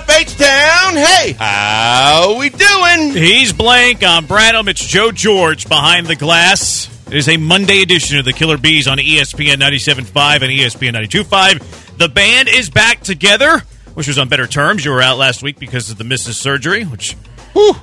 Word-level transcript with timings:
up, 0.00 0.08
H-Town? 0.08 0.94
Hey, 0.94 1.32
how 1.32 2.38
we 2.38 2.48
doing? 2.48 3.12
He's 3.12 3.52
Blank. 3.52 4.02
I'm 4.02 4.26
Branham. 4.26 4.68
It's 4.68 4.84
Joe 4.84 5.10
George 5.12 5.68
behind 5.68 6.06
the 6.06 6.16
glass. 6.16 6.88
It 7.08 7.14
is 7.14 7.28
a 7.28 7.36
Monday 7.36 7.82
edition 7.82 8.18
of 8.18 8.24
the 8.24 8.32
Killer 8.32 8.56
Bees 8.56 8.88
on 8.88 8.98
ESPN 8.98 9.56
97.5 9.56 10.42
and 10.42 10.52
ESPN 10.52 10.94
92.5. 10.94 11.98
The 11.98 12.08
band 12.08 12.48
is 12.48 12.70
back 12.70 13.00
together, 13.00 13.60
which 13.94 14.06
was 14.06 14.16
on 14.16 14.28
better 14.28 14.46
terms. 14.46 14.84
You 14.84 14.92
were 14.92 15.02
out 15.02 15.18
last 15.18 15.42
week 15.42 15.58
because 15.58 15.90
of 15.90 15.98
the 15.98 16.04
missus 16.04 16.38
surgery, 16.38 16.84
which 16.84 17.14
Whew. 17.52 17.74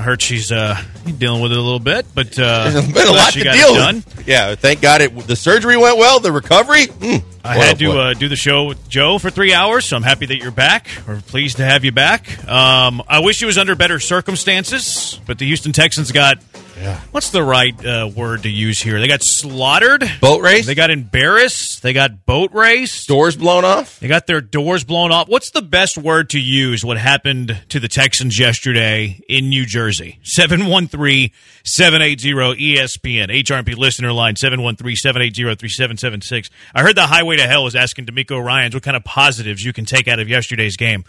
I 0.00 0.02
heard 0.02 0.22
she's 0.22 0.50
uh, 0.50 0.82
dealing 1.18 1.42
with 1.42 1.52
it 1.52 1.58
a 1.58 1.60
little 1.60 1.78
bit, 1.78 2.06
but 2.14 2.38
uh, 2.38 2.70
There's 2.70 2.90
been 2.90 3.06
a 3.06 3.12
lot 3.12 3.34
she 3.34 3.40
to 3.40 3.44
got 3.44 3.54
deal 3.54 3.74
done. 3.74 3.96
with. 3.96 4.26
Yeah, 4.26 4.54
thank 4.54 4.80
God 4.80 5.02
it. 5.02 5.14
The 5.26 5.36
surgery 5.36 5.76
went 5.76 5.98
well. 5.98 6.20
The 6.20 6.32
recovery. 6.32 6.86
Mm, 6.86 7.22
I 7.44 7.56
had 7.56 7.74
oh 7.82 7.92
to 7.92 7.98
uh, 7.98 8.14
do 8.14 8.26
the 8.26 8.34
show 8.36 8.64
with 8.64 8.88
Joe 8.88 9.18
for 9.18 9.28
three 9.28 9.52
hours, 9.52 9.84
so 9.84 9.96
I'm 9.96 10.02
happy 10.02 10.24
that 10.24 10.38
you're 10.38 10.52
back. 10.52 10.88
We're 11.06 11.20
pleased 11.20 11.58
to 11.58 11.66
have 11.66 11.84
you 11.84 11.92
back. 11.92 12.48
Um, 12.48 13.02
I 13.08 13.18
wish 13.20 13.42
it 13.42 13.46
was 13.46 13.58
under 13.58 13.74
better 13.74 14.00
circumstances, 14.00 15.20
but 15.26 15.38
the 15.38 15.44
Houston 15.46 15.72
Texans 15.72 16.12
got 16.12 16.38
Yeah. 16.80 16.98
what's 17.10 17.28
the 17.30 17.42
right 17.42 17.74
uh, 17.84 18.10
word 18.16 18.44
to 18.44 18.48
use 18.50 18.80
here? 18.80 18.98
They 19.00 19.06
got 19.08 19.20
slaughtered, 19.22 20.02
boat 20.20 20.40
race. 20.40 20.64
they 20.66 20.74
got 20.74 20.90
embarrassed, 20.90 21.82
they 21.82 21.92
got 21.92 22.24
boat 22.24 22.52
race. 22.54 23.04
doors 23.04 23.36
blown 23.36 23.64
off. 23.66 24.00
they 24.00 24.08
got 24.08 24.26
their 24.26 24.40
doors 24.40 24.82
blown 24.84 25.12
off. 25.12 25.28
What's 25.28 25.50
the 25.50 25.60
best 25.62 25.98
word 25.98 26.30
to 26.30 26.40
use? 26.40 26.82
What 26.84 26.96
happened 26.96 27.60
to 27.68 27.80
the 27.80 27.88
Texans 27.88 28.38
yesterday 28.38 29.20
in 29.28 29.50
New 29.50 29.66
Jersey? 29.66 30.18
713 30.22 31.30
780 31.64 32.76
ESPN. 32.76 33.28
HRP 33.44 33.76
listener 33.76 34.12
line 34.12 34.36
713 34.36 34.96
780 34.96 35.42
3776. 35.56 36.50
I 36.74 36.82
heard 36.82 36.96
the 36.96 37.06
Highway 37.06 37.36
to 37.36 37.46
Hell 37.46 37.64
was 37.64 37.76
asking 37.76 38.06
DeMeco 38.06 38.42
Ryans 38.42 38.72
what 38.74 38.82
kind 38.82 38.96
of 38.96 39.04
positives 39.04 39.62
you 39.62 39.72
can 39.72 39.84
take 39.84 40.08
out 40.08 40.18
of 40.18 40.28
yesterday's 40.28 40.76
game. 40.76 41.04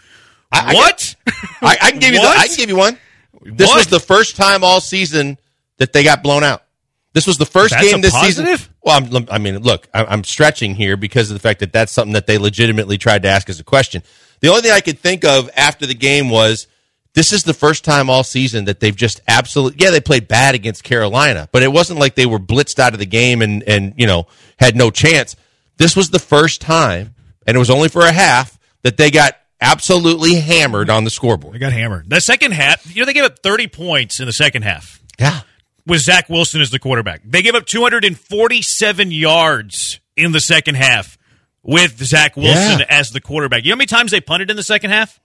I- 0.52 0.72
I 0.72 0.74
what? 0.74 1.16
I, 1.62 1.78
I 1.80 1.90
can 1.92 2.00
give 2.00 2.12
you. 2.12 2.20
The, 2.20 2.26
I 2.26 2.46
can 2.48 2.56
give 2.56 2.68
you 2.68 2.76
one. 2.76 2.98
This 3.44 3.68
What? 3.68 3.76
was 3.78 3.86
the 3.86 3.98
first 3.98 4.36
time 4.36 4.62
all 4.62 4.80
season 4.80 5.38
that 5.82 5.92
they 5.92 6.04
got 6.04 6.22
blown 6.22 6.44
out. 6.44 6.62
This 7.12 7.26
was 7.26 7.38
the 7.38 7.44
first 7.44 7.72
That's 7.74 7.90
game 7.90 8.00
this 8.00 8.12
positive? 8.14 8.60
season. 8.60 8.74
Well, 8.84 9.04
I'm, 9.16 9.26
I 9.28 9.38
mean, 9.38 9.58
look, 9.58 9.88
I- 9.92 10.04
I'm 10.04 10.22
stretching 10.22 10.76
here 10.76 10.96
because 10.96 11.28
of 11.28 11.34
the 11.34 11.40
fact 11.40 11.58
that 11.58 11.72
that's 11.72 11.90
something 11.90 12.12
that 12.12 12.28
they 12.28 12.38
legitimately 12.38 12.98
tried 12.98 13.22
to 13.22 13.28
ask 13.28 13.50
as 13.50 13.58
a 13.58 13.64
question. 13.64 14.04
The 14.40 14.48
only 14.48 14.62
thing 14.62 14.70
I 14.70 14.80
could 14.80 15.00
think 15.00 15.24
of 15.24 15.50
after 15.56 15.84
the 15.84 15.94
game 15.94 16.30
was 16.30 16.68
this 17.14 17.32
is 17.32 17.42
the 17.42 17.52
first 17.52 17.84
time 17.84 18.08
all 18.08 18.22
season 18.22 18.66
that 18.66 18.78
they've 18.78 18.94
just 18.94 19.20
absolutely 19.26 19.84
yeah 19.84 19.90
they 19.90 20.00
played 20.00 20.28
bad 20.28 20.54
against 20.54 20.84
Carolina, 20.84 21.48
but 21.50 21.64
it 21.64 21.72
wasn't 21.72 21.98
like 21.98 22.14
they 22.14 22.26
were 22.26 22.38
blitzed 22.38 22.78
out 22.78 22.92
of 22.92 23.00
the 23.00 23.06
game 23.06 23.42
and 23.42 23.64
and 23.64 23.92
you 23.96 24.06
know 24.06 24.28
had 24.60 24.76
no 24.76 24.90
chance. 24.92 25.34
This 25.78 25.96
was 25.96 26.10
the 26.10 26.20
first 26.20 26.60
time, 26.60 27.14
and 27.44 27.56
it 27.56 27.58
was 27.58 27.70
only 27.70 27.88
for 27.88 28.02
a 28.02 28.12
half 28.12 28.56
that 28.82 28.96
they 28.96 29.10
got 29.10 29.34
absolutely 29.60 30.36
hammered 30.36 30.90
on 30.90 31.02
the 31.04 31.10
scoreboard. 31.10 31.54
They 31.54 31.58
got 31.58 31.72
hammered. 31.72 32.08
The 32.08 32.20
second 32.20 32.52
half, 32.52 32.94
you 32.94 33.02
know, 33.02 33.06
they 33.06 33.12
gave 33.12 33.24
up 33.24 33.40
30 33.40 33.68
points 33.68 34.18
in 34.20 34.26
the 34.26 34.32
second 34.32 34.62
half. 34.62 35.00
Yeah. 35.18 35.40
With 35.86 36.00
Zach 36.02 36.28
Wilson 36.28 36.60
as 36.60 36.70
the 36.70 36.78
quarterback. 36.78 37.22
They 37.24 37.42
gave 37.42 37.54
up 37.54 37.66
247 37.66 39.10
yards 39.10 40.00
in 40.16 40.32
the 40.32 40.40
second 40.40 40.76
half 40.76 41.18
with 41.62 42.02
Zach 42.04 42.36
Wilson 42.36 42.80
Yeah. 42.80 42.86
as 42.88 43.10
the 43.10 43.20
quarterback. 43.20 43.64
You 43.64 43.70
know 43.70 43.74
how 43.76 43.78
many 43.78 43.86
times 43.86 44.10
they 44.10 44.20
punted 44.20 44.50
in 44.50 44.56
the 44.56 44.62
second 44.62 44.90
half? 44.90 45.18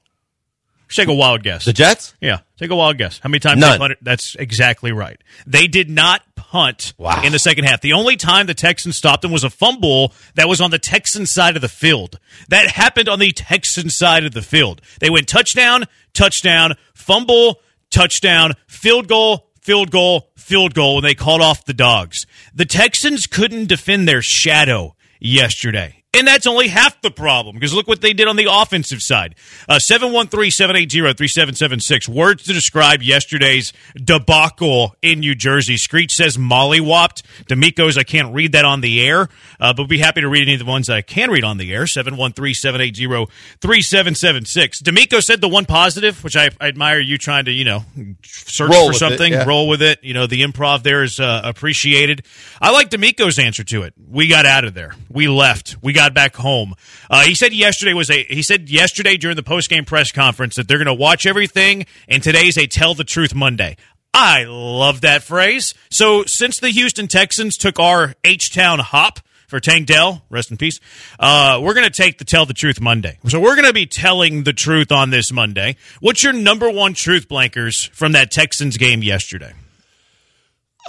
Take 0.89 1.09
a 1.09 1.13
wild 1.13 1.43
guess. 1.43 1.65
The 1.65 1.73
Jets? 1.73 2.13
yeah, 2.21 2.39
take 2.57 2.69
a 2.69 2.75
wild 2.75 2.97
guess. 2.97 3.19
How 3.21 3.27
many 3.27 3.39
times 3.41 3.59
None. 3.59 3.73
they 3.73 3.77
punted? 3.77 3.97
That's 4.01 4.35
exactly 4.35 4.93
right. 4.93 5.21
They 5.45 5.67
did 5.67 5.89
not 5.89 6.21
punt 6.37 6.93
Wow. 6.97 7.23
in 7.23 7.33
the 7.33 7.39
second 7.39 7.65
half. 7.65 7.81
The 7.81 7.91
only 7.91 8.15
time 8.15 8.45
the 8.45 8.53
Texans 8.53 8.95
stopped 8.95 9.21
them 9.21 9.31
was 9.31 9.43
a 9.43 9.49
fumble 9.49 10.13
that 10.35 10.47
was 10.47 10.61
on 10.61 10.71
the 10.71 10.79
Texan 10.79 11.25
side 11.25 11.57
of 11.57 11.61
the 11.61 11.67
field. 11.67 12.19
That 12.47 12.69
happened 12.69 13.09
on 13.09 13.19
the 13.19 13.33
Texan 13.33 13.89
side 13.89 14.23
of 14.23 14.31
the 14.33 14.41
field. 14.41 14.79
They 15.01 15.09
went 15.09 15.27
touchdown, 15.27 15.83
touchdown, 16.13 16.75
fumble, 16.93 17.59
touchdown, 17.91 18.53
field 18.67 19.09
goal, 19.09 19.46
field 19.67 19.91
goal, 19.91 20.29
field 20.37 20.73
goal 20.73 20.95
and 20.95 21.05
they 21.05 21.13
called 21.13 21.41
off 21.41 21.65
the 21.65 21.73
dogs. 21.73 22.25
The 22.53 22.63
Texans 22.63 23.27
couldn't 23.27 23.67
defend 23.67 24.07
their 24.07 24.21
shadow 24.21 24.95
yesterday. 25.19 25.96
And 26.13 26.25
that's 26.25 26.47
only 26.47 26.69
half 26.69 26.99
the 27.01 27.11
problem 27.11 27.55
because 27.55 27.73
look 27.73 27.87
what 27.87 28.01
they 28.01 28.13
did 28.13 28.27
on 28.27 28.37
the 28.37 28.47
offensive 28.49 29.01
side. 29.01 29.35
Uh, 29.67 29.77
713 29.77 30.49
780 30.49 31.13
3776. 31.13 32.09
Words 32.09 32.43
to 32.43 32.53
describe 32.53 33.03
yesterday's 33.03 33.73
debacle 33.93 34.95
in 35.01 35.19
New 35.19 35.35
Jersey. 35.35 35.77
Screech 35.77 36.13
says 36.13 36.37
Molly 36.37 36.79
mollywopped. 36.79 37.23
DeMeco's, 37.47 37.97
I 37.97 38.03
can't 38.03 38.33
read 38.33 38.53
that 38.53 38.65
on 38.65 38.81
the 38.81 39.05
air, 39.05 39.29
uh, 39.59 39.73
but 39.73 39.87
be 39.87 39.97
happy 39.97 40.21
to 40.21 40.29
read 40.29 40.43
any 40.43 40.53
of 40.53 40.59
the 40.59 40.65
ones 40.65 40.89
I 40.89 41.01
can 41.01 41.29
read 41.29 41.43
on 41.43 41.57
the 41.57 41.73
air. 41.73 41.87
713 41.87 42.53
780 42.53 43.31
3776. 43.61 44.81
DeMeco 44.81 45.21
said 45.21 45.41
the 45.41 45.49
one 45.49 45.65
positive, 45.65 46.23
which 46.23 46.35
I, 46.35 46.49
I 46.59 46.67
admire 46.67 46.99
you 46.99 47.17
trying 47.17 47.45
to, 47.45 47.51
you 47.51 47.65
know, 47.65 47.83
search 48.23 48.71
Roll 48.71 48.85
for 48.85 48.87
with 48.87 48.95
it, 48.95 48.99
something, 48.99 49.33
yeah. 49.33 49.45
roll 49.45 49.67
with 49.67 49.81
it. 49.81 50.03
You 50.03 50.13
know, 50.13 50.27
the 50.27 50.41
improv 50.41 50.83
there 50.83 51.03
is 51.03 51.19
uh, 51.19 51.41
appreciated. 51.43 52.25
I 52.61 52.71
like 52.71 52.89
DeMeco's 52.89 53.39
answer 53.39 53.63
to 53.65 53.83
it. 53.83 53.93
We 54.09 54.27
got 54.27 54.45
out 54.45 54.65
of 54.65 54.73
there. 54.73 54.93
We 55.09 55.27
left. 55.27 55.77
We 55.81 55.93
got 55.97 56.13
back 56.13 56.35
home. 56.35 56.75
Uh, 57.09 57.23
he 57.23 57.35
said 57.35 57.53
yesterday 57.53 57.93
was 57.93 58.09
a. 58.09 58.23
He 58.23 58.43
said 58.43 58.69
yesterday 58.69 59.17
during 59.17 59.35
the 59.35 59.43
post 59.43 59.69
game 59.69 59.83
press 59.83 60.11
conference 60.11 60.55
that 60.55 60.67
they're 60.67 60.77
going 60.77 60.85
to 60.87 60.93
watch 60.93 61.25
everything, 61.25 61.85
and 62.07 62.23
today's 62.23 62.57
a 62.57 62.67
tell 62.67 62.93
the 62.93 63.03
truth 63.03 63.33
Monday. 63.33 63.75
I 64.13 64.45
love 64.45 65.01
that 65.01 65.23
phrase. 65.23 65.73
So 65.91 66.23
since 66.25 66.59
the 66.59 66.69
Houston 66.69 67.07
Texans 67.07 67.57
took 67.57 67.79
our 67.79 68.15
H 68.23 68.53
Town 68.53 68.79
hop 68.79 69.19
for 69.47 69.59
Tank 69.59 69.87
Dell, 69.87 70.23
rest 70.29 70.51
in 70.51 70.57
peace. 70.57 70.79
Uh, 71.19 71.59
we're 71.63 71.73
going 71.73 71.89
to 71.89 72.01
take 72.01 72.17
the 72.17 72.25
Tell 72.25 72.45
the 72.45 72.53
Truth 72.53 72.81
Monday. 72.81 73.17
So 73.27 73.39
we're 73.39 73.55
going 73.55 73.67
to 73.67 73.73
be 73.73 73.85
telling 73.85 74.43
the 74.43 74.53
truth 74.53 74.91
on 74.91 75.09
this 75.09 75.31
Monday. 75.31 75.77
What's 75.99 76.23
your 76.23 76.33
number 76.33 76.69
one 76.69 76.93
truth, 76.93 77.29
Blankers, 77.29 77.89
from 77.91 78.11
that 78.11 78.29
Texans 78.29 78.77
game 78.77 79.01
yesterday? 79.01 79.53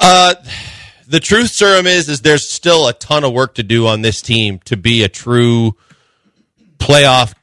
Uh, 0.00 0.34
the 1.08 1.20
truth 1.20 1.50
serum 1.50 1.86
is 1.86 2.08
is 2.08 2.20
there's 2.20 2.48
still 2.48 2.86
a 2.86 2.92
ton 2.92 3.24
of 3.24 3.32
work 3.32 3.54
to 3.54 3.62
do 3.62 3.86
on 3.86 4.02
this 4.02 4.20
team 4.22 4.58
to 4.66 4.76
be 4.76 5.02
a 5.02 5.08
true 5.08 5.74
playoff 6.78 7.34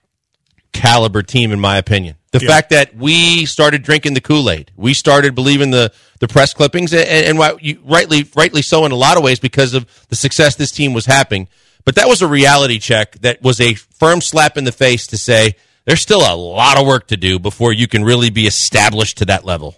caliber 0.71 1.23
team 1.23 1.51
in 1.51 1.59
my 1.59 1.77
opinion. 1.77 2.15
The 2.31 2.39
Yeah. 2.41 2.47
fact 2.49 2.69
that 2.71 2.95
we 2.95 3.45
started 3.45 3.81
drinking 3.81 4.13
the 4.13 4.21
kool-aid. 4.21 4.71
We 4.75 4.93
started 4.93 5.35
believing 5.35 5.71
the 5.71 5.91
the 6.19 6.27
press 6.27 6.53
clippings 6.53 6.93
and, 6.93 7.07
and 7.39 7.59
you, 7.61 7.79
rightly 7.83 8.27
rightly 8.35 8.61
so 8.61 8.85
in 8.85 8.91
a 8.91 8.95
lot 8.95 9.17
of 9.17 9.23
ways 9.23 9.39
because 9.39 9.73
of 9.73 9.85
the 10.09 10.15
success 10.15 10.55
this 10.55 10.71
team 10.71 10.93
was 10.93 11.05
having. 11.05 11.47
But 11.85 11.95
that 11.95 12.07
was 12.07 12.21
a 12.21 12.27
reality 12.27 12.79
check 12.79 13.19
that 13.21 13.41
was 13.41 13.59
a 13.61 13.73
firm 13.75 14.21
slap 14.21 14.57
in 14.57 14.63
the 14.63 14.71
face 14.71 15.07
to 15.07 15.17
say 15.17 15.55
there's 15.85 16.01
still 16.01 16.21
a 16.21 16.35
lot 16.35 16.79
of 16.79 16.85
work 16.87 17.07
to 17.07 17.17
do 17.17 17.37
before 17.39 17.73
you 17.73 17.87
can 17.87 18.03
really 18.03 18.29
be 18.29 18.47
established 18.47 19.17
to 19.19 19.25
that 19.25 19.45
level 19.45 19.75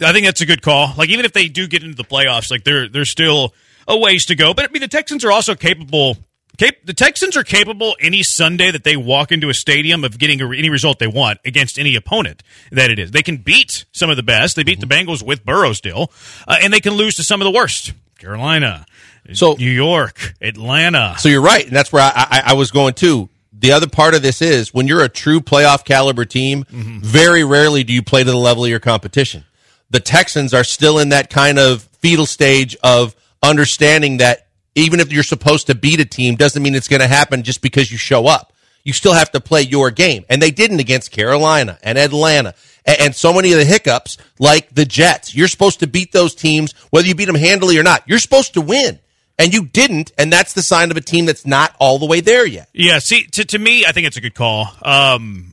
I 0.00 0.12
think 0.12 0.26
that's 0.26 0.40
a 0.40 0.46
good 0.46 0.62
call. 0.62 0.92
Like 0.96 1.08
even 1.08 1.24
if 1.24 1.32
they 1.32 1.48
do 1.48 1.66
get 1.66 1.82
into 1.82 1.96
the 1.96 2.04
playoffs, 2.04 2.50
like 2.50 2.64
there 2.64 2.88
there's 2.88 3.10
still 3.10 3.54
a 3.88 3.96
ways 3.98 4.26
to 4.26 4.34
go. 4.34 4.52
But 4.54 4.68
I 4.68 4.72
mean, 4.72 4.82
the 4.82 4.88
Texans 4.88 5.24
are 5.24 5.32
also 5.32 5.54
capable. 5.54 6.16
Cap- 6.58 6.76
the 6.84 6.94
Texans 6.94 7.36
are 7.36 7.44
capable 7.44 7.96
any 8.00 8.22
Sunday 8.22 8.70
that 8.70 8.82
they 8.82 8.96
walk 8.96 9.30
into 9.30 9.48
a 9.50 9.54
stadium 9.54 10.04
of 10.04 10.18
getting 10.18 10.40
a, 10.40 10.48
any 10.56 10.70
result 10.70 10.98
they 10.98 11.06
want 11.06 11.38
against 11.44 11.78
any 11.78 11.96
opponent 11.96 12.42
that 12.72 12.90
it 12.90 12.98
is. 12.98 13.10
They 13.10 13.22
can 13.22 13.36
beat 13.38 13.84
some 13.92 14.08
of 14.10 14.16
the 14.16 14.22
best. 14.22 14.56
They 14.56 14.64
beat 14.64 14.80
the 14.80 14.86
Bengals 14.86 15.22
with 15.22 15.44
Burrow 15.44 15.72
still, 15.74 16.10
uh, 16.48 16.56
and 16.62 16.72
they 16.72 16.80
can 16.80 16.94
lose 16.94 17.14
to 17.16 17.22
some 17.24 17.40
of 17.42 17.44
the 17.44 17.50
worst. 17.50 17.92
Carolina, 18.18 18.86
So- 19.34 19.52
New 19.54 19.70
York, 19.70 20.34
Atlanta. 20.40 21.16
So 21.18 21.28
you're 21.28 21.42
right, 21.42 21.66
and 21.66 21.76
that's 21.76 21.92
where 21.92 22.02
I, 22.02 22.10
I, 22.14 22.42
I 22.46 22.52
was 22.54 22.70
going 22.70 22.94
to. 22.94 23.28
The 23.58 23.72
other 23.72 23.86
part 23.88 24.14
of 24.14 24.22
this 24.22 24.40
is 24.42 24.72
when 24.74 24.86
you're 24.88 25.02
a 25.02 25.08
true 25.08 25.40
playoff 25.40 25.84
caliber 25.84 26.24
team, 26.24 26.64
very 26.70 27.44
rarely 27.44 27.84
do 27.84 27.92
you 27.92 28.02
play 28.02 28.24
to 28.24 28.30
the 28.30 28.36
level 28.36 28.64
of 28.64 28.70
your 28.70 28.80
competition. 28.80 29.44
The 29.90 30.00
Texans 30.00 30.52
are 30.52 30.64
still 30.64 30.98
in 30.98 31.10
that 31.10 31.30
kind 31.30 31.58
of 31.58 31.82
fetal 32.00 32.26
stage 32.26 32.76
of 32.82 33.14
understanding 33.42 34.18
that 34.18 34.46
even 34.74 35.00
if 35.00 35.12
you're 35.12 35.22
supposed 35.22 35.68
to 35.68 35.74
beat 35.74 36.00
a 36.00 36.04
team, 36.04 36.34
doesn't 36.36 36.62
mean 36.62 36.74
it's 36.74 36.88
going 36.88 37.00
to 37.00 37.06
happen 37.06 37.42
just 37.42 37.62
because 37.62 37.90
you 37.90 37.98
show 37.98 38.26
up. 38.26 38.52
You 38.84 38.92
still 38.92 39.14
have 39.14 39.32
to 39.32 39.40
play 39.40 39.62
your 39.62 39.90
game, 39.90 40.24
and 40.28 40.40
they 40.40 40.50
didn't 40.50 40.80
against 40.80 41.10
Carolina 41.10 41.78
and 41.82 41.98
Atlanta, 41.98 42.54
and, 42.84 43.00
and 43.00 43.14
so 43.14 43.32
many 43.32 43.52
of 43.52 43.58
the 43.58 43.64
hiccups, 43.64 44.16
like 44.38 44.72
the 44.74 44.84
Jets. 44.84 45.34
You're 45.34 45.48
supposed 45.48 45.80
to 45.80 45.86
beat 45.86 46.12
those 46.12 46.34
teams, 46.34 46.72
whether 46.90 47.08
you 47.08 47.14
beat 47.14 47.24
them 47.24 47.34
handily 47.34 47.78
or 47.78 47.82
not. 47.82 48.04
You're 48.06 48.20
supposed 48.20 48.54
to 48.54 48.60
win 48.60 49.00
and 49.38 49.52
you 49.52 49.66
didn't, 49.66 50.12
and 50.18 50.32
that's 50.32 50.52
the 50.54 50.62
sign 50.62 50.90
of 50.90 50.96
a 50.96 51.00
team 51.00 51.26
that's 51.26 51.46
not 51.46 51.74
all 51.78 51.98
the 51.98 52.06
way 52.06 52.20
there 52.20 52.46
yet. 52.46 52.68
Yeah, 52.72 52.98
see, 52.98 53.26
to, 53.26 53.44
to 53.44 53.58
me, 53.58 53.84
I 53.86 53.92
think 53.92 54.06
it's 54.06 54.16
a 54.16 54.20
good 54.20 54.34
call. 54.34 54.68
Um, 54.82 55.52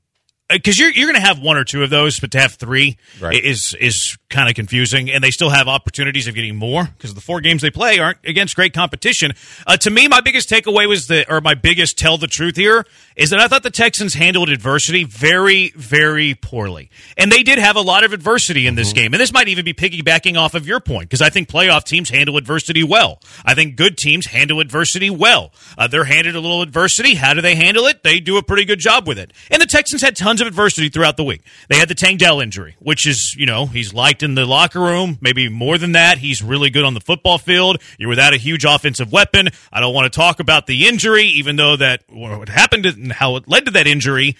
because 0.50 0.77
you're 0.77 0.91
you're 0.91 1.07
going 1.07 1.19
to 1.19 1.25
have 1.27 1.39
one 1.39 1.57
or 1.57 1.63
two 1.63 1.83
of 1.83 1.89
those, 1.89 2.19
but 2.19 2.31
to 2.31 2.39
have 2.39 2.53
three 2.53 2.97
Right. 3.19 3.44
is 3.44 3.75
is 3.79 4.18
kind 4.33 4.50
of 4.50 4.56
confusing, 4.56 5.09
and 5.12 5.24
they 5.24 5.31
still 5.31 5.51
have 5.51 5.68
opportunities 5.68 6.27
of 6.27 6.33
getting 6.33 6.56
more 6.56 6.85
because 6.85 7.13
the 7.13 7.21
four 7.21 7.39
games 7.39 7.62
they 7.62 7.69
play 7.69 8.00
aren't 8.00 8.18
against 8.25 8.56
great 8.56 8.74
competition. 8.74 9.31
Uh, 9.65 9.77
to 9.77 9.91
me, 9.91 10.07
my 10.07 10.19
biggest 10.21 10.50
takeaway 10.50 10.88
was 10.88 11.07
the, 11.07 11.31
or 11.31 11.39
my 11.39 11.53
biggest 11.53 11.97
tell 11.97 12.18
the 12.18 12.27
truth 12.27 12.56
here 12.56 12.83
is 13.15 13.30
that 13.30 13.39
I 13.39 13.47
thought 13.47 13.62
the 13.62 13.69
Texans 13.69 14.15
handled 14.15 14.50
adversity 14.50 15.03
very 15.03 15.71
very 15.75 16.33
poorly, 16.33 16.89
and 17.15 17.31
they 17.31 17.44
did 17.44 17.59
have 17.59 17.75
a 17.75 17.81
lot 17.81 18.03
of 18.03 18.12
adversity 18.12 18.65
in 18.65 18.75
this 18.75 18.91
game, 18.91 19.13
and 19.13 19.21
this 19.21 19.31
might 19.31 19.47
even 19.47 19.63
be 19.63 19.74
piggybacking 19.74 20.38
off 20.38 20.56
of 20.56 20.68
your 20.68 20.79
point 20.79 21.09
because 21.09 21.21
I 21.21 21.29
think 21.29 21.47
playoff 21.47 21.83
teams 21.83 22.09
handle 22.09 22.38
adversity 22.38 22.83
well. 22.83 23.21
I 23.45 23.53
think 23.53 23.75
good 23.75 23.97
teams 23.97 24.25
handle 24.25 24.59
adversity 24.59 25.12
well. 25.12 25.51
Uh, 25.77 25.88
they're 25.88 26.06
handed 26.06 26.36
a 26.36 26.39
little 26.39 26.63
adversity. 26.63 27.13
How 27.15 27.36
do 27.36 27.41
they 27.41 27.56
handle 27.56 27.86
it? 27.86 28.03
They 28.03 28.19
do 28.19 28.38
a 28.38 28.44
pretty 28.44 28.65
good 28.65 28.79
job 28.79 29.07
with 29.07 29.19
it, 29.19 29.31
and 29.51 29.62
the 29.62 29.68
Texans 29.68 30.01
had 30.01 30.15
tons 30.15 30.41
of 30.41 30.47
adversity 30.47 30.89
throughout 30.89 31.18
the 31.18 31.24
week. 31.24 31.44
They 31.69 31.77
had 31.77 31.88
the 31.88 31.95
Tank 31.95 32.19
Dell 32.19 32.39
injury, 32.39 32.75
which 32.79 33.07
is, 33.07 33.36
you 33.38 33.45
know, 33.45 33.68
he's 33.68 33.94
liked 33.94 34.22
in 34.23 34.35
the 34.35 34.45
locker 34.45 34.79
room, 34.79 35.17
maybe 35.21 35.49
more 35.49 35.77
than 35.77 35.91
that. 35.93 36.17
He's 36.17 36.41
really 36.41 36.69
good 36.69 36.83
on 36.85 36.93
the 36.93 37.01
football 37.01 37.37
field. 37.37 37.81
You're 37.97 38.09
without 38.09 38.33
a 38.33 38.37
huge 38.37 38.65
offensive 38.65 39.11
weapon. 39.11 39.49
I 39.71 39.79
don't 39.79 39.93
want 39.93 40.11
to 40.11 40.15
talk 40.15 40.39
about 40.39 40.65
the 40.65 40.87
injury, 40.87 41.25
even 41.25 41.55
though 41.55 41.75
that 41.75 42.03
what 42.09 42.49
happened 42.49 42.85
and 42.85 43.11
how 43.11 43.35
it 43.35 43.47
led 43.47 43.65
to 43.65 43.71
that 43.71 43.87
injury. 43.87 44.35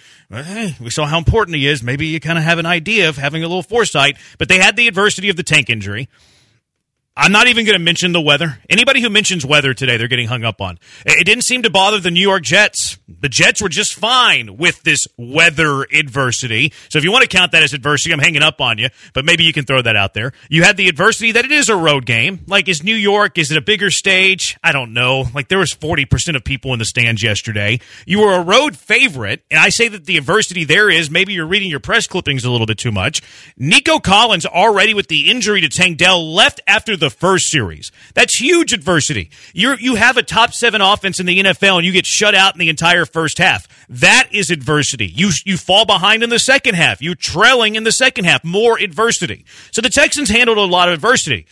We 0.80 0.90
saw 0.90 1.06
how 1.06 1.18
important 1.18 1.58
he 1.58 1.68
is. 1.68 1.84
Maybe 1.84 2.08
you 2.08 2.20
kind 2.20 2.38
of 2.38 2.44
have 2.44 2.58
an 2.58 2.66
idea 2.66 3.10
of 3.10 3.18
having 3.18 3.44
a 3.44 3.48
little 3.48 3.64
foresight, 3.64 4.18
but 4.38 4.50
they 4.50 4.58
had 4.58 4.76
the 4.76 4.88
adversity 4.88 5.30
of 5.30 5.36
the 5.36 5.44
tank 5.44 5.70
injury. 5.70 6.10
I'm 7.16 7.32
not 7.32 7.48
even 7.48 7.64
going 7.66 7.78
to 7.78 7.84
mention 7.84 8.12
the 8.12 8.22
weather. 8.22 8.58
Anybody 8.68 9.00
who 9.00 9.10
mentions 9.10 9.46
weather 9.46 9.76
today, 9.76 9.98
they're 9.98 10.08
getting 10.08 10.28
hung 10.28 10.44
up 10.44 10.60
on. 10.60 10.80
It 11.06 11.26
didn't 11.26 11.44
seem 11.44 11.62
to 11.62 11.70
bother 11.70 12.00
the 12.00 12.10
New 12.10 12.20
York 12.20 12.42
Jets. 12.42 12.98
The 13.08 13.30
Jets 13.30 13.62
were 13.62 13.70
just 13.70 13.94
fine 13.94 14.58
with 14.58 14.82
this 14.82 15.06
weather 15.16 15.84
adversity. 15.84 16.74
So 16.90 16.98
if 16.98 17.04
you 17.04 17.12
want 17.12 17.22
to 17.22 17.28
count 17.28 17.52
that 17.52 17.62
as 17.62 17.72
adversity, 17.74 18.14
I'm 18.14 18.20
hanging 18.20 18.42
up 18.42 18.60
on 18.60 18.80
you, 18.80 18.90
but 19.14 19.26
maybe 19.26 19.44
you 19.44 19.54
can 19.54 19.64
throw 19.64 19.80
that 19.84 19.96
out 19.96 20.16
there. 20.16 20.34
You 20.50 20.64
had 20.64 20.76
the 20.76 20.90
adversity 20.90 21.34
that 21.34 21.46
it 21.46 21.52
is 21.52 21.70
a 21.70 21.76
road 21.76 22.08
game. 22.08 22.46
Like, 22.48 22.68
is 22.68 22.84
New 22.84 22.96
York, 22.96 23.38
is 23.38 23.52
it 23.52 23.60
a 23.60 23.62
bigger 23.62 23.92
stage? 23.92 24.58
I 24.64 24.72
don't 24.72 24.92
know. 24.92 25.26
Like, 25.36 25.50
there 25.50 25.60
was 25.60 25.72
40% 25.72 26.36
of 26.36 26.44
people 26.44 26.74
in 26.74 26.80
the 26.80 26.86
stands 26.86 27.22
yesterday. 27.22 27.80
You 28.08 28.22
were 28.22 28.34
a 28.34 28.42
road 28.42 28.76
favorite, 28.76 29.44
and 29.52 29.60
I 29.60 29.70
say 29.70 29.88
that 29.88 30.06
the 30.06 30.18
adversity 30.18 30.64
there 30.64 30.90
is 30.90 31.12
maybe 31.12 31.34
you're 31.34 31.46
reading 31.46 31.70
your 31.70 31.80
press 31.80 32.08
clippings 32.08 32.44
a 32.44 32.50
little 32.50 32.66
bit 32.66 32.80
too 32.80 32.92
much. 32.92 33.22
Nico 33.56 34.00
Collins 34.00 34.48
already 34.48 34.96
with 34.96 35.10
the 35.10 35.30
injury 35.30 35.62
to 35.62 35.70
Tank 35.70 36.00
Dell 36.00 36.34
left 36.34 36.60
after 36.66 36.98
the 36.98 37.03
first 37.10 37.50
series. 37.50 37.92
That's 38.14 38.36
huge 38.36 38.74
adversity. 38.74 39.30
You 39.54 39.76
you 39.80 39.96
have 39.96 40.18
a 40.18 40.24
top 40.24 40.54
seven 40.54 40.82
offense 40.82 41.20
in 41.20 41.26
the 41.26 41.40
NFL 41.40 41.78
and 41.78 41.86
you 41.86 41.92
get 41.92 42.06
shut 42.06 42.36
out 42.36 42.56
in 42.56 42.60
the 42.60 42.70
entire 42.70 43.06
first 43.06 43.38
half. 43.38 43.68
That 43.90 44.30
is 44.32 44.50
adversity. 44.50 45.08
You 45.08 45.32
you 45.46 45.58
fall 45.58 45.86
behind 45.86 46.24
in 46.24 46.30
the 46.30 46.40
second 46.40 46.76
half. 46.76 47.02
You're 47.02 47.16
trailing 47.16 47.76
in 47.76 47.84
the 47.84 47.92
second 47.92 48.26
half. 48.26 48.44
More 48.44 48.78
adversity. 48.80 49.46
So 49.72 49.82
the 49.82 49.90
Texans 49.90 50.30
handled 50.30 50.58
a 50.58 50.62
lot 50.62 50.90
of 50.90 50.96
adversity. 50.96 51.46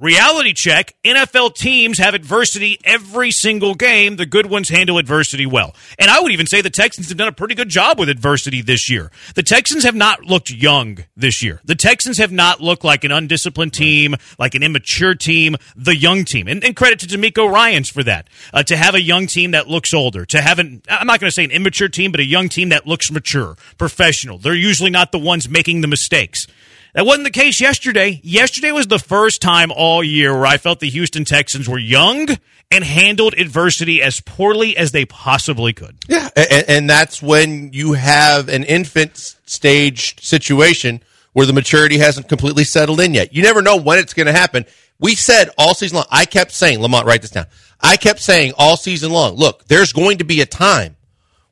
Reality 0.00 0.54
check 0.54 0.94
NFL 1.04 1.54
teams 1.54 1.98
have 1.98 2.14
adversity 2.14 2.78
every 2.84 3.30
single 3.30 3.74
game. 3.74 4.16
The 4.16 4.24
good 4.24 4.46
ones 4.46 4.70
handle 4.70 4.96
adversity 4.96 5.44
well. 5.44 5.74
And 5.98 6.10
I 6.10 6.20
would 6.20 6.32
even 6.32 6.46
say 6.46 6.62
the 6.62 6.70
Texans 6.70 7.10
have 7.10 7.18
done 7.18 7.28
a 7.28 7.32
pretty 7.32 7.54
good 7.54 7.68
job 7.68 7.98
with 7.98 8.08
adversity 8.08 8.62
this 8.62 8.88
year. 8.88 9.10
The 9.34 9.42
Texans 9.42 9.84
have 9.84 9.94
not 9.94 10.24
looked 10.24 10.50
young 10.50 11.04
this 11.18 11.42
year. 11.42 11.60
The 11.66 11.74
Texans 11.74 12.16
have 12.16 12.32
not 12.32 12.62
looked 12.62 12.82
like 12.82 13.04
an 13.04 13.12
undisciplined 13.12 13.74
team, 13.74 14.16
like 14.38 14.54
an 14.54 14.62
immature 14.62 15.14
team, 15.14 15.56
the 15.76 15.94
young 15.94 16.24
team. 16.24 16.48
And, 16.48 16.64
and 16.64 16.74
credit 16.74 17.00
to 17.00 17.06
DeMeco 17.06 17.52
Ryans 17.52 17.90
for 17.90 18.02
that. 18.04 18.28
Uh, 18.54 18.62
to 18.62 18.78
have 18.78 18.94
a 18.94 19.02
young 19.02 19.26
team 19.26 19.50
that 19.50 19.68
looks 19.68 19.92
older, 19.92 20.24
to 20.24 20.40
have 20.40 20.58
an, 20.58 20.80
I'm 20.88 21.08
not 21.08 21.20
going 21.20 21.28
to 21.28 21.34
say 21.34 21.44
an 21.44 21.50
immature 21.50 21.90
team, 21.90 22.10
but 22.10 22.20
a 22.20 22.24
young 22.24 22.48
team 22.48 22.70
that 22.70 22.86
looks 22.86 23.10
mature, 23.10 23.54
professional. 23.76 24.38
They're 24.38 24.54
usually 24.54 24.88
not 24.88 25.12
the 25.12 25.18
ones 25.18 25.46
making 25.46 25.82
the 25.82 25.88
mistakes. 25.88 26.46
That 26.94 27.06
wasn't 27.06 27.24
the 27.24 27.30
case 27.30 27.60
yesterday. 27.60 28.20
Yesterday 28.22 28.72
was 28.72 28.88
the 28.88 28.98
first 28.98 29.40
time 29.40 29.70
all 29.70 30.02
year 30.02 30.34
where 30.34 30.46
I 30.46 30.56
felt 30.56 30.80
the 30.80 30.90
Houston 30.90 31.24
Texans 31.24 31.68
were 31.68 31.78
young 31.78 32.26
and 32.70 32.84
handled 32.84 33.34
adversity 33.34 34.02
as 34.02 34.20
poorly 34.20 34.76
as 34.76 34.92
they 34.92 35.04
possibly 35.04 35.72
could. 35.72 35.96
Yeah, 36.08 36.28
and, 36.36 36.64
and 36.68 36.90
that's 36.90 37.22
when 37.22 37.72
you 37.72 37.92
have 37.92 38.48
an 38.48 38.64
infant 38.64 39.16
stage 39.16 40.20
situation 40.24 41.00
where 41.32 41.46
the 41.46 41.52
maturity 41.52 41.98
hasn't 41.98 42.28
completely 42.28 42.64
settled 42.64 43.00
in 43.00 43.14
yet. 43.14 43.32
You 43.32 43.42
never 43.42 43.62
know 43.62 43.76
when 43.76 43.98
it's 43.98 44.14
going 44.14 44.26
to 44.26 44.32
happen. 44.32 44.64
We 44.98 45.14
said 45.14 45.50
all 45.56 45.74
season 45.74 45.96
long, 45.96 46.06
I 46.10 46.26
kept 46.26 46.52
saying, 46.52 46.80
Lamont, 46.80 47.06
write 47.06 47.22
this 47.22 47.30
down. 47.30 47.46
I 47.80 47.96
kept 47.96 48.20
saying 48.20 48.52
all 48.58 48.76
season 48.76 49.10
long, 49.10 49.36
look, 49.36 49.64
there's 49.66 49.92
going 49.92 50.18
to 50.18 50.24
be 50.24 50.40
a 50.40 50.46
time 50.46 50.96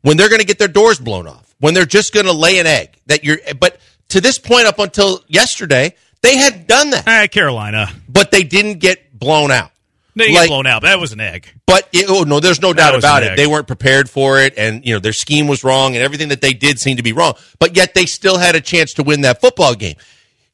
when 0.02 0.16
they're 0.16 0.28
going 0.28 0.40
to 0.40 0.46
get 0.46 0.58
their 0.58 0.68
doors 0.68 0.98
blown 0.98 1.26
off, 1.26 1.54
when 1.58 1.74
they're 1.74 1.86
just 1.86 2.12
going 2.12 2.26
to 2.26 2.32
lay 2.32 2.58
an 2.58 2.66
egg 2.66 2.90
that 3.06 3.24
you're, 3.24 3.38
but 3.58 3.80
to 4.08 4.20
this 4.20 4.38
point 4.38 4.66
up 4.66 4.78
until 4.78 5.22
yesterday, 5.28 5.94
they 6.22 6.36
had 6.36 6.66
done 6.66 6.90
that. 6.90 7.06
Right, 7.06 7.30
Carolina. 7.30 7.90
But 8.08 8.30
they 8.30 8.42
didn't 8.42 8.78
get 8.78 9.18
blown 9.18 9.50
out. 9.50 9.70
They 10.16 10.32
like, 10.32 10.44
get 10.44 10.48
blown 10.48 10.66
out. 10.66 10.82
That 10.82 10.98
was 10.98 11.12
an 11.12 11.20
egg. 11.20 11.48
But 11.66 11.88
it, 11.92 12.06
oh 12.08 12.24
no, 12.24 12.40
there's 12.40 12.60
no 12.60 12.72
doubt 12.72 12.96
about 12.96 13.22
it. 13.22 13.32
Egg. 13.32 13.36
They 13.36 13.46
weren't 13.46 13.68
prepared 13.68 14.10
for 14.10 14.40
it, 14.40 14.54
and 14.56 14.84
you 14.84 14.94
know 14.94 14.98
their 14.98 15.12
scheme 15.12 15.46
was 15.46 15.62
wrong, 15.62 15.94
and 15.94 16.02
everything 16.02 16.28
that 16.28 16.40
they 16.40 16.52
did 16.52 16.80
seemed 16.80 16.96
to 16.96 17.04
be 17.04 17.12
wrong. 17.12 17.34
But 17.60 17.76
yet 17.76 17.94
they 17.94 18.04
still 18.04 18.38
had 18.38 18.56
a 18.56 18.60
chance 18.60 18.94
to 18.94 19.02
win 19.04 19.20
that 19.20 19.40
football 19.40 19.74
game. 19.74 19.96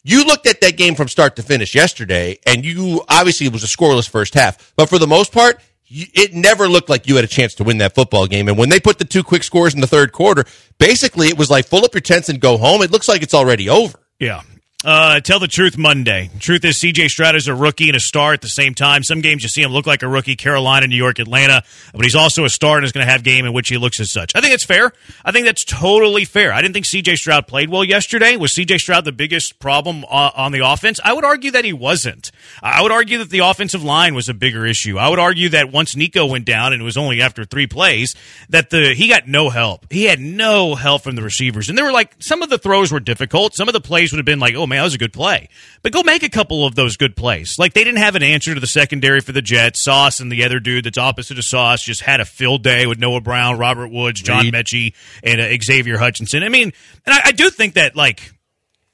You 0.03 0.27
looked 0.27 0.47
at 0.47 0.61
that 0.61 0.77
game 0.77 0.95
from 0.95 1.09
start 1.09 1.37
to 1.37 1.43
finish 1.43 1.75
yesterday, 1.75 2.39
and 2.47 2.63
you 2.63 3.03
obviously 3.09 3.47
it 3.47 3.55
was 3.55 3.65
a 3.65 3.67
scoreless 3.67 4.09
first 4.09 4.35
half. 4.35 4.75
But 4.77 4.91
for 4.91 4.99
the 4.99 5.07
most 5.07 5.33
part, 5.33 5.61
it 5.95 6.35
never 6.35 6.69
looked 6.69 6.89
like 6.89 7.07
you 7.07 7.17
had 7.17 7.25
a 7.25 7.29
chance 7.29 7.55
to 7.57 7.65
win 7.65 7.79
that 7.79 7.95
football 7.95 8.27
game. 8.27 8.49
And 8.49 8.59
when 8.59 8.69
they 8.69 8.81
put 8.81 8.99
the 8.99 9.05
two 9.05 9.23
quick 9.23 9.43
scores 9.43 9.75
in 9.75 9.81
the 9.81 9.87
third 9.87 10.13
quarter, 10.13 10.45
basically 10.79 11.29
it 11.29 11.39
was 11.39 11.51
like 11.51 11.71
pull 11.71 11.85
up 11.85 11.95
your 11.95 12.01
tents 12.01 12.29
and 12.29 12.41
go 12.41 12.57
home. 12.57 12.83
It 12.83 12.91
looks 12.91 13.09
like 13.09 13.23
it's 13.23 13.35
already 13.35 13.69
over. 13.69 13.99
Yeah. 14.19 14.43
Uh, 14.85 15.19
tell 15.21 15.39
the 15.39 15.49
truth 15.49 15.79
Monday. 15.79 16.31
Truth 16.41 16.63
is, 16.67 16.79
CJ 16.79 17.07
Stroud 17.07 17.37
is 17.37 17.49
a 17.49 17.55
rookie 17.55 17.89
and 17.89 17.97
a 17.97 18.01
star 18.01 18.35
at 18.35 18.43
the 18.43 18.49
same 18.49 18.75
time. 18.75 19.03
Some 19.03 19.23
games 19.23 19.43
you 19.43 19.49
see 19.49 19.63
him 19.63 19.73
look 19.73 19.87
like 19.87 20.03
a 20.03 20.09
rookie, 20.09 20.37
Carolina, 20.37 20.87
New 20.87 20.97
York, 20.97 21.19
Atlanta, 21.19 21.63
but 21.95 22.03
he's 22.03 22.15
also 22.15 22.45
a 22.45 22.51
star 22.51 22.77
and 22.77 22.85
is 22.85 22.93
going 22.93 23.07
to 23.07 23.11
have 23.11 23.23
game 23.23 23.47
in 23.47 23.55
which 23.55 23.71
he 23.71 23.79
looks 23.79 23.99
as 23.99 24.13
such. 24.13 24.33
I 24.35 24.43
think 24.43 24.53
it's 24.53 24.67
fair. 24.67 24.93
I 25.25 25.33
think 25.33 25.47
that's 25.47 25.65
totally 25.65 26.27
fair. 26.27 26.53
I 26.53 26.61
didn't 26.61 26.75
think 26.75 26.85
CJ 26.85 27.15
Stroud 27.15 27.47
played 27.47 27.71
well 27.71 27.83
yesterday. 27.83 28.37
Was 28.37 28.53
CJ 28.53 28.77
Stroud 28.77 29.07
the 29.07 29.13
biggest 29.13 29.59
problem 29.59 30.05
uh, 30.05 30.33
on 30.37 30.53
the 30.53 30.61
offense? 30.61 31.01
I 31.03 31.15
would 31.15 31.25
argue 31.25 31.53
that 31.53 31.65
he 31.65 31.73
wasn't. 31.73 32.31
I 32.63 32.83
would 32.83 32.93
argue 32.93 33.17
that 33.19 33.31
the 33.31 33.39
offensive 33.39 33.83
line 33.83 34.15
was 34.15 34.29
a 34.29 34.35
bigger 34.35 34.67
issue. 34.67 34.99
I 34.99 35.09
would 35.09 35.19
argue 35.19 35.49
that 35.51 35.73
once 35.73 35.97
Nico 35.97 36.27
went 36.27 36.45
down 36.45 36.75
and 36.75 36.83
it 36.83 36.85
was 36.85 36.99
only 36.99 37.23
after 37.23 37.47
three 37.47 37.67
plays 37.67 38.15
that 38.51 38.69
the 38.69 38.93
he 38.93 39.09
got 39.09 39.27
no 39.29 39.49
help. 39.49 39.91
He 39.91 40.05
had 40.05 40.21
no 40.21 40.75
help 40.75 41.05
from 41.05 41.17
the 41.17 41.23
receivers, 41.23 41.71
and 41.71 41.79
there 41.79 41.87
were 41.87 41.93
like 41.93 42.15
some 42.19 42.43
of 42.43 42.51
the 42.51 42.59
throws 42.59 42.93
were 42.93 43.01
difficult. 43.01 43.55
Some 43.55 43.67
of 43.67 43.73
the 43.73 43.81
plays 43.81 44.13
would 44.13 44.19
have 44.19 44.27
been 44.27 44.41
like, 44.41 44.55
oh 44.55 44.67
man 44.67 44.74
man, 44.75 44.81
that 44.81 44.85
was 44.85 44.95
a 44.95 44.99
good 44.99 45.13
play. 45.13 45.49
But 45.83 45.93
go 45.93 46.03
make 46.03 46.23
a 46.23 46.29
couple 46.29 46.67
of 46.67 46.75
those 46.75 46.97
good 46.97 47.17
plays. 47.17 47.57
Like 47.59 47.73
they 47.73 47.85
didn't 47.85 48.01
have 48.01 48.17
an 48.17 48.23
answer 48.23 48.55
to 48.55 48.61
the 48.61 48.67
secondary 48.67 49.21
for 49.21 49.33
the 49.33 49.43
Jets. 49.43 49.83
Sauce 49.83 50.21
and 50.21 50.31
the 50.31 50.45
other 50.45 50.61
dude 50.61 50.85
that's 50.85 50.99
opposite 50.99 51.39
of 51.39 51.45
Sauce 51.45 51.83
just 51.83 52.03
had 52.03 52.21
a 52.21 52.25
field 52.25 52.63
day 52.63 52.87
with 52.87 52.99
Noah 52.99 53.21
Brown, 53.21 53.59
Robert 53.59 53.89
Woods, 53.89 54.21
John 54.21 54.45
Reed. 54.45 54.55
Metchie, 54.55 54.95
and 55.23 55.41
uh, 55.41 55.49
Xavier 55.63 55.99
Hutchinson. 55.99 56.43
I 56.43 56.49
mean, 56.49 56.73
and 57.07 57.15
I, 57.15 57.21
I 57.27 57.33
do 57.33 57.51
think 57.51 57.75
that 57.75 57.97
like 57.97 58.34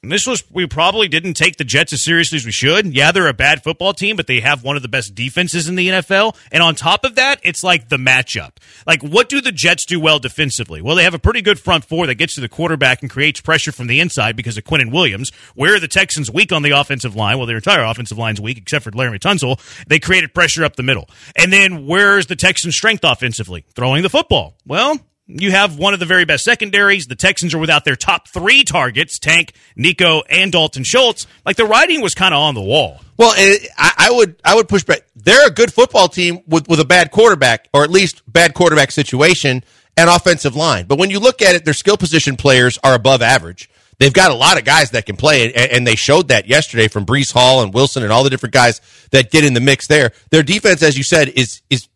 this 0.03 0.27
was 0.27 0.43
we 0.51 0.67
probably 0.67 1.09
didn't 1.09 1.35
take 1.35 1.59
the 1.59 1.65
Jets 1.65 1.93
as 1.93 2.03
seriously 2.03 2.37
as 2.37 2.47
we 2.47 2.53
should. 2.53 2.95
Yeah, 2.95 3.13
they're 3.13 3.29
a 3.29 3.35
bad 3.35 3.63
football 3.63 3.93
team, 3.93 4.17
but 4.17 4.27
they 4.27 4.41
have 4.41 4.65
one 4.65 4.77
of 4.77 4.83
the 4.83 4.89
best 4.89 5.15
defenses 5.15 5.69
in 5.69 5.77
the 5.77 5.89
NFL. 5.89 6.37
And 6.51 6.63
on 6.63 6.75
top 6.75 7.05
of 7.05 7.17
that, 7.17 7.39
it's 7.43 7.63
like 7.63 7.91
the 7.91 7.99
matchup. 7.99 8.53
Like, 8.87 9.03
what 9.03 9.29
do 9.29 9.43
the 9.43 9.53
Jets 9.53 9.85
do 9.85 10.01
well 10.01 10.19
defensively? 10.19 10.81
Well, 10.81 10.97
they 10.97 11.05
have 11.05 11.13
a 11.13 11.19
pretty 11.19 11.43
good 11.43 11.61
front 11.61 11.85
four 11.85 12.07
that 12.07 12.15
gets 12.15 12.35
to 12.37 12.41
the 12.41 12.49
quarterback 12.49 13.03
and 13.03 13.11
creates 13.11 13.43
pressure 13.43 13.73
from 13.73 13.89
the 13.89 14.01
inside 14.01 14.37
because 14.37 14.57
of 14.57 14.65
Quinnen 14.65 14.91
Williams. 14.91 15.33
Where 15.55 15.75
are 15.75 15.81
the 15.81 15.89
Texans 15.89 16.31
weak 16.31 16.51
on 16.51 16.63
the 16.63 16.71
offensive 16.71 17.15
line? 17.15 17.37
Well, 17.37 17.47
their 17.47 17.57
entire 17.57 17.85
offensive 17.85 18.17
line's 18.17 18.41
weak 18.41 18.57
except 18.57 18.85
for 18.85 18.93
Laremy 18.93 19.19
Tunsil. 19.19 19.61
They 19.87 19.99
created 19.99 20.33
pressure 20.33 20.65
up 20.65 20.77
the 20.77 20.83
middle. 20.83 21.11
And 21.37 21.53
then 21.53 21.87
where's 21.87 22.27
the 22.27 22.37
Texans' 22.37 22.75
strength 22.75 23.05
offensively? 23.05 23.67
Throwing 23.75 24.03
the 24.03 24.09
football. 24.09 24.57
Well, 24.67 24.99
you 25.39 25.51
have 25.51 25.79
one 25.79 25.95
of 25.95 26.01
the 26.01 26.07
very 26.07 26.25
best 26.25 26.45
secondaries. 26.45 27.07
The 27.07 27.15
Texans 27.15 27.55
are 27.55 27.59
without 27.59 27.85
their 27.85 27.97
top 27.97 28.29
three 28.29 28.65
targets, 28.65 29.19
Tank, 29.19 29.53
Nico, 29.77 30.23
and 30.29 30.51
Dalton 30.51 30.85
Schultz. 30.85 31.27
Like 31.45 31.57
the 31.57 31.65
writing 31.65 32.01
was 32.01 32.15
kind 32.15 32.35
of 32.35 32.41
on 32.41 32.55
the 32.55 32.61
wall. 32.61 33.01
Well, 33.17 33.35
it, 33.37 33.69
I, 33.77 33.93
I, 33.99 34.11
would 34.11 34.37
I 34.45 34.55
would 34.55 34.69
push 34.69 34.85
back. 34.85 35.03
They're 35.15 35.47
a 35.47 35.51
good 35.51 35.73
football 35.73 36.09
team 36.09 36.41
with, 36.47 36.69
with 36.69 36.81
a 36.81 36.85
bad 36.85 37.11
quarterback, 37.11 37.69
or 37.73 37.85
at 37.85 37.91
least 37.91 38.23
bad 38.27 38.55
quarterback 38.55 38.91
situation 38.91 39.63
and 39.97 40.11
offensive 40.11 40.57
line. 40.57 40.87
But 40.87 40.99
when 40.99 41.11
you 41.11 41.21
look 41.21 41.43
at 41.43 41.55
it, 41.55 41.65
their 41.65 41.75
skill 41.75 41.97
position 41.97 42.37
players 42.37 42.79
are 42.83 42.95
above 42.95 43.23
average. 43.23 43.69
They've 43.99 44.13
got 44.13 44.31
a 44.31 44.35
lot 44.35 44.59
of 44.59 44.65
guys 44.65 44.93
that 44.93 45.05
can 45.05 45.17
play, 45.17 45.53
and, 45.53 45.73
and 45.73 45.87
they 45.87 45.95
showed 45.95 46.29
that 46.29 46.49
yesterday 46.49 46.89
from 46.89 47.05
Breece 47.05 47.31
Hall 47.31 47.63
and 47.63 47.75
Wilson 47.75 48.03
and 48.03 48.11
all 48.11 48.25
the 48.25 48.31
different 48.31 48.55
guys 48.55 48.81
that 49.11 49.31
get 49.31 49.45
in 49.45 49.53
the 49.53 49.61
mix 49.61 49.87
there. 49.87 50.13
Their 50.31 50.43
defense, 50.43 50.83
as 50.83 50.97
you 50.97 51.05
said, 51.05 51.29
is 51.29 51.61
is 51.69 51.90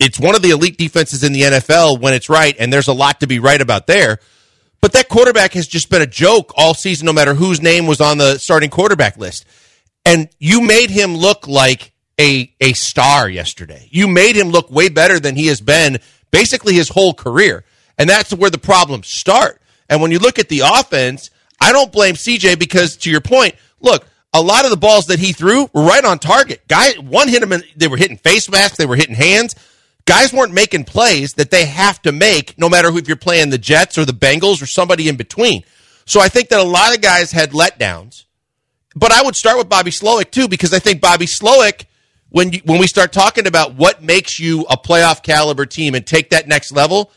it's 0.00 0.18
one 0.18 0.34
of 0.34 0.42
the 0.42 0.50
elite 0.50 0.78
defenses 0.78 1.24
in 1.24 1.32
the 1.32 1.42
NFL 1.42 2.00
when 2.00 2.14
it's 2.14 2.28
right, 2.28 2.54
and 2.58 2.72
there's 2.72 2.88
a 2.88 2.92
lot 2.92 3.20
to 3.20 3.26
be 3.26 3.38
right 3.38 3.60
about 3.60 3.86
there. 3.86 4.18
But 4.80 4.92
that 4.92 5.08
quarterback 5.08 5.52
has 5.54 5.66
just 5.66 5.90
been 5.90 6.02
a 6.02 6.06
joke 6.06 6.52
all 6.56 6.74
season, 6.74 7.06
no 7.06 7.12
matter 7.12 7.34
whose 7.34 7.60
name 7.60 7.86
was 7.86 8.00
on 8.00 8.18
the 8.18 8.38
starting 8.38 8.70
quarterback 8.70 9.16
list. 9.16 9.44
And 10.04 10.28
you 10.38 10.60
made 10.60 10.90
him 10.90 11.16
look 11.16 11.48
like 11.48 11.92
a, 12.18 12.54
a 12.60 12.72
star 12.74 13.28
yesterday. 13.28 13.88
You 13.90 14.06
made 14.06 14.36
him 14.36 14.48
look 14.48 14.70
way 14.70 14.88
better 14.88 15.18
than 15.18 15.34
he 15.34 15.46
has 15.48 15.60
been 15.60 15.98
basically 16.30 16.74
his 16.74 16.88
whole 16.88 17.12
career. 17.12 17.64
And 17.98 18.08
that's 18.08 18.32
where 18.32 18.50
the 18.50 18.58
problems 18.58 19.08
start. 19.08 19.60
And 19.88 20.00
when 20.00 20.12
you 20.12 20.20
look 20.20 20.38
at 20.38 20.48
the 20.48 20.62
offense, 20.64 21.30
I 21.60 21.72
don't 21.72 21.90
blame 21.90 22.14
CJ 22.14 22.58
because 22.58 22.96
to 22.98 23.10
your 23.10 23.20
point, 23.20 23.56
look, 23.80 24.06
a 24.32 24.40
lot 24.40 24.64
of 24.64 24.70
the 24.70 24.76
balls 24.76 25.06
that 25.06 25.18
he 25.18 25.32
threw 25.32 25.68
were 25.72 25.82
right 25.82 26.04
on 26.04 26.20
target. 26.20 26.62
Guy, 26.68 26.92
one 26.98 27.26
hit 27.26 27.42
him 27.42 27.60
they 27.76 27.88
were 27.88 27.96
hitting 27.96 28.18
face 28.18 28.48
masks, 28.48 28.76
they 28.76 28.86
were 28.86 28.94
hitting 28.94 29.16
hands 29.16 29.56
guys 30.08 30.32
weren't 30.32 30.54
making 30.54 30.84
plays 30.84 31.34
that 31.34 31.50
they 31.50 31.66
have 31.66 32.00
to 32.02 32.12
make 32.12 32.58
no 32.58 32.68
matter 32.68 32.88
if 32.96 33.06
you're 33.06 33.16
playing 33.16 33.50
the 33.50 33.58
Jets 33.58 33.98
or 33.98 34.06
the 34.06 34.12
Bengals 34.12 34.62
or 34.62 34.66
somebody 34.66 35.08
in 35.08 35.16
between. 35.16 35.62
So 36.06 36.18
I 36.18 36.28
think 36.28 36.48
that 36.48 36.60
a 36.60 36.64
lot 36.64 36.94
of 36.94 37.02
guys 37.02 37.30
had 37.30 37.50
letdowns. 37.50 38.24
But 38.96 39.12
I 39.12 39.22
would 39.22 39.36
start 39.36 39.58
with 39.58 39.68
Bobby 39.68 39.90
Slowik 39.90 40.30
too 40.30 40.48
because 40.48 40.72
I 40.72 40.78
think 40.78 41.02
Bobby 41.02 41.26
Slowik 41.26 41.84
when 42.30 42.52
you, 42.52 42.60
when 42.64 42.78
we 42.78 42.86
start 42.86 43.12
talking 43.12 43.46
about 43.46 43.74
what 43.74 44.02
makes 44.02 44.38
you 44.40 44.62
a 44.62 44.76
playoff 44.76 45.22
caliber 45.22 45.66
team 45.66 45.94
and 45.94 46.06
take 46.06 46.30
that 46.30 46.48
next 46.48 46.72
level, 46.72 47.10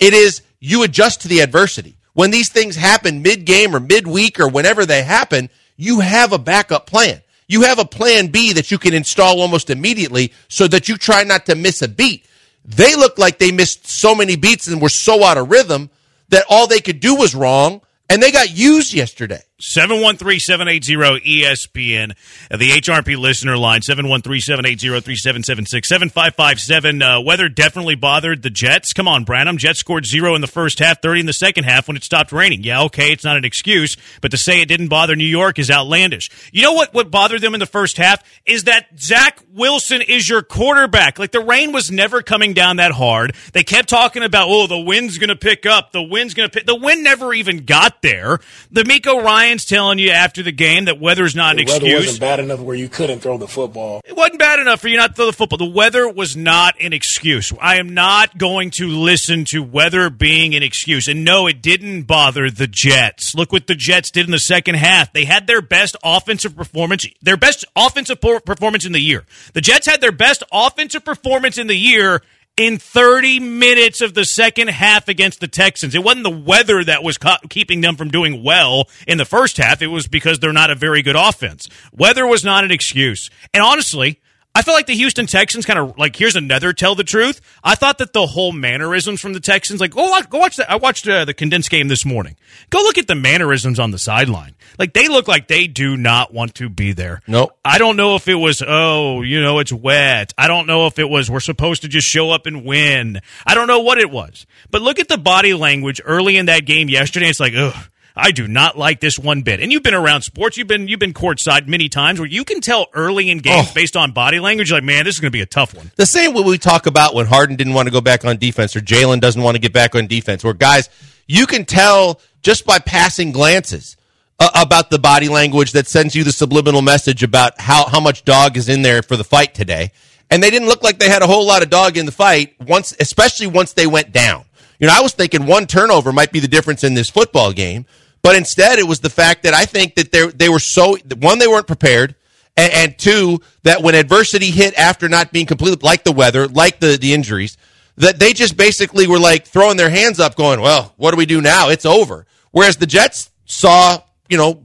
it 0.00 0.14
is 0.14 0.42
you 0.60 0.82
adjust 0.82 1.22
to 1.22 1.28
the 1.28 1.40
adversity. 1.40 1.98
when 2.14 2.30
these 2.30 2.48
things 2.48 2.76
happen 2.76 3.22
mid 3.22 3.44
game 3.44 3.76
or 3.76 3.80
midweek 3.80 4.40
or 4.40 4.48
whenever 4.48 4.86
they 4.86 5.02
happen, 5.02 5.50
you 5.76 6.00
have 6.00 6.32
a 6.32 6.38
backup 6.38 6.86
plan. 6.86 7.20
You 7.48 7.62
have 7.62 7.78
a 7.78 7.84
plan 7.84 8.28
B 8.28 8.52
that 8.54 8.70
you 8.70 8.78
can 8.78 8.94
install 8.94 9.40
almost 9.40 9.68
immediately 9.68 10.32
so 10.48 10.66
that 10.68 10.88
you 10.88 10.96
try 10.96 11.24
not 11.24 11.46
to 11.46 11.54
miss 11.54 11.82
a 11.82 11.88
beat. 11.88 12.24
They 12.66 12.96
looked 12.96 13.18
like 13.18 13.38
they 13.38 13.52
missed 13.52 13.86
so 13.86 14.14
many 14.14 14.36
beats 14.36 14.66
and 14.66 14.82
were 14.82 14.88
so 14.88 15.22
out 15.24 15.38
of 15.38 15.50
rhythm 15.50 15.88
that 16.30 16.44
all 16.48 16.66
they 16.66 16.80
could 16.80 17.00
do 17.00 17.14
was 17.14 17.34
wrong 17.34 17.80
and 18.10 18.22
they 18.22 18.32
got 18.32 18.50
used 18.50 18.92
yesterday. 18.92 19.42
713-780-ESPN. 19.62 22.14
The 22.50 22.70
HRP 22.70 23.16
listener 23.16 23.56
line, 23.56 23.80
713-780-3776. 23.80 25.86
7557. 25.86 27.02
Uh, 27.02 27.22
weather 27.22 27.48
definitely 27.48 27.94
bothered 27.94 28.42
the 28.42 28.50
Jets. 28.50 28.92
Come 28.92 29.08
on, 29.08 29.24
Branham. 29.24 29.56
Jets 29.56 29.80
scored 29.80 30.04
zero 30.04 30.34
in 30.34 30.42
the 30.42 30.46
first 30.46 30.78
half, 30.78 31.00
30 31.00 31.20
in 31.20 31.26
the 31.26 31.32
second 31.32 31.64
half 31.64 31.88
when 31.88 31.96
it 31.96 32.04
stopped 32.04 32.32
raining. 32.32 32.62
Yeah, 32.62 32.82
okay, 32.82 33.12
it's 33.12 33.24
not 33.24 33.38
an 33.38 33.46
excuse, 33.46 33.96
but 34.20 34.30
to 34.32 34.36
say 34.36 34.60
it 34.60 34.66
didn't 34.66 34.88
bother 34.88 35.16
New 35.16 35.24
York 35.24 35.58
is 35.58 35.70
outlandish. 35.70 36.28
You 36.52 36.60
know 36.62 36.74
what, 36.74 36.92
what 36.92 37.10
bothered 37.10 37.40
them 37.40 37.54
in 37.54 37.60
the 37.60 37.66
first 37.66 37.96
half? 37.96 38.22
Is 38.44 38.64
that 38.64 38.88
Zach 38.98 39.40
Wilson 39.54 40.02
is 40.02 40.28
your 40.28 40.42
quarterback. 40.42 41.18
Like, 41.18 41.32
the 41.32 41.40
rain 41.40 41.72
was 41.72 41.90
never 41.90 42.20
coming 42.22 42.52
down 42.52 42.76
that 42.76 42.92
hard. 42.92 43.34
They 43.54 43.64
kept 43.64 43.88
talking 43.88 44.22
about, 44.22 44.48
oh, 44.50 44.66
the 44.66 44.78
wind's 44.78 45.16
going 45.16 45.30
to 45.30 45.36
pick 45.36 45.64
up. 45.64 45.92
The 45.92 46.02
wind's 46.02 46.34
going 46.34 46.50
to 46.50 46.52
pick. 46.52 46.66
The 46.66 46.76
wind 46.76 47.02
never 47.02 47.32
even 47.32 47.64
got 47.64 48.02
there. 48.02 48.38
DeMeco 48.72 49.24
Ryan's 49.46 49.64
telling 49.64 50.00
you 50.00 50.10
after 50.10 50.42
the 50.42 50.50
game 50.50 50.86
that 50.86 51.00
weather's 51.00 51.36
not 51.36 51.54
the 51.54 51.62
an 51.62 51.68
weather 51.68 51.86
excuse. 51.86 52.06
wasn't 52.06 52.20
bad 52.20 52.40
enough 52.40 52.58
where 52.58 52.74
you 52.74 52.88
couldn't 52.88 53.20
throw 53.20 53.38
the 53.38 53.46
football. 53.46 54.00
It 54.04 54.16
wasn't 54.16 54.40
bad 54.40 54.58
enough 54.58 54.80
for 54.80 54.88
you 54.88 54.96
not 54.96 55.10
to 55.10 55.14
throw 55.14 55.26
the 55.26 55.32
football. 55.32 55.58
The 55.58 55.66
weather 55.66 56.08
was 56.08 56.36
not 56.36 56.74
an 56.80 56.92
excuse. 56.92 57.52
I 57.60 57.76
am 57.78 57.94
not 57.94 58.38
going 58.38 58.72
to 58.72 58.88
listen 58.88 59.44
to 59.50 59.62
weather 59.62 60.10
being 60.10 60.56
an 60.56 60.64
excuse. 60.64 61.06
And 61.06 61.24
no, 61.24 61.46
it 61.46 61.62
didn't 61.62 62.02
bother 62.08 62.50
the 62.50 62.66
Jets. 62.66 63.36
Look 63.36 63.52
what 63.52 63.68
the 63.68 63.76
Jets 63.76 64.10
did 64.10 64.26
in 64.26 64.32
the 64.32 64.40
second 64.40 64.74
half. 64.74 65.12
They 65.12 65.24
had 65.24 65.46
their 65.46 65.62
best 65.62 65.96
offensive 66.02 66.56
performance, 66.56 67.06
their 67.22 67.36
best 67.36 67.64
offensive 67.76 68.20
performance 68.20 68.84
in 68.84 68.90
the 68.90 69.00
year. 69.00 69.26
The 69.52 69.60
Jets 69.60 69.86
had 69.86 70.00
their 70.00 70.10
best 70.10 70.42
offensive 70.50 71.04
performance 71.04 71.56
in 71.56 71.68
the 71.68 71.76
year 71.76 72.20
in 72.56 72.78
30 72.78 73.38
minutes 73.40 74.00
of 74.00 74.14
the 74.14 74.24
second 74.24 74.68
half 74.68 75.08
against 75.08 75.40
the 75.40 75.48
Texans. 75.48 75.94
It 75.94 76.02
wasn't 76.02 76.24
the 76.24 76.30
weather 76.30 76.82
that 76.84 77.02
was 77.02 77.18
ca- 77.18 77.40
keeping 77.50 77.82
them 77.82 77.96
from 77.96 78.10
doing 78.10 78.42
well 78.42 78.88
in 79.06 79.18
the 79.18 79.26
first 79.26 79.58
half. 79.58 79.82
It 79.82 79.88
was 79.88 80.08
because 80.08 80.38
they're 80.38 80.52
not 80.52 80.70
a 80.70 80.74
very 80.74 81.02
good 81.02 81.16
offense. 81.16 81.68
Weather 81.92 82.26
was 82.26 82.44
not 82.44 82.64
an 82.64 82.70
excuse. 82.70 83.28
And 83.52 83.62
honestly, 83.62 84.20
I 84.56 84.62
feel 84.62 84.72
like 84.72 84.86
the 84.86 84.94
Houston 84.94 85.26
Texans 85.26 85.66
kind 85.66 85.78
of 85.78 85.98
like 85.98 86.16
here's 86.16 86.34
another 86.34 86.72
tell 86.72 86.94
the 86.94 87.04
truth. 87.04 87.42
I 87.62 87.74
thought 87.74 87.98
that 87.98 88.14
the 88.14 88.26
whole 88.26 88.52
mannerisms 88.52 89.20
from 89.20 89.34
the 89.34 89.40
Texans, 89.40 89.82
like 89.82 89.90
go 89.90 90.08
watch, 90.08 90.30
go 90.30 90.38
watch 90.38 90.56
that. 90.56 90.70
I 90.70 90.76
watched 90.76 91.06
uh, 91.06 91.26
the 91.26 91.34
condensed 91.34 91.68
game 91.68 91.88
this 91.88 92.06
morning. 92.06 92.36
Go 92.70 92.78
look 92.78 92.96
at 92.96 93.06
the 93.06 93.14
mannerisms 93.14 93.78
on 93.78 93.90
the 93.90 93.98
sideline. 93.98 94.54
Like 94.78 94.94
they 94.94 95.08
look 95.08 95.28
like 95.28 95.48
they 95.48 95.66
do 95.66 95.98
not 95.98 96.32
want 96.32 96.54
to 96.54 96.70
be 96.70 96.94
there. 96.94 97.20
Nope. 97.26 97.54
I 97.66 97.76
don't 97.76 97.98
know 97.98 98.14
if 98.14 98.28
it 98.28 98.36
was 98.36 98.62
oh 98.66 99.20
you 99.20 99.42
know 99.42 99.58
it's 99.58 99.74
wet. 99.74 100.32
I 100.38 100.48
don't 100.48 100.66
know 100.66 100.86
if 100.86 100.98
it 100.98 101.10
was 101.10 101.30
we're 101.30 101.40
supposed 101.40 101.82
to 101.82 101.88
just 101.88 102.06
show 102.06 102.30
up 102.30 102.46
and 102.46 102.64
win. 102.64 103.20
I 103.46 103.54
don't 103.54 103.68
know 103.68 103.80
what 103.80 103.98
it 103.98 104.10
was. 104.10 104.46
But 104.70 104.80
look 104.80 104.98
at 104.98 105.08
the 105.08 105.18
body 105.18 105.52
language 105.52 106.00
early 106.02 106.38
in 106.38 106.46
that 106.46 106.64
game 106.64 106.88
yesterday. 106.88 107.28
It's 107.28 107.40
like 107.40 107.52
ugh. 107.54 107.76
I 108.18 108.30
do 108.30 108.48
not 108.48 108.78
like 108.78 109.00
this 109.00 109.18
one 109.18 109.42
bit. 109.42 109.60
And 109.60 109.70
you've 109.70 109.82
been 109.82 109.92
around 109.94 110.22
sports. 110.22 110.56
You've 110.56 110.68
been 110.68 110.88
you've 110.88 110.98
been 111.00 111.12
courtside 111.12 111.66
many 111.66 111.88
times 111.90 112.18
where 112.18 112.28
you 112.28 112.44
can 112.44 112.60
tell 112.62 112.86
early 112.94 113.28
in 113.28 113.38
games 113.38 113.68
Oh. 113.70 113.74
based 113.74 113.94
on 113.96 114.12
body 114.12 114.40
language. 114.40 114.72
Like, 114.72 114.84
man, 114.84 115.04
this 115.04 115.16
is 115.16 115.20
going 115.20 115.30
to 115.30 115.36
be 115.36 115.42
a 115.42 115.46
tough 115.46 115.74
one. 115.74 115.90
The 115.96 116.06
same 116.06 116.32
way 116.32 116.42
we 116.42 116.56
talk 116.56 116.86
about 116.86 117.14
when 117.14 117.26
Harden 117.26 117.56
didn't 117.56 117.74
want 117.74 117.88
to 117.88 117.92
go 117.92 118.00
back 118.00 118.24
on 118.24 118.38
defense 118.38 118.74
or 118.74 118.80
Jalen 118.80 119.20
doesn't 119.20 119.42
want 119.42 119.54
to 119.56 119.60
get 119.60 119.72
back 119.74 119.94
on 119.94 120.06
defense, 120.06 120.42
where 120.42 120.54
guys, 120.54 120.88
you 121.26 121.46
can 121.46 121.64
tell 121.66 122.20
just 122.42 122.64
by 122.64 122.78
passing 122.78 123.32
glances 123.32 123.96
uh, 124.38 124.48
about 124.54 124.88
the 124.90 124.98
body 124.98 125.28
language 125.28 125.72
that 125.72 125.86
sends 125.86 126.14
you 126.14 126.24
the 126.24 126.32
subliminal 126.32 126.80
message 126.82 127.22
about 127.22 127.60
how, 127.60 127.86
how 127.86 128.00
much 128.00 128.24
dog 128.24 128.56
is 128.56 128.68
in 128.70 128.80
there 128.82 129.02
for 129.02 129.16
the 129.16 129.24
fight 129.24 129.54
today. 129.54 129.92
And 130.30 130.42
they 130.42 130.50
didn't 130.50 130.68
look 130.68 130.82
like 130.82 130.98
they 130.98 131.08
had 131.08 131.22
a 131.22 131.26
whole 131.26 131.46
lot 131.46 131.62
of 131.62 131.68
dog 131.70 131.96
in 131.98 132.06
the 132.06 132.12
fight 132.12 132.54
once, 132.60 132.94
especially 132.98 133.46
once 133.46 133.74
they 133.74 133.86
went 133.86 134.10
down. 134.12 134.44
You 134.78 134.86
know, 134.86 134.94
I 134.96 135.00
was 135.00 135.12
thinking 135.12 135.46
one 135.46 135.66
turnover 135.66 136.12
might 136.12 136.32
be 136.32 136.40
the 136.40 136.48
difference 136.48 136.82
in 136.84 136.94
this 136.94 137.08
football 137.08 137.52
game, 137.52 137.86
but 138.22 138.36
instead 138.36 138.78
it 138.78 138.86
was 138.86 139.00
the 139.00 139.10
fact 139.10 139.44
that 139.44 139.54
I 139.54 139.64
think 139.64 139.94
that 139.96 140.12
they 140.12 140.26
they 140.28 140.48
were 140.48 140.58
so 140.58 140.96
one 141.18 141.38
they 141.38 141.46
weren't 141.46 141.66
prepared, 141.66 142.14
and, 142.56 142.72
and 142.72 142.98
two 142.98 143.40
that 143.62 143.82
when 143.82 143.94
adversity 143.94 144.50
hit 144.50 144.74
after 144.74 145.08
not 145.08 145.32
being 145.32 145.46
completely 145.46 145.78
like 145.82 146.04
the 146.04 146.12
weather, 146.12 146.46
like 146.48 146.80
the 146.80 146.96
the 146.96 147.12
injuries, 147.12 147.56
that 147.96 148.18
they 148.18 148.32
just 148.32 148.56
basically 148.56 149.06
were 149.06 149.18
like 149.18 149.46
throwing 149.46 149.76
their 149.76 149.90
hands 149.90 150.20
up, 150.20 150.34
going, 150.36 150.60
"Well, 150.60 150.92
what 150.96 151.12
do 151.12 151.16
we 151.16 151.26
do 151.26 151.40
now? 151.40 151.68
It's 151.68 151.86
over." 151.86 152.26
Whereas 152.50 152.76
the 152.76 152.86
Jets 152.86 153.30
saw, 153.44 153.98
you 154.28 154.36
know, 154.36 154.62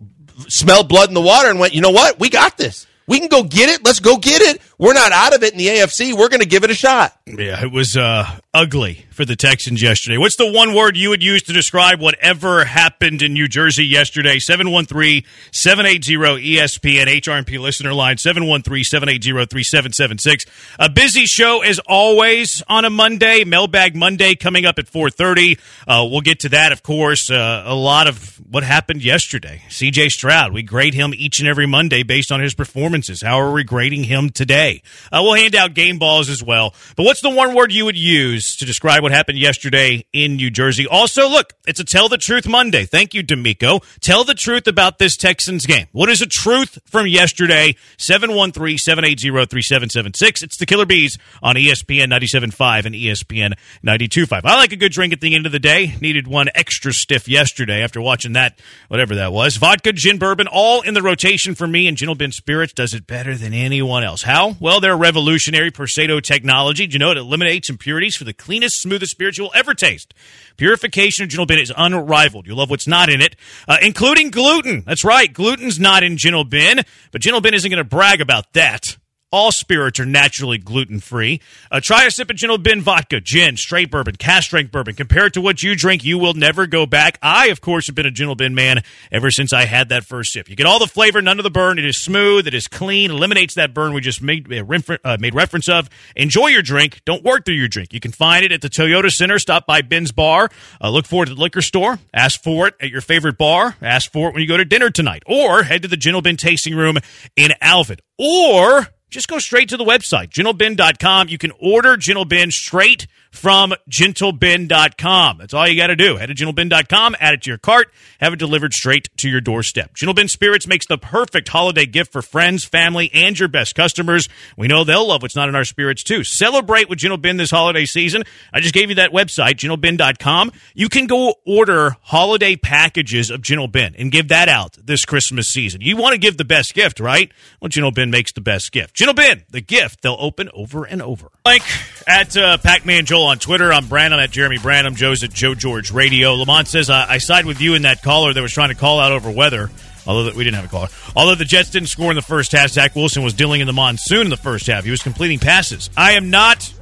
smelled 0.47 0.87
blood 0.89 1.09
in 1.09 1.13
the 1.13 1.21
water 1.21 1.49
and 1.49 1.59
went, 1.59 1.73
"You 1.73 1.81
know 1.81 1.91
what? 1.91 2.19
We 2.19 2.29
got 2.29 2.57
this. 2.57 2.87
We 3.07 3.19
can 3.19 3.27
go 3.27 3.43
get 3.43 3.69
it. 3.69 3.83
Let's 3.83 3.99
go 3.99 4.17
get 4.17 4.41
it. 4.41 4.61
We're 4.77 4.93
not 4.93 5.11
out 5.11 5.35
of 5.35 5.43
it 5.43 5.51
in 5.51 5.57
the 5.57 5.67
AFC. 5.67 6.13
We're 6.13 6.29
going 6.29 6.41
to 6.41 6.47
give 6.47 6.63
it 6.63 6.69
a 6.69 6.75
shot." 6.75 7.17
Yeah, 7.25 7.61
it 7.61 7.71
was 7.71 7.97
uh, 7.97 8.25
ugly 8.53 9.05
for 9.11 9.25
the 9.25 9.35
Texans 9.35 9.81
yesterday. 9.81 10.17
What's 10.17 10.37
the 10.37 10.49
one 10.49 10.73
word 10.73 10.95
you 10.95 11.09
would 11.09 11.21
use 11.21 11.43
to 11.43 11.53
describe 11.53 11.99
whatever 11.99 12.65
happened 12.65 13.21
in 13.21 13.33
New 13.33 13.47
Jersey 13.47 13.85
yesterday? 13.85 14.39
713 14.39 15.23
780 15.51 16.55
ESPN 16.55 17.05
HRMP 17.05 17.59
listener 17.59 17.93
line 17.93 18.17
713 18.17 18.83
780 18.83 19.45
3776. 19.45 20.45
A 20.79 20.89
busy 20.89 21.25
show 21.25 21.61
as 21.61 21.79
always 21.79 22.63
on 22.67 22.85
a 22.85 22.89
Monday. 22.89 23.43
Mailbag 23.43 23.95
Monday 23.95 24.35
coming 24.35 24.65
up 24.65 24.79
at 24.79 24.87
430. 24.87 25.57
Uh, 25.87 26.07
we'll 26.09 26.21
get 26.21 26.39
to 26.39 26.49
that, 26.49 26.71
of 26.71 26.81
course. 26.81 27.29
Uh, 27.29 27.63
a 27.65 27.75
lot 27.75 28.07
of 28.07 28.39
what 28.49 28.63
happened 28.63 29.03
yesterday. 29.03 29.61
CJ 29.69 30.09
Stroud, 30.09 30.53
we 30.53 30.63
grade 30.63 30.93
him 30.93 31.13
each 31.15 31.39
and 31.39 31.47
every 31.47 31.65
Monday 31.65 32.03
based 32.03 32.31
on 32.31 32.39
his 32.39 32.53
performances. 32.53 33.21
How 33.21 33.39
are 33.39 33.51
we 33.51 33.63
grading 33.63 34.05
him 34.05 34.29
today? 34.29 34.81
Uh, 35.11 35.19
we'll 35.21 35.35
hand 35.35 35.55
out 35.55 35.73
game 35.73 35.99
balls 35.99 36.29
as 36.29 36.43
well. 36.43 36.73
But 36.95 37.03
what's 37.03 37.21
the 37.21 37.29
one 37.29 37.53
word 37.53 37.71
you 37.71 37.85
would 37.85 37.97
use 37.97 38.55
to 38.57 38.65
describe 38.65 39.01
what 39.01 39.10
happened 39.11 39.37
yesterday 39.37 40.05
in 40.11 40.35
New 40.35 40.49
Jersey? 40.49 40.87
Also, 40.87 41.29
look, 41.29 41.53
it's 41.67 41.79
a 41.79 41.83
Tell 41.83 42.09
the 42.09 42.17
Truth 42.17 42.47
Monday. 42.47 42.85
Thank 42.85 43.13
you, 43.13 43.23
DeMeco. 43.23 43.83
Tell 43.99 44.23
the 44.23 44.33
truth 44.33 44.67
about 44.67 44.97
this 44.97 45.15
Texans 45.15 45.65
game. 45.65 45.87
What 45.91 46.09
is 46.09 46.21
a 46.21 46.25
truth 46.25 46.79
from 46.85 47.07
yesterday? 47.07 47.75
713 47.97 48.77
780 48.77 49.45
3776. 49.45 50.43
It's 50.43 50.57
the 50.57 50.65
Killer 50.65 50.85
Bees 50.85 51.17
on 51.43 51.55
ESPN 51.55 52.11
97.5 52.11 52.85
and 52.85 52.95
ESPN 52.95 53.53
92.5. 53.85 54.41
I 54.43 54.55
like 54.55 54.71
a 54.71 54.75
good 54.75 54.91
drink 54.91 55.13
at 55.13 55.21
the 55.21 55.35
end 55.35 55.45
of 55.45 55.51
the 55.51 55.59
day. 55.59 55.95
Needed 56.01 56.27
one 56.27 56.49
extra 56.55 56.93
stiff 56.93 57.27
yesterday 57.27 57.83
after 57.83 58.01
watching 58.01 58.33
that, 58.33 58.59
whatever 58.87 59.15
that 59.15 59.31
was. 59.31 59.57
Vodka, 59.57 59.93
gin, 59.93 60.17
bourbon, 60.17 60.47
all 60.47 60.81
in 60.81 60.93
the 60.93 61.01
rotation 61.01 61.55
for 61.55 61.67
me, 61.67 61.87
and 61.87 61.97
Gentle 61.97 62.15
Bin 62.15 62.31
Spirits 62.31 62.73
does 62.73 62.93
it 62.93 63.07
better 63.07 63.35
than 63.35 63.53
anyone 63.53 64.03
else. 64.03 64.23
How? 64.23 64.55
Well, 64.59 64.79
their 64.79 64.97
revolutionary 64.97 65.71
Persedo 65.71 66.19
technology. 66.19 66.87
Do 66.87 66.93
you 66.93 66.99
know 66.99 67.11
it 67.11 67.17
eliminates 67.17 67.69
impurities 67.69 68.15
for 68.15 68.23
the 68.23 68.33
cleanest, 68.33 68.81
smoothest 68.91 69.11
spirits 69.11 69.37
you'll 69.37 69.51
ever 69.55 69.73
taste? 69.73 70.13
Purification 70.57 71.23
of 71.23 71.29
Gentle 71.29 71.45
Bin 71.45 71.59
is 71.59 71.71
unrivaled. 71.75 72.45
You'll 72.45 72.57
love 72.57 72.69
what's 72.69 72.87
not 72.87 73.09
in 73.09 73.21
it, 73.21 73.37
uh, 73.67 73.77
including 73.81 74.31
gluten. 74.31 74.83
That's 74.85 75.05
right. 75.05 75.31
Gluten's 75.31 75.79
not 75.79 76.03
in 76.03 76.17
Gentle 76.17 76.43
Bin, 76.43 76.81
but 77.11 77.21
Gentle 77.21 77.39
Bin 77.39 77.53
isn't 77.53 77.69
going 77.69 77.77
to 77.77 77.85
brag 77.85 78.19
about 78.19 78.51
that. 78.53 78.97
All 79.31 79.53
spirits 79.53 79.97
are 79.97 80.05
naturally 80.05 80.57
gluten 80.57 80.99
free. 80.99 81.39
Uh, 81.71 81.79
try 81.81 82.05
a 82.05 82.11
sip 82.11 82.29
of 82.29 82.35
Gentle 82.35 82.57
Bin 82.57 82.81
vodka, 82.81 83.21
gin, 83.21 83.55
straight 83.55 83.89
bourbon, 83.89 84.17
cast 84.17 84.47
strength 84.47 84.73
bourbon. 84.73 84.93
Compare 84.93 85.27
it 85.27 85.33
to 85.33 85.41
what 85.41 85.63
you 85.63 85.73
drink, 85.73 86.03
you 86.03 86.17
will 86.17 86.33
never 86.33 86.67
go 86.67 86.85
back. 86.85 87.17
I, 87.21 87.47
of 87.47 87.61
course, 87.61 87.87
have 87.87 87.95
been 87.95 88.05
a 88.05 88.11
Gentle 88.11 88.35
Bin 88.35 88.53
man 88.53 88.83
ever 89.09 89.31
since 89.31 89.53
I 89.53 89.63
had 89.63 89.87
that 89.87 90.03
first 90.03 90.33
sip. 90.33 90.49
You 90.49 90.57
get 90.57 90.65
all 90.65 90.79
the 90.79 90.87
flavor, 90.87 91.21
none 91.21 91.39
of 91.39 91.43
the 91.43 91.49
burn. 91.49 91.79
It 91.79 91.85
is 91.85 91.97
smooth, 91.97 92.45
it 92.45 92.53
is 92.53 92.67
clean, 92.67 93.09
eliminates 93.09 93.55
that 93.55 93.73
burn 93.73 93.93
we 93.93 94.01
just 94.01 94.21
made, 94.21 94.51
uh, 94.51 94.97
uh, 95.05 95.17
made 95.17 95.33
reference 95.33 95.69
of. 95.69 95.89
Enjoy 96.17 96.47
your 96.47 96.61
drink. 96.61 97.01
Don't 97.05 97.23
work 97.23 97.45
through 97.45 97.55
your 97.55 97.69
drink. 97.69 97.93
You 97.93 98.01
can 98.01 98.11
find 98.11 98.43
it 98.43 98.51
at 98.51 98.61
the 98.61 98.69
Toyota 98.69 99.09
Center. 99.09 99.39
Stop 99.39 99.65
by 99.65 99.81
Ben's 99.81 100.11
Bar. 100.11 100.49
Uh, 100.81 100.89
look 100.89 101.05
for 101.05 101.23
it 101.23 101.29
at 101.29 101.37
the 101.37 101.41
liquor 101.41 101.61
store. 101.61 101.99
Ask 102.13 102.43
for 102.43 102.67
it 102.67 102.73
at 102.81 102.89
your 102.89 102.99
favorite 103.01 103.37
bar. 103.37 103.77
Ask 103.81 104.11
for 104.11 104.27
it 104.27 104.33
when 104.33 104.41
you 104.41 104.47
go 104.49 104.57
to 104.57 104.65
dinner 104.65 104.89
tonight. 104.89 105.23
Or 105.25 105.63
head 105.63 105.83
to 105.83 105.87
the 105.87 105.95
Gentle 105.95 106.21
Bin 106.21 106.35
tasting 106.35 106.75
room 106.75 106.97
in 107.37 107.53
Alvin. 107.61 107.99
Or 108.17 108.87
just 109.11 109.27
go 109.27 109.37
straight 109.37 109.69
to 109.69 109.77
the 109.77 109.83
website, 109.83 110.29
gentlebin.com. 110.29 111.27
You 111.27 111.37
can 111.37 111.51
order 111.59 111.97
Gentle 111.97 112.25
Bin 112.25 112.49
straight 112.49 113.07
from 113.31 113.73
gentlebin.com. 113.89 115.37
That's 115.37 115.53
all 115.53 115.67
you 115.67 115.75
got 115.75 115.87
to 115.87 115.95
do. 115.95 116.17
Head 116.17 116.27
to 116.27 116.35
gentlebin.com, 116.35 117.15
add 117.19 117.33
it 117.33 117.41
to 117.43 117.49
your 117.49 117.57
cart, 117.57 117.91
have 118.19 118.33
it 118.33 118.39
delivered 118.39 118.73
straight 118.73 119.09
to 119.17 119.29
your 119.29 119.41
doorstep. 119.41 119.95
Gentlebin 119.95 120.29
Spirits 120.29 120.67
makes 120.67 120.85
the 120.85 120.97
perfect 120.97 121.47
holiday 121.49 121.85
gift 121.85 122.11
for 122.11 122.21
friends, 122.21 122.65
family, 122.65 123.09
and 123.13 123.39
your 123.39 123.47
best 123.47 123.73
customers. 123.73 124.27
We 124.57 124.67
know 124.67 124.83
they'll 124.83 125.07
love 125.07 125.21
what's 125.21 125.35
not 125.35 125.49
in 125.49 125.55
our 125.55 125.63
spirits 125.63 126.03
too. 126.03 126.23
Celebrate 126.23 126.89
with 126.89 126.99
Gentle 126.99 127.17
Bin 127.17 127.37
this 127.37 127.51
holiday 127.51 127.85
season. 127.85 128.23
I 128.53 128.59
just 128.59 128.73
gave 128.73 128.89
you 128.89 128.95
that 128.95 129.11
website, 129.11 129.55
gentlebin.com. 129.55 130.51
You 130.73 130.89
can 130.89 131.07
go 131.07 131.35
order 131.45 131.95
holiday 132.01 132.55
packages 132.55 133.29
of 133.29 133.41
Gentlebin 133.41 133.95
and 133.97 134.11
give 134.11 134.27
that 134.27 134.49
out 134.49 134.77
this 134.83 135.05
Christmas 135.05 135.47
season. 135.47 135.81
You 135.81 135.95
want 135.97 136.13
to 136.13 136.19
give 136.19 136.37
the 136.37 136.45
best 136.45 136.73
gift, 136.73 136.99
right? 136.99 137.31
Well, 137.61 137.69
Gentlebin 137.69 138.09
makes 138.09 138.33
the 138.33 138.41
best 138.41 138.71
gift. 138.71 138.95
Gentlebin, 138.95 139.43
the 139.49 139.61
gift 139.61 140.01
they'll 140.01 140.17
open 140.19 140.49
over 140.53 140.83
and 140.83 141.01
over. 141.01 141.31
Like 141.45 141.63
at 142.07 142.35
uh, 142.35 142.57
Pac 142.57 142.85
Man 142.85 143.05
Joel 143.05 143.20
On 143.25 143.37
Twitter. 143.39 143.71
I'm 143.71 143.87
Brandon 143.87 144.19
at 144.19 144.31
Jeremy 144.31 144.57
Branham. 144.57 144.95
Joe's 144.95 145.23
at 145.23 145.31
Joe 145.31 145.55
George 145.55 145.91
Radio. 145.91 146.33
Lamont 146.35 146.67
says, 146.67 146.89
I, 146.89 147.13
I 147.13 147.17
side 147.17 147.45
with 147.45 147.61
you 147.61 147.75
in 147.75 147.83
that 147.83 148.01
caller 148.01 148.33
that 148.33 148.41
was 148.41 148.51
trying 148.53 148.69
to 148.69 148.75
call 148.75 148.99
out 148.99 149.11
over 149.11 149.29
weather. 149.31 149.69
Although 150.07 150.23
that 150.25 150.35
we 150.35 150.43
didn't 150.43 150.55
have 150.55 150.65
a 150.65 150.67
caller. 150.67 150.87
Although 151.15 151.35
the 151.35 151.45
Jets 151.45 151.69
didn't 151.69 151.89
score 151.89 152.09
in 152.11 152.15
the 152.15 152.23
first 152.23 152.51
half, 152.53 152.69
Zach 152.71 152.95
Wilson 152.95 153.21
was 153.23 153.33
dealing 153.35 153.61
in 153.61 153.67
the 153.67 153.73
monsoon 153.73 154.21
in 154.21 154.29
the 154.29 154.37
first 154.37 154.65
half. 154.67 154.83
He 154.83 154.89
was 154.91 155.03
completing 155.03 155.37
passes. 155.37 155.89
I 155.95 156.13
am 156.13 156.29
not 156.31 156.73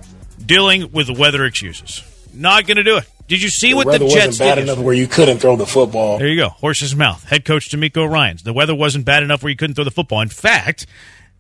dealing 0.46 0.92
with 0.94 1.08
the 1.08 1.14
weather 1.14 1.44
excuses. 1.46 2.02
Not 2.34 2.66
going 2.66 2.78
to 2.78 2.84
do 2.84 2.98
it. 2.98 3.10
Did 3.28 3.42
you 3.42 3.50
see 3.50 3.72
The 3.72 3.76
what 3.76 3.86
the 3.92 4.08
Jets 4.08 4.14
wasn't 4.28 4.40
bad 4.40 4.56
did? 4.56 4.64
enough 4.64 4.80
where 4.80 4.94
you 4.96 5.06
couldn't 5.06 5.40
throw 5.40 5.56
the 5.58 5.66
football. 5.66 6.18
There 6.18 6.30
you 6.30 6.38
go. 6.38 6.50
Horse's 6.50 6.96
mouth. 6.96 7.24
Head 7.26 7.44
coach 7.46 7.70
DeMeco 7.70 8.10
Ryans. 8.10 8.44
The 8.44 8.54
weather 8.54 8.74
wasn't 8.74 9.04
bad 9.06 9.22
enough 9.22 9.44
where 9.44 9.50
you 9.50 9.58
couldn't 9.58 9.76
throw 9.76 9.84
the 9.84 9.92
football. 9.92 10.22
In 10.22 10.30
fact, 10.30 10.86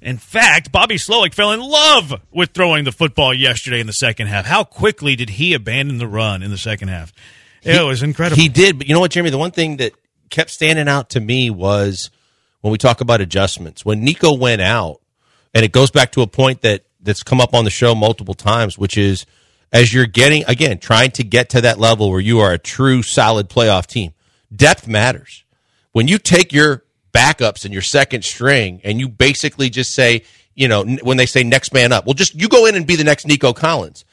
in 0.02 0.18
fact, 0.18 0.72
Bobby 0.72 0.96
Slowik 0.96 1.34
fell 1.34 1.52
in 1.52 1.60
love 1.60 2.22
with 2.32 2.52
throwing 2.52 2.86
the 2.86 2.92
football 2.92 3.34
yesterday 3.34 3.80
in 3.80 3.88
the 3.88 3.94
second 3.94 4.28
half. 4.28 4.46
How 4.46 4.64
quickly 4.64 5.16
did 5.16 5.32
he 5.32 5.54
abandon 5.54 5.98
the 5.98 6.08
run 6.08 6.42
in 6.42 6.52
the 6.52 6.58
second 6.58 6.88
half? 6.88 7.12
It 7.62 7.84
was 7.86 8.02
incredible. 8.04 8.42
He 8.42 8.48
did, 8.48 8.78
but 8.78 8.88
you 8.88 8.94
know 8.94 9.02
what, 9.02 9.12
Jeremy? 9.12 9.30
The 9.30 9.38
one 9.38 9.52
thing 9.52 9.78
that 9.78 9.94
kept 10.30 10.50
standing 10.50 10.88
out 10.88 11.10
to 11.12 11.20
me 11.20 11.50
was 11.50 12.10
when 12.62 12.72
we 12.72 12.78
talk 12.78 13.02
about 13.02 13.20
adjustments. 13.20 13.84
When 13.84 14.04
Nico 14.04 14.34
went 14.34 14.62
out, 14.62 15.02
and 15.54 15.66
it 15.66 15.72
goes 15.72 15.92
back 15.92 16.12
to 16.14 16.22
a 16.22 16.28
point 16.28 16.62
that 16.62 16.86
that's 17.02 17.24
come 17.24 17.42
up 17.42 17.54
on 17.54 17.66
the 17.66 17.70
show 17.70 17.96
multiple 17.96 18.34
times, 18.34 18.78
which 18.78 18.98
is 18.98 19.26
as 19.72 19.94
you're 19.94 20.06
getting 20.06 20.44
again 20.48 20.78
trying 20.80 21.12
to 21.12 21.24
get 21.24 21.50
to 21.50 21.62
that 21.62 21.80
level 21.80 22.10
where 22.10 22.20
you 22.20 22.40
are 22.40 22.54
a 22.54 22.58
true 22.58 23.04
solid 23.04 23.50
playoff 23.50 23.86
team, 23.86 24.14
depth 24.56 24.88
matters. 24.88 25.44
When 25.92 26.08
you 26.08 26.18
take 26.18 26.54
your 26.54 26.84
backups 27.14 27.66
and 27.66 27.74
your 27.74 27.82
second 27.82 28.24
string 28.24 28.82
and 28.84 29.00
you 29.00 29.08
basically 29.10 29.70
just 29.70 29.94
say, 29.94 30.24
you 30.56 30.68
know, 30.68 30.84
when 30.84 31.18
they 31.18 31.26
say 31.26 31.44
next 31.44 31.74
man 31.74 31.92
up, 31.92 32.06
well, 32.06 32.14
just 32.14 32.36
you 32.36 32.50
go 32.50 32.66
in 32.66 32.76
and 32.76 32.86
be 32.86 32.96
the 32.96 33.04
next 33.04 33.28
Nico 33.28 33.54
Collins. 33.54 34.06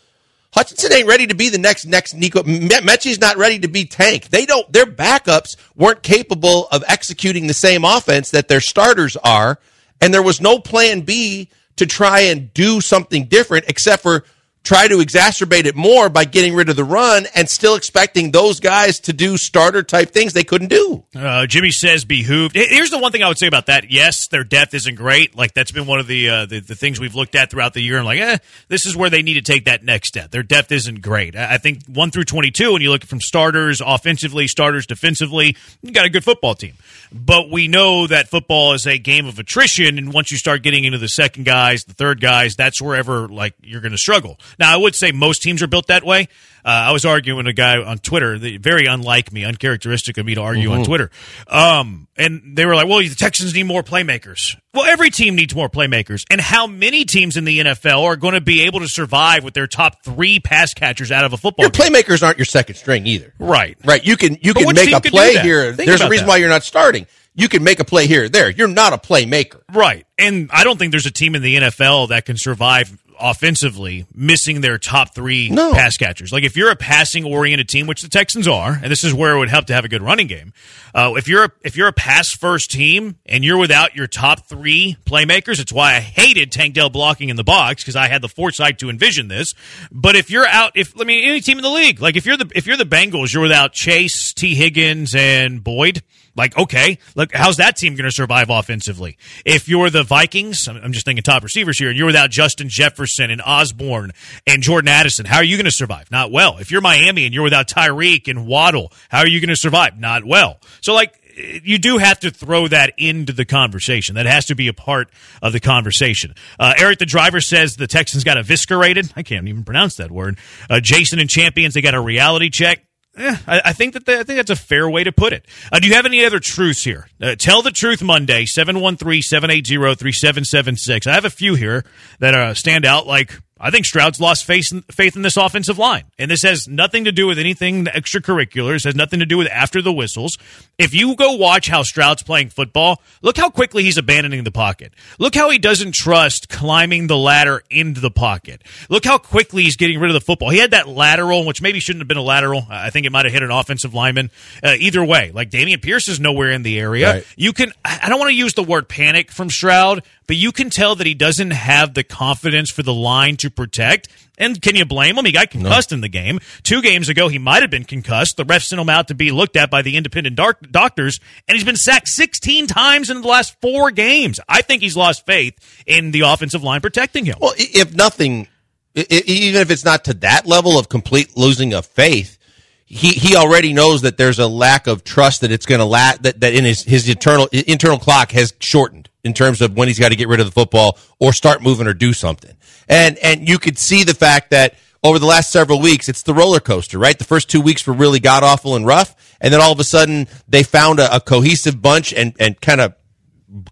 Hutchinson 0.55 0.93
ain't 0.93 1.09
ready 1.09 1.27
to 1.27 1.35
be 1.35 1.51
the 1.51 1.59
next 1.59 1.85
next 1.85 2.15
Nico. 2.15 2.43
Me- 2.45 2.69
Metchie's 2.69 3.21
not 3.21 3.37
ready 3.37 3.59
to 3.59 3.69
be 3.69 3.85
Tank. 3.85 4.29
They 4.29 4.47
don't. 4.47 4.73
Their 4.73 4.87
backups 4.87 5.57
weren't 5.75 6.03
capable 6.03 6.69
of 6.69 6.83
executing 6.89 7.47
the 7.47 7.55
same 7.55 7.85
offense 7.85 8.31
that 8.31 8.49
their 8.49 8.61
starters 8.61 9.17
are, 9.19 9.59
and 10.01 10.15
there 10.15 10.23
was 10.23 10.41
no 10.41 10.59
plan 10.59 11.03
B 11.03 11.51
to 11.77 11.85
try 11.85 12.21
and 12.21 12.55
do 12.55 12.81
something 12.81 13.27
different 13.27 13.67
except 13.69 14.03
for 14.03 14.25
try 14.67 14.89
to 14.89 14.97
exacerbate 14.97 15.65
it 15.65 15.77
more 15.77 16.09
by 16.09 16.25
getting 16.25 16.53
rid 16.55 16.69
of 16.69 16.75
the 16.75 16.83
run 16.85 17.25
and 17.37 17.49
still 17.49 17.77
expecting 17.77 18.33
those 18.33 18.59
guys 18.59 18.99
to 18.99 19.13
do 19.13 19.37
starter 19.37 19.83
type 19.85 20.11
things 20.11 20.33
they 20.33 20.43
couldn't 20.43 20.67
do. 20.69 21.05
Uh, 21.15 21.47
Jimmy 21.47 21.71
says 21.71 22.05
behooved. 22.05 22.55
Here- 22.57 22.67
Here's 22.69 22.91
the 22.91 22.99
one 22.99 23.13
thing 23.13 23.23
I 23.23 23.29
would 23.29 23.39
say 23.39 23.47
about 23.47 23.67
that. 23.67 23.91
Yes, 23.91 24.27
their 24.29 24.43
depth 24.45 24.75
isn't 24.75 24.97
great. 24.97 25.37
Like 25.37 25.55
that's 25.55 25.71
been 25.71 25.87
one 25.87 26.01
of 26.01 26.07
the 26.09 26.29
uh, 26.29 26.47
the, 26.47 26.59
the 26.61 26.75
things 26.75 26.99
we've 26.99 27.15
looked 27.15 27.35
at 27.37 27.51
throughout 27.51 27.73
the 27.75 27.81
year. 27.81 27.99
I'm 27.99 28.05
like, 28.05 28.19
eh, 28.21 28.39
this 28.69 28.85
is 28.87 28.97
where 28.97 29.09
they 29.09 29.23
need 29.23 29.35
to 29.35 29.43
take 29.43 29.67
that 29.67 29.85
next 29.85 30.09
step. 30.09 30.31
Their 30.33 30.43
depth 30.43 30.73
isn't 30.73 31.01
great. 31.01 31.37
I 31.37 31.55
I 31.55 31.59
think 31.59 31.87
one 31.87 32.11
through 32.11 32.25
22, 32.25 32.73
when 32.73 32.83
you 32.83 32.91
look 32.91 33.05
from 33.05 33.21
starters 33.21 33.81
offensively, 33.81 34.49
starters 34.49 34.85
defensively, 34.87 35.57
you 35.81 35.93
got 35.93 36.05
a 36.05 36.11
good 36.11 36.25
football 36.25 36.55
team. 36.57 36.75
But 37.13 37.51
we 37.51 37.69
know 37.69 38.07
that 38.09 38.29
football 38.29 38.73
is 38.75 38.87
a 38.87 38.99
game 38.99 39.27
of 39.27 39.39
attrition, 39.39 39.97
and 39.97 40.13
once 40.13 40.31
you 40.33 40.37
start 40.37 40.63
getting 40.63 40.85
into 40.85 40.99
the 40.99 41.09
second 41.09 41.45
guys, 41.45 41.85
the 41.85 41.95
third 41.95 42.21
guys, 42.21 42.57
that's 42.57 42.83
wherever 42.83 43.29
like 43.29 43.55
you're 43.63 43.81
going 43.81 43.93
to 43.93 43.99
struggle. 43.99 44.39
Now, 44.59 44.73
I 44.73 44.77
would 44.77 44.95
say 44.95 45.13
most 45.13 45.43
teams 45.43 45.63
are 45.63 45.67
built 45.67 45.89
that 45.89 46.05
way. 46.05 46.29
Uh, 46.65 46.69
I 46.89 46.93
was 46.93 47.05
arguing 47.05 47.37
with 47.37 47.47
a 47.47 47.53
guy 47.53 47.77
on 47.81 47.99
Twitter, 47.99 48.37
very 48.59 48.87
unlike 48.87 49.33
me, 49.33 49.45
uncharacteristic 49.45 50.19
of 50.19 50.27
me 50.27 50.35
to 50.35 50.41
argue 50.41 50.73
on 50.73 50.85
Twitter. 50.85 51.11
Um, 51.47 52.09
and 52.17 52.57
they 52.57 52.67
were 52.67 52.75
like, 52.75 52.89
well, 52.89 52.99
the 52.99 53.15
Texans 53.15 53.55
need 53.55 53.65
more 53.65 53.85
playmakers. 53.85 54.57
Well, 54.75 54.85
every 54.85 55.11
team 55.11 55.37
needs 55.37 55.55
more 55.55 55.69
playmakers. 55.69 56.25
And 56.29 56.41
how 56.41 56.67
many 56.67 57.05
teams 57.05 57.37
in 57.37 57.45
the 57.45 57.61
NFL 57.61 58.03
are 58.03 58.17
going 58.17 58.35
to 58.35 58.41
be 58.41 58.63
able 58.63 58.81
to 58.81 58.89
survive 58.89 59.45
with 59.45 59.55
their 59.55 59.69
top 59.69 60.03
three 60.05 60.41
pass 60.41 60.75
catchers 60.75 61.13
out 61.13 61.25
of 61.25 61.33
a 61.33 61.37
football 61.37 61.65
Your 61.65 61.71
game? 61.71 61.93
playmakers 61.93 62.25
aren't 62.25 62.39
your 62.39 62.47
second 62.47 62.75
string 62.75 63.07
either. 63.07 63.33
Right. 63.39 63.79
Right. 63.85 64.05
You 64.05 64.17
can 64.17 64.37
you 64.41 64.53
But 64.53 64.65
can 64.65 64.75
make 64.75 64.93
a 64.93 65.01
play 65.01 65.37
here. 65.39 65.73
Think 65.73 65.87
There's 65.89 66.01
a 66.01 66.09
reason 66.09 66.27
that. 66.27 66.31
why 66.33 66.39
you're 66.39 66.49
not 66.49 66.65
starting. 66.65 67.07
You 67.37 67.49
can 67.49 67.63
make 67.63 67.79
a 67.81 67.85
play 67.85 68.07
here 68.07 68.25
or 68.25 68.29
there. 68.29 68.51
You're 68.51 68.67
not 68.67 68.93
a 68.93 68.99
playmaker. 68.99 69.61
Right. 69.73 70.07
And 70.19 70.51
I 70.53 70.65
don't 70.65 70.79
think 70.79 70.91
there's 70.91 71.07
a 71.07 71.11
team 71.13 71.35
in 71.35 71.43
the 71.43 71.57
NFL 71.57 72.09
that 72.09 72.25
can 72.25 72.37
survive 72.37 72.99
offensively 73.19 74.07
missing 74.15 74.61
their 74.61 74.77
top 74.79 75.15
three 75.15 75.49
No. 75.49 75.73
pass 75.73 75.97
catchers. 75.97 76.33
Like 76.33 76.45
if 76.45 76.55
you're 76.57 76.71
a 76.71 76.77
passing 76.77 77.25
oriented 77.25 77.69
team, 77.69 77.87
which 77.87 78.03
the 78.03 78.09
Texans 78.09 78.47
are, 78.47 78.73
and 78.83 78.91
this 78.93 79.05
is 79.05 79.13
where 79.15 79.35
it 79.35 79.39
would 79.39 79.49
help 79.49 79.67
to 79.67 79.75
have 79.75 79.85
a 79.85 79.89
good 79.89 80.03
running 80.03 80.27
game. 80.27 80.53
Uh, 80.95 81.13
if 81.17 81.27
you're 81.29 81.45
a, 81.45 81.51
if 81.63 81.77
you're 81.77 81.89
a 81.89 81.93
pass 81.95 82.31
first 82.35 82.71
team 82.71 83.17
and 83.27 83.45
you're 83.45 83.59
without 83.59 83.95
your 83.97 84.07
top 84.07 84.47
three 84.49 84.97
playmakers, 85.05 85.61
it's 85.61 85.73
why 85.73 85.97
I 85.97 86.01
hated 86.01 86.53
Tank 86.53 86.75
Dell 86.75 86.91
blocking 86.91 87.29
in 87.29 87.37
the 87.37 87.45
box 87.45 87.83
because 87.83 87.97
I 87.97 88.09
had 88.09 88.23
the 88.23 88.29
foresight 88.29 88.79
to 88.81 88.91
envision 88.91 89.29
this. 89.29 89.55
But 89.91 90.17
if 90.17 90.31
you're 90.31 90.47
out, 90.47 90.73
if 90.75 90.99
I 90.99 91.05
mean 91.05 91.25
any 91.29 91.41
team 91.41 91.59
in 91.59 91.63
the 91.63 91.71
league, 91.71 92.01
like 92.01 92.17
if 92.17 92.25
you're 92.27 92.37
the 92.37 92.51
if 92.55 92.67
you're 92.67 92.77
the 92.77 92.85
Bengals, 92.85 93.33
you're 93.33 93.43
without 93.43 93.73
Chase, 93.73 94.33
Tee 94.33 94.55
Higgins, 94.55 95.15
and 95.15 95.63
Boyd. 95.63 96.03
Like, 96.37 96.57
okay, 96.57 96.99
look, 97.15 97.35
how's 97.35 97.57
that 97.57 97.77
team 97.77 97.95
going 97.95 98.05
to 98.05 98.13
survive 98.13 98.51
offensively? 98.51 99.17
If 99.45 99.69
you're 99.69 99.91
the 99.91 100.03
Vikings, 100.03 100.69
I'm 100.69 100.93
just 100.93 101.05
thinking 101.05 101.23
top 101.23 101.43
receivers 101.43 101.79
here, 101.79 101.89
and 101.89 101.97
you're 101.97 102.07
without 102.07 102.31
Justin 102.31 102.69
Jefferson 102.69 103.31
and 103.31 103.41
Osborn 103.41 104.13
and 104.47 104.63
Jordan 104.63 104.89
Addison, 104.89 105.27
how 105.27 105.39
are 105.39 105.45
you 105.45 105.57
going 105.57 105.65
to 105.65 105.71
survive? 105.71 106.11
Not 106.11 106.31
well. 106.31 106.59
If 106.59 106.71
you're 106.71 106.81
Miami 106.81 107.25
and 107.25 107.35
you're 107.35 107.45
without 107.45 107.69
Tyreek 107.69 108.29
and 108.29 108.47
Waddle, 108.47 108.93
how 109.09 109.21
are 109.21 109.29
you 109.29 109.41
going 109.41 109.49
to 109.49 109.57
survive? 109.57 109.99
Not 109.99 110.25
well. 110.25 110.59
So, 110.81 110.95
like, 110.95 111.15
you 111.37 111.79
do 111.79 111.99
have 111.99 112.21
to 112.21 112.31
throw 112.31 112.67
that 112.69 112.95
into 112.97 113.33
the 113.33 113.45
conversation. 113.45 114.15
That 114.15 114.27
has 114.27 114.47
to 114.47 114.55
be 114.55 114.69
a 114.69 114.73
part 114.73 115.11
of 115.43 115.53
the 115.53 115.61
conversation. 115.61 116.35
Uh, 116.59 116.75
Eric, 116.79 116.99
the 116.99 117.07
driver, 117.07 117.41
says 117.41 117.77
the 117.77 117.87
Texans 117.87 118.25
got 118.25 118.39
eviscerated. 118.39 119.13
I 119.17 119.23
can't 119.23 119.47
even 119.47 119.65
pronounce 119.65 119.97
that 119.97 120.11
word. 120.11 120.39
Uh, 120.71 120.81
Jason 120.81 121.19
and 121.19 121.29
Champions, 121.29 121.75
they 121.75 121.83
got 121.83 121.95
a 121.95 122.01
reality 122.01 122.49
check. 122.49 122.86
Eh, 123.17 123.37
I, 123.47 123.63
I 123.67 123.73
think 123.73 123.95
that 123.95 124.09
I 124.09 124.25
think 124.25 124.39
that's 124.39 124.51
a 124.51 124.57
fair 124.57 124.91
way 124.91 125.05
to 125.05 125.13
put 125.13 125.33
it. 125.33 125.47
Uh, 125.73 125.79
do 125.81 125.89
you 125.89 125.95
have 125.95 126.05
any 126.07 126.25
other 126.25 126.39
truths 126.39 126.85
here? 126.85 127.09
Uh, 127.21 127.35
tell 127.35 127.63
the 127.63 127.71
truth 127.71 128.03
Monday, 128.03 128.45
713-780-3776. 128.45 131.07
I 131.07 131.15
have 131.15 131.25
a 131.25 131.31
few 131.31 131.55
here 131.55 131.85
that 132.19 132.35
uh, 132.35 132.53
stand 132.55 132.85
out 132.85 133.07
like 133.07 133.41
I 133.59 133.71
think 133.71 133.87
Stroud's 133.87 134.21
lost 134.21 134.45
faith 134.45 134.73
in, 134.73 134.83
faith 134.83 135.17
in 135.17 135.23
this 135.23 135.37
offensive 135.37 135.79
line. 135.79 136.05
And 136.19 136.31
this 136.31 136.43
has 136.43 136.69
nothing 136.69 137.05
to 137.05 137.13
do 137.13 137.27
with 137.27 137.39
anything 137.39 137.87
extracurricular. 137.87 138.27
extracurriculars, 138.27 138.85
has 138.85 138.95
nothing 138.95 139.21
to 139.21 139.27
do 139.27 139.39
with 139.39 139.49
after 139.49 139.83
the 139.83 139.93
whistles. 139.93 140.39
If 140.79 140.95
you 140.95 141.17
go 141.17 141.33
watch 141.33 141.69
how 141.69 141.83
Stroud's 141.83 142.23
playing 142.23 142.51
football, 142.51 143.01
look 143.23 143.37
how 143.37 143.51
quickly 143.51 143.85
he's 143.85 143.99
abandoning 143.99 144.45
the 144.45 144.51
pocket. 144.51 144.93
Look 145.19 145.35
how 145.35 145.51
he 145.51 145.59
doesn't 145.59 145.95
trust 145.95 146.49
climbing 146.49 147.07
the 147.07 147.17
ladder 147.17 147.63
into 147.71 148.01
the 148.01 148.11
pocket. 148.11 148.63
Look 148.89 149.05
how 149.05 149.19
quickly 149.19 149.63
he's 149.63 149.77
getting 149.77 149.99
rid 149.99 150.11
of 150.11 150.15
the 150.15 150.21
football. 150.21 150.51
He 150.51 150.59
had 150.59 150.73
that 150.73 150.89
lateral, 150.89 151.47
which 151.47 151.63
maybe 151.63 151.81
shouldn't 151.81 152.03
have 152.03 152.09
been 152.09 152.17
a 152.17 152.23
lateral. 152.23 152.67
I 152.69 152.91
think 152.91 153.07
it 153.07 153.13
might 153.13 153.25
have 153.25 153.33
hit 153.33 153.43
an 153.43 153.51
offensive 153.51 153.95
lineman. 153.95 154.31
Uh, 154.63 154.75
either 154.79 155.05
way, 155.05 155.31
like 155.33 155.51
Dameon 155.51 155.83
Pierce 155.83 156.09
is 156.09 156.21
nowhere 156.21 156.51
in 156.51 156.63
the 156.63 156.79
area. 156.79 157.15
Right. 157.15 157.27
You 157.37 157.53
can, 157.53 157.73
I 157.85 158.09
don't 158.09 158.19
want 158.19 158.31
to 158.31 158.37
use 158.37 158.55
the 158.55 158.63
word 158.63 158.89
panic 158.89 159.31
from 159.31 159.51
Stroud, 159.51 160.03
but 160.27 160.37
you 160.37 160.53
can 160.53 160.71
tell 160.71 160.97
that 160.97 161.07
he 161.07 161.15
doesn't 161.15 161.53
have 161.53 161.95
the 161.95 162.05
confidence 162.05 162.71
for 162.71 162.83
the 162.83 162.95
line 162.95 163.37
to 163.39 163.46
protect. 163.51 164.09
And 164.39 164.61
can 164.61 164.77
you 164.77 164.85
blame 164.85 165.17
him? 165.17 165.25
He 165.25 165.33
got 165.33 165.51
concussed 165.51 165.93
in 165.93 166.01
the 166.01 166.09
game. 166.09 166.41
Two 166.63 166.83
games 166.83 167.09
ago, 167.09 167.29
he 167.29 167.39
might 167.39 167.63
have 167.63 167.71
been 167.71 167.85
concussed. 167.85 168.37
The 168.37 168.45
ref 168.45 168.63
sent 168.63 168.81
him 168.81 168.89
out 168.89 169.09
to 169.09 169.15
be 169.15 169.31
looked 169.31 169.57
at 169.57 169.71
by 169.71 169.83
the 169.83 169.97
independent 169.97 170.37
dark 170.37 170.71
doctors, 170.71 171.21
and 171.49 171.57
he's 171.57 171.65
been 171.65 171.77
sacked 171.77 172.09
16 172.09 172.67
times 172.67 173.11
in 173.11 173.23
the 173.23 173.29
last 173.29 173.57
four 173.61 173.91
games. 173.91 174.41
I 174.49 174.63
think 174.63 174.83
he's 174.83 174.97
lost 174.97 175.25
faith 175.27 175.55
in 175.87 176.11
the 176.11 176.23
offensive 176.23 176.63
line 176.63 176.81
protecting 176.81 177.25
him. 177.25 177.37
Well, 177.41 177.55
if 177.57 177.95
nothing, 177.95 178.49
even 178.95 179.61
if 179.61 179.71
it's 179.71 179.85
not 179.85 180.05
to 180.05 180.15
that 180.15 180.47
level 180.47 180.79
of 180.79 180.89
complete 180.89 181.37
losing 181.37 181.73
of 181.73 181.87
faith, 181.87 182.39
he, 182.85 183.09
he 183.09 183.35
already 183.37 183.73
knows 183.73 184.03
that 184.03 184.17
there's 184.17 184.39
a 184.39 184.47
lack 184.47 184.87
of 184.87 185.03
trust 185.03 185.41
that 185.41 185.51
it's 185.51 185.67
going 185.67 185.81
to 185.81 185.85
la- 185.85 186.17
that, 186.21 186.41
that 186.41 186.55
in 186.55 186.65
his, 186.65 186.83
his 186.85 187.09
internal 187.09 187.49
internal 187.53 187.99
clock 187.99 188.31
has 188.31 188.55
shortened 188.61 189.11
in 189.27 189.35
terms 189.35 189.61
of 189.61 189.77
when 189.77 189.89
he's 189.89 189.99
got 189.99 190.11
to 190.11 190.17
get 190.17 190.29
rid 190.29 190.41
of 190.41 190.47
the 190.47 190.53
football 190.53 190.99
or 191.19 191.33
start 191.33 191.63
moving 191.63 191.87
or 191.87 191.93
do 191.93 192.13
something. 192.13 192.57
And 192.89 193.19
and 193.19 193.49
you 193.49 193.59
could 193.59 193.77
see 193.77 194.05
the 194.05 194.15
fact 194.15 194.51
that 194.51 194.75
over 195.03 195.19
the 195.19 195.27
last 195.27 195.51
several 195.51 195.81
weeks, 195.81 196.09
it's 196.09 196.23
the 196.23 196.33
roller 196.33 196.61
coaster, 196.61 196.99
right? 196.99 197.19
The 197.19 197.25
first 197.25 197.51
two 197.51 197.61
weeks 197.61 197.87
were 197.87 197.93
really 197.93 198.21
god 198.21 198.43
awful 198.43 198.77
and 198.77 198.87
rough, 198.87 199.37
and 199.41 199.53
then 199.53 199.61
all 199.61 199.73
of 199.73 199.81
a 199.81 199.85
sudden 199.85 200.29
they 200.49 200.63
found 200.63 201.01
a, 201.01 201.17
a 201.17 201.21
cohesive 201.21 201.83
bunch 201.83 202.15
and 202.15 202.35
and 202.39 202.59
kind 202.61 202.81
of 202.81 202.95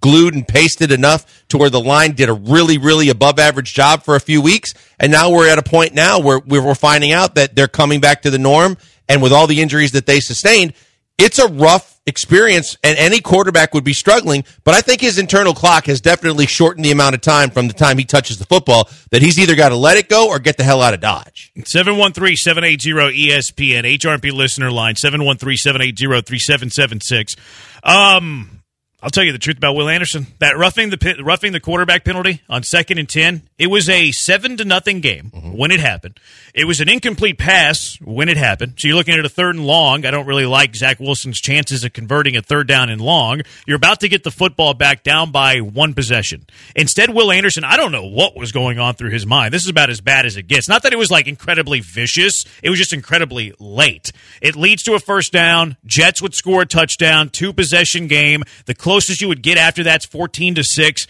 glued 0.01 0.35
and 0.35 0.47
pasted 0.47 0.93
enough 0.93 1.45
to 1.49 1.59
where 1.59 1.71
the 1.71 1.81
line 1.81 2.13
did 2.13 2.29
a 2.29 2.33
really, 2.33 2.79
really 2.79 3.09
above 3.09 3.39
average 3.39 3.75
job 3.75 4.03
for 4.03 4.17
a 4.17 4.21
few 4.21 4.41
weeks. 4.41 4.75
And 4.99 5.11
now 5.11 5.31
we're 5.31 5.49
at 5.49 5.59
a 5.59 5.63
point 5.63 5.95
now 5.95 6.21
where 6.21 6.39
we're 6.39 6.75
finding 6.75 7.13
out 7.13 7.35
that 7.35 7.57
they're 7.57 7.69
coming 7.69 8.01
back 8.01 8.23
to 8.23 8.31
the 8.31 8.39
norm. 8.39 8.77
And 9.09 9.21
with 9.21 9.33
all 9.33 9.47
the 9.47 9.61
injuries 9.61 9.93
that 9.93 10.07
they 10.07 10.21
sustained, 10.21 10.75
it's 11.19 11.39
a 11.39 11.49
rough 11.49 12.01
experience 12.07 12.77
and 12.85 12.99
any 12.99 13.21
quarterback 13.21 13.73
would 13.73 13.85
be 13.85 13.93
struggling. 13.93 14.45
But 14.65 14.75
I 14.75 14.81
think 14.81 15.01
his 15.01 15.19
internal 15.19 15.55
clock 15.55 15.87
has 15.87 16.01
definitely 16.01 16.47
shortened 16.47 16.85
the 16.85 16.91
amount 16.91 17.15
of 17.15 17.21
time 17.21 17.51
from 17.51 17.69
the 17.69 17.75
time 17.75 17.99
he 17.99 18.05
touches 18.05 18.39
the 18.39 18.47
football 18.47 18.89
that 19.11 19.23
he's 19.23 19.39
either 19.39 19.55
got 19.55 19.69
to 19.71 19.77
let 19.77 19.97
it 19.97 20.09
go 20.09 20.29
or 20.29 20.39
get 20.39 20.57
the 20.57 20.65
hell 20.65 20.83
out 20.83 20.95
of 20.95 21.01
Dodge. 21.01 21.53
713-780-ESPN, 21.59 23.99
HRP 23.99 24.33
listener 24.33 24.71
line, 24.71 24.95
713-780-3776. 24.97 27.37
Um, 27.83 28.63
I'll 29.05 29.11
tell 29.11 29.23
you 29.23 29.33
the 29.33 29.39
truth 29.39 29.59
about 29.59 29.77
Will 29.77 29.91
Anderson. 29.91 30.29
That 30.39 30.57
roughing 30.57 30.89
the 30.89 31.23
roughing 31.23 31.53
the 31.53 31.61
quarterback 31.61 32.07
penalty 32.07 32.41
on 32.49 32.63
second 32.63 32.97
and 32.97 33.07
ten. 33.07 33.43
It 33.59 33.67
was 33.67 33.91
a 33.91 34.13
seven 34.13 34.57
to 34.57 34.65
nothing 34.65 35.03
game 35.03 35.31
mm-hmm. 35.31 35.53
when 35.53 35.71
it 35.71 35.79
happened. 35.79 36.19
It 36.55 36.65
was 36.65 36.81
an 36.81 36.89
incomplete 36.89 37.37
pass 37.37 37.99
when 38.01 38.31
it 38.31 38.39
happened. 38.39 38.77
So 38.79 38.89
you're 38.89 38.97
looking 38.97 39.13
at 39.19 39.23
a 39.23 39.29
third 39.29 39.57
and 39.57 39.67
long. 39.67 40.07
I 40.07 40.11
don't 40.11 40.27
really 40.27 40.47
like 40.47 40.75
Zach 40.75 41.01
Wilson's 41.01 41.39
chances 41.39 41.85
of 41.85 41.93
converting 41.93 42.35
a 42.35 42.41
third 42.41 42.67
down 42.67 42.89
and 42.89 42.99
long. 42.99 43.43
You're 43.67 43.77
about 43.77 44.01
to 44.01 44.09
get 44.09 44.25
the 44.25 44.31
football 44.31 44.73
back 44.73 45.03
down 45.03 45.31
by 45.31 45.61
one 45.61 45.93
possession. 45.93 46.47
Instead, 46.75 47.11
Will 47.11 47.31
Anderson. 47.31 47.63
I 47.63 47.77
don't 47.77 47.93
know 47.93 48.07
what 48.07 48.35
was 48.35 48.53
going 48.53 48.79
on 48.79 48.95
through 48.95 49.11
his 49.11 49.27
mind. 49.27 49.53
This 49.53 49.65
is 49.65 49.69
about 49.69 49.91
as 49.91 50.01
bad 50.01 50.25
as 50.25 50.39
it 50.39 50.45
gets. 50.45 50.67
Not 50.67 50.83
that 50.85 50.95
it 50.95 50.99
was 50.99 51.11
like 51.11 51.27
incredibly 51.27 51.81
vicious. 51.81 52.47
It 52.63 52.71
was 52.71 52.79
just 52.79 52.95
incredibly 52.95 53.53
late. 53.61 54.13
It 54.41 54.57
leads 54.57 54.83
to 54.85 54.95
a 54.95 54.99
first 54.99 55.31
down. 55.31 55.77
Jets 55.85 56.23
would 56.23 56.35
score 56.35 56.63
a 56.63 56.67
touchdown. 56.67 57.29
Two 57.29 57.53
possession 57.53 58.07
game. 58.07 58.45
The 58.65 58.75
closest 58.95 59.21
you 59.21 59.27
would 59.27 59.43
get 59.43 59.59
after 59.59 59.83
that's 59.83 60.07
14 60.07 60.55
to 60.55 60.63
6. 60.63 61.07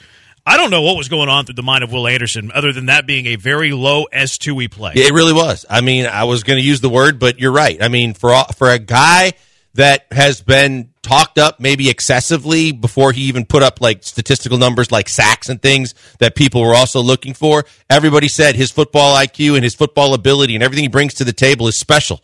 I 0.47 0.57
don't 0.57 0.71
know 0.71 0.81
what 0.81 0.97
was 0.97 1.11
going 1.11 1.29
on 1.29 1.45
through 1.45 1.57
the 1.57 1.63
mind 1.63 1.85
of 1.85 1.93
Will 1.93 2.07
Anderson, 2.07 2.51
other 2.55 2.73
than 2.73 2.87
that 2.87 3.07
being 3.07 3.27
a 3.27 3.37
very 3.37 3.73
low 3.73 4.07
S2E 4.11 4.71
play. 4.71 4.93
It 4.95 5.13
really 5.13 5.35
was. 5.35 5.67
I 5.69 5.83
mean, 5.83 6.07
I 6.07 6.25
was 6.25 6.45
going 6.45 6.59
to 6.59 6.65
use 6.65 6.81
the 6.81 6.89
word, 6.89 7.19
but 7.19 7.39
you're 7.39 7.53
right. 7.53 7.83
I 7.83 7.89
mean, 7.89 8.15
for 8.15 8.35
for 8.57 8.71
a 8.71 8.79
guy 8.79 9.35
that 9.75 10.07
has 10.13 10.41
been 10.41 10.93
talked 11.03 11.37
up 11.37 11.61
maybe 11.61 11.91
excessively 11.91 12.73
before 12.73 13.13
he 13.13 13.23
even 13.23 13.45
put 13.45 13.63
up 13.63 13.83
like 13.83 14.03
statistical 14.03 14.57
numbers 14.57 14.91
like 14.91 15.09
sacks 15.09 15.51
and 15.51 15.61
things 15.61 15.95
that 16.21 16.35
people 16.35 16.63
were 16.63 16.75
also 16.75 17.01
looking 17.03 17.35
for, 17.35 17.65
everybody 17.91 18.29
said 18.29 18.55
his 18.55 18.71
football 18.71 19.15
IQ 19.17 19.57
and 19.57 19.65
his 19.65 19.75
football 19.75 20.15
ability 20.15 20.55
and 20.55 20.63
everything 20.65 20.85
he 20.85 20.89
brings 20.89 21.13
to 21.15 21.25
the 21.25 21.35
table 21.35 21.69
is 21.69 21.79
special. 21.79 22.23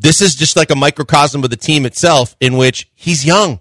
This 0.00 0.20
is 0.20 0.34
just 0.34 0.56
like 0.56 0.70
a 0.70 0.76
microcosm 0.76 1.44
of 1.44 1.50
the 1.50 1.56
team 1.56 1.86
itself 1.86 2.34
in 2.40 2.56
which 2.56 2.90
he's 2.96 3.24
young. 3.24 3.60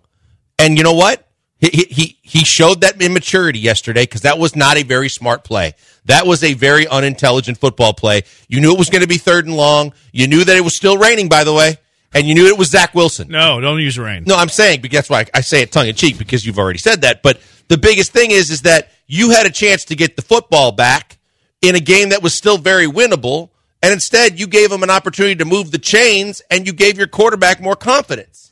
And 0.60 0.78
you 0.78 0.84
know 0.84 0.94
what? 0.94 1.26
He, 1.60 1.88
he, 1.90 2.18
he 2.22 2.46
showed 2.46 2.82
that 2.82 3.02
immaturity 3.02 3.60
yesterday 3.60 4.04
because 4.04 4.22
that 4.22 4.38
was 4.38 4.56
not 4.56 4.78
a 4.78 4.84
very 4.84 5.10
smart 5.10 5.44
play. 5.44 5.74
That 6.06 6.26
was 6.26 6.44
a 6.44 6.54
very 6.54 6.88
unintelligent 6.88 7.58
football 7.58 7.94
play. 7.94 8.24
You 8.48 8.62
knew 8.62 8.72
it 8.72 8.80
was 8.80 8.90
going 8.90 9.02
to 9.02 9.08
be 9.08 9.18
third 9.18 9.46
and 9.46 9.56
long. 9.56 9.94
You 10.14 10.28
knew 10.28 10.46
that 10.46 10.56
it 10.56 10.64
was 10.64 10.76
still 10.76 10.98
raining, 10.98 11.28
by 11.28 11.44
the 11.44 11.54
way, 11.54 11.78
and 12.14 12.28
you 12.28 12.34
knew 12.34 12.48
it 12.48 12.58
was 12.58 12.70
Zach 12.70 12.96
Wilson. 12.96 13.28
No, 13.28 13.60
don't 13.60 13.80
use 13.80 14.00
rain. 14.00 14.24
No, 14.26 14.36
I'm 14.38 14.48
saying, 14.48 14.82
but 14.82 14.92
that's 14.92 15.10
why 15.10 15.26
I 15.34 15.42
say 15.42 15.62
it 15.62 15.72
tongue 15.72 15.88
in 15.88 15.96
cheek 15.96 16.18
because 16.18 16.46
you've 16.46 16.60
already 16.60 16.80
said 16.80 17.02
that. 17.02 17.24
But 17.24 17.42
the 17.68 17.78
biggest 17.78 18.14
thing 18.14 18.32
is, 18.32 18.50
is 18.50 18.62
that 18.62 18.90
you 19.06 19.32
had 19.32 19.46
a 19.46 19.52
chance 19.52 19.84
to 19.86 19.96
get 19.96 20.16
the 20.16 20.22
football 20.22 20.72
back 20.72 21.18
in 21.62 21.76
a 21.76 21.82
game 21.82 22.10
that 22.10 22.24
was 22.24 22.34
still 22.34 22.58
very 22.58 22.88
winnable, 22.88 23.50
and 23.84 23.92
instead 23.92 24.40
you 24.40 24.48
gave 24.48 24.72
him 24.72 24.84
an 24.84 24.90
opportunity 24.90 25.36
to 25.36 25.46
move 25.46 25.72
the 25.72 25.78
chains, 25.78 26.42
and 26.50 26.66
you 26.66 26.72
gave 26.72 26.98
your 26.98 27.08
quarterback 27.08 27.62
more 27.62 27.76
confidence. 27.76 28.49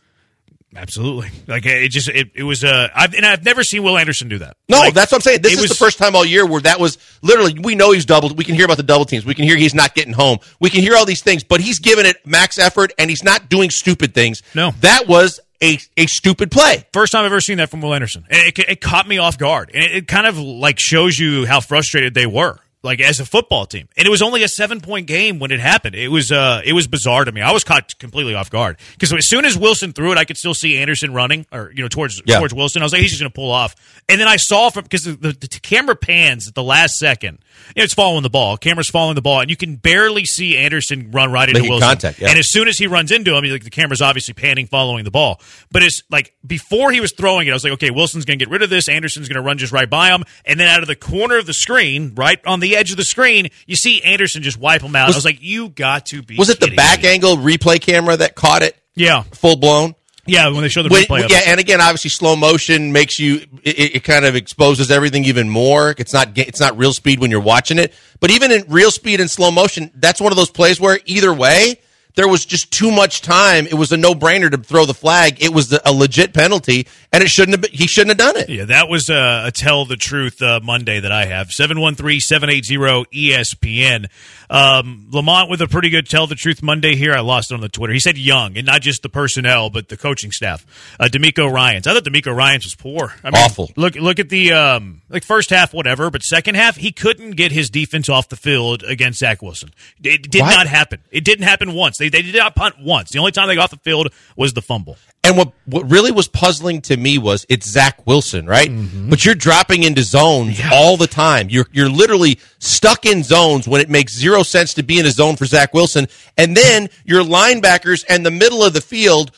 Absolutely. 0.75 1.29
Like 1.47 1.65
it 1.65 1.89
just 1.89 2.09
it, 2.09 2.31
it 2.35 2.43
was 2.43 2.63
uh 2.63 2.89
I've 2.93 3.13
and 3.13 3.25
I've 3.25 3.43
never 3.43 3.63
seen 3.63 3.83
Will 3.83 3.97
Anderson 3.97 4.27
do 4.27 4.39
that. 4.39 4.57
No, 4.67 4.79
like, 4.79 4.93
that's 4.93 5.11
what 5.11 5.19
I'm 5.19 5.21
saying. 5.21 5.41
This 5.41 5.53
is 5.53 5.61
was, 5.61 5.69
the 5.69 5.75
first 5.75 5.97
time 5.97 6.15
all 6.15 6.25
year 6.25 6.45
where 6.45 6.61
that 6.61 6.79
was 6.79 6.97
literally 7.21 7.57
we 7.57 7.75
know 7.75 7.91
he's 7.91 8.05
doubled. 8.05 8.37
We 8.37 8.43
can 8.43 8.55
hear 8.55 8.65
about 8.65 8.77
the 8.77 8.83
double 8.83 9.05
teams. 9.05 9.25
We 9.25 9.33
can 9.33 9.45
hear 9.45 9.55
he's 9.55 9.73
not 9.73 9.95
getting 9.95 10.13
home. 10.13 10.39
We 10.59 10.69
can 10.69 10.81
hear 10.81 10.95
all 10.95 11.05
these 11.05 11.23
things, 11.23 11.43
but 11.43 11.61
he's 11.61 11.79
giving 11.79 12.05
it 12.05 12.17
max 12.25 12.59
effort 12.59 12.91
and 12.97 13.09
he's 13.09 13.23
not 13.23 13.49
doing 13.49 13.69
stupid 13.69 14.13
things. 14.13 14.43
No. 14.53 14.71
That 14.81 15.07
was 15.07 15.39
a, 15.61 15.79
a 15.95 16.05
stupid 16.05 16.51
play. 16.51 16.85
First 16.93 17.13
time 17.13 17.21
I've 17.21 17.31
ever 17.31 17.41
seen 17.41 17.57
that 17.57 17.69
from 17.69 17.81
Will 17.81 17.93
Anderson. 17.93 18.25
And 18.29 18.47
it, 18.47 18.59
it, 18.59 18.81
caught 18.81 19.07
me 19.07 19.17
off 19.17 19.37
guard. 19.37 19.71
And 19.73 19.83
it, 19.83 19.91
it 19.91 20.07
kind 20.07 20.27
of 20.27 20.37
like 20.37 20.79
shows 20.79 21.17
you 21.17 21.45
how 21.45 21.61
frustrated 21.61 22.13
they 22.13 22.27
were 22.27 22.59
like 22.87 23.01
as 23.01 23.19
a 23.19 23.25
football 23.25 23.65
team. 23.65 23.87
And 23.95 24.07
it 24.07 24.09
was 24.09 24.21
only 24.21 24.43
a 24.43 24.47
seven 24.47 24.81
point 24.81 25.05
game 25.07 25.37
when 25.37 25.51
it 25.51 25.59
happened. 25.59 25.93
It 25.93 26.07
was 26.07 26.31
uh 26.31 26.61
it 26.65 26.73
was 26.73 26.87
bizarre 26.87 27.25
to 27.25 27.31
me. 27.31 27.41
I 27.41 27.51
was 27.51 27.63
caught 27.63 27.99
completely 27.99 28.33
off 28.33 28.49
guard 28.49 28.77
because 28.93 29.13
as 29.13 29.29
soon 29.29 29.45
as 29.45 29.57
Wilson 29.57 29.93
threw 29.93 30.11
it, 30.11 30.17
I 30.17 30.25
could 30.25 30.37
still 30.37 30.53
see 30.53 30.77
Anderson 30.77 31.13
running 31.13 31.45
or 31.51 31.71
you 31.75 31.83
know 31.83 31.89
towards 31.89 32.21
yeah. 32.25 32.39
towards 32.39 32.53
Wilson. 32.53 32.81
I 32.81 32.85
was 32.85 32.93
like, 32.93 33.01
he's 33.01 33.11
just 33.11 33.21
going 33.21 33.31
to 33.31 33.35
pull 33.35 33.51
off. 33.51 33.75
And 34.09 34.19
then 34.19 34.27
I 34.27 34.37
saw 34.37 34.69
from 34.69 34.83
because 34.83 35.03
the, 35.03 35.11
the, 35.11 35.31
the, 35.33 35.47
camera 35.61 35.95
pans 35.95 36.47
at 36.47 36.55
the 36.55 36.63
last 36.63 36.95
second. 36.95 37.39
It's 37.75 37.93
following 37.93 38.23
the 38.23 38.29
ball. 38.29 38.57
Camera's 38.57 38.89
following 38.89 39.15
the 39.15 39.21
ball, 39.21 39.41
and 39.41 39.49
you 39.49 39.55
can 39.55 39.75
barely 39.75 40.25
see 40.25 40.57
Anderson 40.57 41.11
run 41.11 41.31
right 41.31 41.47
into 41.47 41.61
Making 41.61 41.71
Wilson. 41.71 41.89
Contact, 41.89 42.19
yeah. 42.19 42.29
And 42.29 42.39
as 42.39 42.51
soon 42.51 42.67
as 42.67 42.77
he 42.77 42.87
runs 42.87 43.11
into 43.11 43.35
him, 43.35 43.43
like 43.45 43.63
the 43.63 43.69
camera's 43.69 44.01
obviously 44.01 44.33
panning, 44.33 44.67
following 44.67 45.03
the 45.03 45.11
ball. 45.11 45.41
But 45.71 45.83
it's 45.83 46.01
like 46.09 46.35
before 46.45 46.91
he 46.91 47.01
was 47.01 47.11
throwing 47.11 47.47
it, 47.47 47.51
I 47.51 47.53
was 47.53 47.63
like, 47.63 47.73
okay, 47.73 47.91
Wilson's 47.91 48.25
going 48.25 48.39
to 48.39 48.45
get 48.45 48.51
rid 48.51 48.61
of 48.61 48.69
this. 48.69 48.89
Anderson's 48.89 49.27
going 49.27 49.41
to 49.41 49.41
run 49.41 49.57
just 49.57 49.73
right 49.73 49.89
by 49.89 50.09
him, 50.09 50.23
and 50.45 50.59
then 50.59 50.67
out 50.67 50.81
of 50.81 50.87
the 50.87 50.95
corner 50.95 51.37
of 51.37 51.45
the 51.45 51.53
screen, 51.53 52.13
right 52.15 52.39
on 52.45 52.59
the 52.59 52.75
edge 52.75 52.91
of 52.91 52.97
the 52.97 53.03
screen, 53.03 53.49
you 53.65 53.75
see 53.75 54.01
Anderson 54.03 54.43
just 54.43 54.59
wipe 54.59 54.81
him 54.81 54.95
out. 54.95 55.07
Was, 55.07 55.15
I 55.15 55.17
was 55.17 55.25
like, 55.25 55.41
you 55.41 55.69
got 55.69 56.07
to 56.07 56.21
be. 56.21 56.37
Was 56.37 56.49
it 56.49 56.59
the 56.59 56.75
back 56.75 57.03
me. 57.03 57.09
angle 57.09 57.37
replay 57.37 57.79
camera 57.81 58.17
that 58.17 58.35
caught 58.35 58.63
it? 58.63 58.75
Yeah, 58.95 59.21
full 59.21 59.57
blown. 59.57 59.95
Yeah, 60.27 60.49
when 60.49 60.61
they 60.61 60.69
show 60.69 60.83
the 60.83 60.89
when, 60.89 61.03
replay. 61.03 61.29
yeah, 61.29 61.41
and 61.47 61.59
again, 61.59 61.81
obviously, 61.81 62.09
slow 62.09 62.35
motion 62.35 62.91
makes 62.91 63.19
you. 63.19 63.45
It, 63.63 63.95
it, 63.95 64.03
kind 64.03 64.25
of 64.25 64.35
exposes 64.35 64.91
everything 64.91 65.25
even 65.25 65.49
more. 65.49 65.95
It's 65.97 66.13
not. 66.13 66.37
It's 66.37 66.59
not 66.59 66.77
real 66.77 66.93
speed 66.93 67.19
when 67.19 67.31
you're 67.31 67.39
watching 67.39 67.79
it, 67.79 67.93
but 68.19 68.31
even 68.31 68.51
in 68.51 68.65
real 68.67 68.91
speed 68.91 69.19
and 69.19 69.29
slow 69.29 69.51
motion, 69.51 69.91
that's 69.95 70.21
one 70.21 70.31
of 70.31 70.37
those 70.37 70.49
plays 70.49 70.79
where 70.79 70.99
either 71.05 71.33
way, 71.33 71.79
there 72.17 72.27
was 72.27 72.45
just 72.45 72.71
too 72.71 72.91
much 72.91 73.21
time. 73.21 73.67
It 73.67 73.75
was 73.75 73.91
a 73.91 73.97
no 73.97 74.13
brainer 74.15 74.49
to 74.49 74.57
throw 74.57 74.85
the 74.85 74.93
flag. 74.93 75.41
It 75.41 75.53
was 75.53 75.71
a 75.71 75.93
legit 75.93 76.33
penalty, 76.33 76.87
and 77.13 77.23
it 77.23 77.29
shouldn't 77.29 77.53
have. 77.53 77.61
Been, 77.61 77.71
he 77.71 77.85
shouldn't 77.85 78.19
have 78.19 78.33
done 78.33 78.41
it. 78.41 78.49
Yeah, 78.49 78.65
that 78.65 78.89
was 78.89 79.09
a, 79.09 79.43
a 79.45 79.51
tell 79.51 79.85
the 79.85 79.95
truth 79.95 80.41
uh, 80.41 80.59
Monday 80.63 80.99
that 80.99 81.11
I 81.11 81.25
have 81.25 81.51
seven 81.51 81.79
one 81.79 81.93
three 81.93 82.19
seven 82.19 82.49
eight 82.49 82.65
zero 82.65 83.05
ESPN. 83.13 84.09
Um, 84.49 85.07
Lamont 85.11 85.49
with 85.49 85.61
a 85.61 85.67
pretty 85.67 85.89
good 85.89 86.07
tell 86.07 86.27
the 86.27 86.35
truth 86.35 86.63
Monday 86.63 86.95
here. 86.95 87.13
I 87.13 87.19
lost 87.19 87.51
it 87.51 87.55
on 87.55 87.61
the 87.61 87.69
Twitter. 87.69 87.93
He 87.93 87.99
said 87.99 88.17
young, 88.17 88.57
and 88.57 88.65
not 88.65 88.81
just 88.81 89.01
the 89.01 89.09
personnel, 89.09 89.69
but 89.69 89.89
the 89.89 89.97
coaching 89.97 90.31
staff. 90.31 90.65
Uh, 90.99 91.05
DeMeco 91.05 91.51
Ryans. 91.51 91.85
I 91.87 91.93
thought 91.93 92.03
DeMeco 92.03 92.35
Ryans 92.35 92.65
was 92.65 92.75
poor. 92.75 93.13
I 93.23 93.31
mean, 93.31 93.43
Awful. 93.43 93.71
Look, 93.75 93.95
look 93.95 94.19
at 94.19 94.29
the 94.29 94.53
um, 94.53 95.01
like 95.09 95.23
first 95.23 95.49
half, 95.49 95.73
whatever, 95.73 96.09
but 96.09 96.23
second 96.23 96.55
half, 96.55 96.77
he 96.77 96.91
couldn't 96.91 97.31
get 97.31 97.51
his 97.51 97.69
defense 97.69 98.09
off 98.09 98.29
the 98.29 98.35
field 98.35 98.83
against 98.83 99.19
Zach 99.19 99.41
Wilson. 99.41 99.71
It 100.03 100.29
did 100.29 100.41
what? 100.41 100.51
not 100.55 100.67
happen. 100.67 101.01
It 101.11 101.25
didn't 101.25 101.43
happen 101.45 101.73
once. 101.73 101.97
They 101.97 102.09
they 102.09 102.21
did 102.21 102.35
not 102.35 102.55
punt 102.55 102.75
once. 102.79 103.09
The 103.11 103.19
only 103.19 103.31
time 103.31 103.47
they 103.47 103.55
got 103.55 103.65
off 103.65 103.71
the 103.71 103.77
field 103.77 104.13
was 104.35 104.53
the 104.53 104.61
fumble. 104.61 104.97
And 105.27 105.35
what 105.35 105.51
what 105.65 105.91
really 105.91 106.11
was 106.11 106.29
puzzling 106.29 106.79
to 106.83 106.95
me 106.95 107.17
was 107.17 107.45
it's 107.49 107.69
Zach 107.69 108.07
Wilson, 108.07 108.45
right? 108.45 108.69
Mm-hmm. 108.69 109.09
But 109.09 109.25
you're 109.25 109.35
dropping 109.35 109.83
into 109.83 110.01
zones 110.01 110.57
yeah. 110.57 110.69
all 110.71 110.95
the 110.95 111.05
time. 111.05 111.49
You're 111.49 111.67
you're 111.73 111.89
literally 111.89 112.39
stuck 112.59 113.05
in 113.05 113.23
zones 113.23 113.67
when 113.67 113.81
it 113.81 113.89
makes 113.89 114.13
zero 114.13 114.41
sense 114.43 114.73
to 114.75 114.83
be 114.83 114.99
in 114.99 115.05
a 115.05 115.11
zone 115.11 115.35
for 115.35 115.43
Zach 115.43 115.73
Wilson. 115.73 116.07
And 116.37 116.55
then 116.55 116.87
your 117.03 117.23
linebackers 117.23 118.05
and 118.07 118.25
the 118.25 118.31
middle 118.31 118.63
of 118.63 118.71
the 118.71 118.79
field 118.79 119.31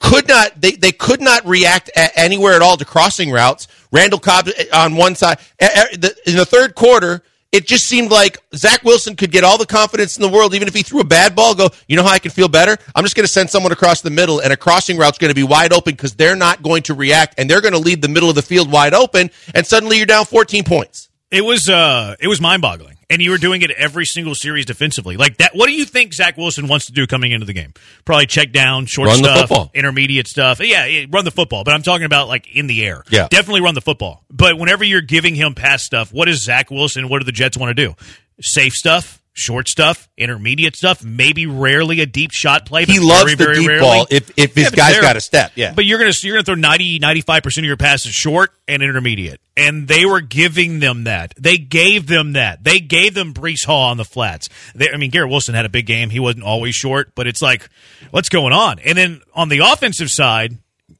could 0.00 0.26
not 0.26 0.60
they, 0.60 0.72
they 0.72 0.90
could 0.90 1.20
not 1.20 1.46
react 1.46 1.88
anywhere 2.16 2.54
at 2.54 2.62
all 2.62 2.76
to 2.76 2.84
crossing 2.84 3.30
routes. 3.30 3.68
Randall 3.92 4.18
Cobb 4.18 4.48
on 4.72 4.96
one 4.96 5.14
side 5.14 5.38
in 5.60 6.00
the 6.00 6.46
third 6.48 6.74
quarter 6.74 7.22
it 7.50 7.66
just 7.66 7.84
seemed 7.84 8.10
like 8.10 8.38
Zach 8.54 8.84
Wilson 8.84 9.16
could 9.16 9.30
get 9.30 9.42
all 9.42 9.56
the 9.56 9.66
confidence 9.66 10.16
in 10.16 10.22
the 10.22 10.28
world, 10.28 10.54
even 10.54 10.68
if 10.68 10.74
he 10.74 10.82
threw 10.82 11.00
a 11.00 11.04
bad 11.04 11.34
ball. 11.34 11.54
Go, 11.54 11.70
you 11.86 11.96
know 11.96 12.02
how 12.02 12.10
I 12.10 12.18
can 12.18 12.30
feel 12.30 12.48
better? 12.48 12.76
I'm 12.94 13.04
just 13.04 13.16
going 13.16 13.24
to 13.24 13.32
send 13.32 13.48
someone 13.48 13.72
across 13.72 14.02
the 14.02 14.10
middle, 14.10 14.40
and 14.40 14.52
a 14.52 14.56
crossing 14.56 14.98
route's 14.98 15.18
going 15.18 15.30
to 15.30 15.34
be 15.34 15.42
wide 15.42 15.72
open 15.72 15.94
because 15.94 16.14
they're 16.14 16.36
not 16.36 16.62
going 16.62 16.82
to 16.84 16.94
react, 16.94 17.34
and 17.38 17.48
they're 17.48 17.62
going 17.62 17.72
to 17.72 17.78
leave 17.78 18.02
the 18.02 18.08
middle 18.08 18.28
of 18.28 18.34
the 18.34 18.42
field 18.42 18.70
wide 18.70 18.92
open, 18.92 19.30
and 19.54 19.66
suddenly 19.66 19.96
you're 19.96 20.06
down 20.06 20.26
14 20.26 20.64
points. 20.64 21.08
It 21.30 21.42
was 21.42 21.68
uh, 21.68 22.16
it 22.20 22.28
was 22.28 22.40
mind 22.40 22.62
boggling, 22.62 22.97
and 23.10 23.22
you 23.22 23.30
were 23.30 23.38
doing 23.38 23.62
it 23.62 23.70
every 23.70 24.04
single 24.04 24.34
series 24.34 24.66
defensively. 24.66 25.16
Like 25.16 25.38
that. 25.38 25.54
What 25.54 25.66
do 25.66 25.72
you 25.72 25.84
think 25.84 26.12
Zach 26.12 26.36
Wilson 26.36 26.68
wants 26.68 26.86
to 26.86 26.92
do 26.92 27.06
coming 27.06 27.32
into 27.32 27.46
the 27.46 27.52
game? 27.52 27.72
Probably 28.04 28.26
check 28.26 28.52
down, 28.52 28.86
short 28.86 29.08
run 29.08 29.18
stuff, 29.18 29.70
intermediate 29.74 30.26
stuff. 30.26 30.60
Yeah, 30.60 31.06
run 31.10 31.24
the 31.24 31.30
football. 31.30 31.64
But 31.64 31.74
I'm 31.74 31.82
talking 31.82 32.04
about 32.04 32.28
like 32.28 32.54
in 32.54 32.66
the 32.66 32.84
air. 32.84 33.04
Yeah, 33.10 33.28
definitely 33.28 33.62
run 33.62 33.74
the 33.74 33.80
football. 33.80 34.24
But 34.30 34.58
whenever 34.58 34.84
you're 34.84 35.00
giving 35.00 35.34
him 35.34 35.54
pass 35.54 35.82
stuff, 35.82 36.12
what 36.12 36.26
does 36.26 36.42
Zach 36.42 36.70
Wilson? 36.70 37.08
What 37.08 37.20
do 37.20 37.24
the 37.24 37.32
Jets 37.32 37.56
want 37.56 37.76
to 37.76 37.86
do? 37.86 37.94
Safe 38.40 38.72
stuff, 38.72 39.17
short 39.38 39.68
stuff, 39.68 40.08
intermediate 40.16 40.76
stuff, 40.76 41.02
maybe 41.04 41.46
rarely 41.46 42.00
a 42.00 42.06
deep 42.06 42.32
shot 42.32 42.66
play. 42.66 42.84
he 42.84 42.98
loves 42.98 43.36
the 43.36 43.52
deep 43.54 43.68
rarely. 43.68 43.80
ball 43.80 44.06
if, 44.10 44.30
if 44.36 44.54
his 44.54 44.64
yeah, 44.64 44.70
guy's 44.70 45.00
got 45.00 45.16
a 45.16 45.20
step. 45.20 45.52
Yeah, 45.54 45.72
but 45.74 45.84
you're 45.84 45.98
gonna 45.98 46.12
you're 46.22 46.34
gonna 46.34 46.44
throw 46.44 46.54
90 46.54 46.98
95 46.98 47.42
percent 47.42 47.64
of 47.64 47.68
your 47.68 47.76
passes 47.76 48.12
short 48.12 48.50
and 48.66 48.82
intermediate, 48.82 49.40
and 49.56 49.88
they 49.88 50.04
were 50.04 50.20
giving 50.20 50.80
them 50.80 51.04
that. 51.04 51.34
They 51.38 51.58
gave 51.58 52.06
them 52.06 52.32
that. 52.34 52.64
They 52.64 52.80
gave 52.80 53.14
them 53.14 53.32
Breece 53.32 53.64
Hall 53.64 53.90
on 53.90 53.96
the 53.96 54.04
flats. 54.04 54.48
They, 54.74 54.90
I 54.90 54.96
mean, 54.96 55.10
Garrett 55.10 55.30
Wilson 55.30 55.54
had 55.54 55.64
a 55.64 55.70
big 55.70 55.86
game. 55.86 56.10
He 56.10 56.20
wasn't 56.20 56.44
always 56.44 56.74
short, 56.74 57.14
but 57.14 57.26
it's 57.26 57.42
like, 57.42 57.68
what's 58.10 58.28
going 58.28 58.52
on? 58.52 58.78
And 58.80 58.98
then 58.98 59.20
on 59.34 59.48
the 59.48 59.60
offensive 59.60 60.08
side, 60.10 60.58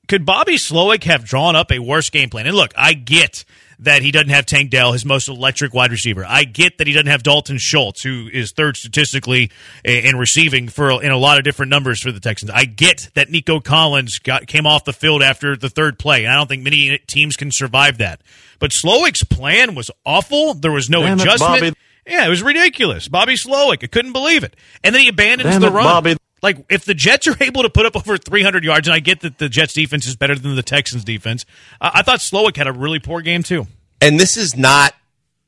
could 0.09 0.25
Bobby 0.25 0.55
Slowik 0.55 1.05
have 1.05 1.25
drawn 1.25 1.57
up 1.57 1.71
a 1.71 1.79
worse 1.79 2.11
game 2.11 2.31
plan? 2.31 2.47
And 2.47 2.57
look, 2.57 2.73
I 2.77 2.95
get 2.95 3.45
that 3.81 4.03
he 4.03 4.11
doesn't 4.11 4.31
have 4.31 4.45
Tank 4.45 4.71
Dell, 4.71 4.93
his 4.93 5.05
most 5.05 5.29
electric 5.29 5.73
wide 5.73 5.91
receiver. 5.93 6.25
I 6.27 6.45
get 6.45 6.79
that 6.79 6.87
he 6.87 6.93
doesn't 6.93 7.07
have 7.07 7.23
Dalton 7.23 7.59
Schultz, 7.59 8.03
who 8.03 8.29
is 8.33 8.53
third 8.53 8.77
statistically 8.77 9.51
in 9.85 10.17
receiving 10.17 10.69
for 10.69 11.03
in 11.03 11.11
a 11.11 11.17
lot 11.17 11.39
of 11.39 11.45
different 11.45 11.71
numbers 11.71 12.01
for 12.01 12.11
the 12.11 12.21
Texans. 12.21 12.51
I 12.51 12.65
get 12.65 13.11
that 13.15 13.31
Nico 13.31 13.61
Collins 13.61 14.19
got 14.19 14.47
came 14.47 14.67
off 14.67 14.85
the 14.85 14.93
field 14.93 15.23
after 15.23 15.57
the 15.57 15.71
third 15.71 15.99
play, 15.99 16.25
and 16.25 16.33
I 16.33 16.37
don't 16.37 16.49
think 16.49 16.63
many 16.63 16.99
teams 17.07 17.37
can 17.37 17.51
survive 17.53 17.99
that. 17.99 18.21
But 18.59 18.73
Slowik's 18.73 19.23
plan 19.25 19.75
was 19.75 19.91
awful. 20.05 20.55
There 20.55 20.73
was 20.73 20.91
no 20.91 21.03
Damn 21.03 21.21
adjustment. 21.21 21.63
It, 21.63 21.75
Yeah, 22.09 22.27
it 22.27 22.29
was 22.29 22.43
ridiculous. 22.43 23.09
Bobby 23.09 23.35
Slowik, 23.35 23.85
I 23.85 23.87
couldn't 23.87 24.13
believe 24.13 24.43
it. 24.45 24.57
And 24.83 24.95
then 24.95 25.03
he 25.03 25.09
abandons 25.09 25.51
Damn 25.51 25.61
the 25.61 25.69
it, 25.69 25.73
run. 25.73 25.85
Bobby. 25.85 26.17
Like, 26.41 26.65
if 26.71 26.85
the 26.85 26.95
Jets 26.95 27.27
are 27.27 27.37
able 27.41 27.63
to 27.63 27.71
put 27.71 27.85
up 27.85 27.97
over 27.97 28.17
300 28.17 28.65
yards, 28.65 28.87
and 28.89 28.95
I 28.95 29.01
get 29.01 29.21
that 29.21 29.39
the 29.39 29.49
Jets 29.49 29.75
defense 29.75 30.07
is 30.07 30.17
better 30.17 30.37
than 30.37 30.55
the 30.55 30.63
Texans 30.63 31.05
defense, 31.05 31.45
uh, 31.81 31.91
I 31.95 32.03
thought 32.03 32.21
Slowik 32.21 32.57
had 32.57 32.69
a 32.69 32.73
really 32.73 33.01
poor 33.01 33.21
game, 33.21 33.43
too. 33.43 33.67
And 34.01 34.19
this 34.19 34.37
is 34.37 34.57
not 34.57 34.95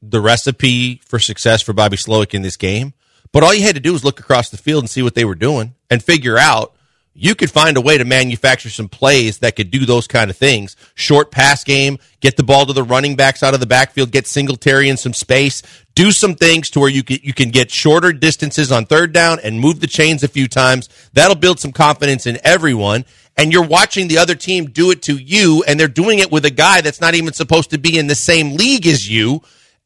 the 0.03 0.21
recipe 0.21 1.01
for 1.05 1.19
success 1.19 1.63
for 1.63 1.73
Bobby 1.73 1.97
Slowik 1.97 2.35
in 2.35 2.43
this 2.43 2.57
game. 2.57 2.93
But 3.33 3.45
all 3.45 3.55
you 3.55 3.63
had 3.63 3.77
to 3.77 3.81
do 3.81 3.93
was 3.93 4.05
look 4.05 4.19
across 4.19 4.51
the 4.51 4.57
field 4.57 4.83
and 4.83 4.91
see 4.91 5.03
what 5.03 5.15
they 5.15 5.25
were 5.25 5.37
doing 5.37 5.75
and 5.89 6.03
figure 6.03 6.37
out 6.37 6.75
you 7.23 7.35
could 7.35 7.51
find 7.51 7.77
a 7.77 7.83
way 7.83 7.99
to 7.99 8.05
manufacture 8.07 8.71
some 8.71 8.89
plays 8.89 9.41
that 9.41 9.55
could 9.55 9.71
do 9.71 9.85
those 9.85 10.07
kind 10.07 10.31
of 10.31 10.39
things. 10.39 10.75
Short 10.95 11.31
pass 11.31 11.63
game, 11.63 11.99
get 12.21 12.39
the 12.39 12.43
ball 12.43 12.65
to 12.65 12.73
the 12.73 12.83
running 12.83 13.15
backs 13.15 13.43
out 13.43 13.53
of 13.53 13.61
the 13.61 13.67
backfield, 13.67 14.11
get 14.11 14.27
Singletary 14.27 14.89
in 14.89 14.97
some 14.97 15.13
space, 15.13 15.63
do 15.95 16.13
some 16.13 16.35
things 16.35 16.71
to 16.71 16.81
where 16.81 16.89
you 16.89 17.03
can, 17.03 17.19
you 17.23 17.35
can 17.35 17.51
get 17.51 17.71
shorter 17.71 18.15
distances 18.15 18.73
on 18.73 18.87
third 18.87 19.13
down 19.13 19.39
and 19.41 19.61
move 19.61 19.81
the 19.81 19.87
chains 19.87 20.23
a 20.23 20.29
few 20.29 20.49
times. 20.49 20.89
That'll 21.13 21.37
build 21.37 21.61
some 21.61 21.73
confidence 21.73 22.27
in 22.27 22.39
everyone. 22.43 23.05
And 23.37 23.53
you're 23.53 23.67
watching 23.67 24.09
the 24.09 24.17
other 24.17 24.35
team 24.35 24.71
do 24.71 24.91
it 24.91 25.03
to 25.03 25.17
you, 25.17 25.63
and 25.69 25.79
they're 25.79 25.89
doing 25.89 26.21
it 26.21 26.33
with 26.33 26.47
a 26.47 26.51
guy 26.51 26.81
that's 26.81 27.03
not 27.03 27.15
even 27.15 27.35
supposed 27.35 27.69
to 27.71 27.79
be 27.79 27.99
in 27.99 28.07
the 28.07 28.15
same 28.15 28.57
league 28.57 28.87
as 28.87 29.07
you. 29.07 29.43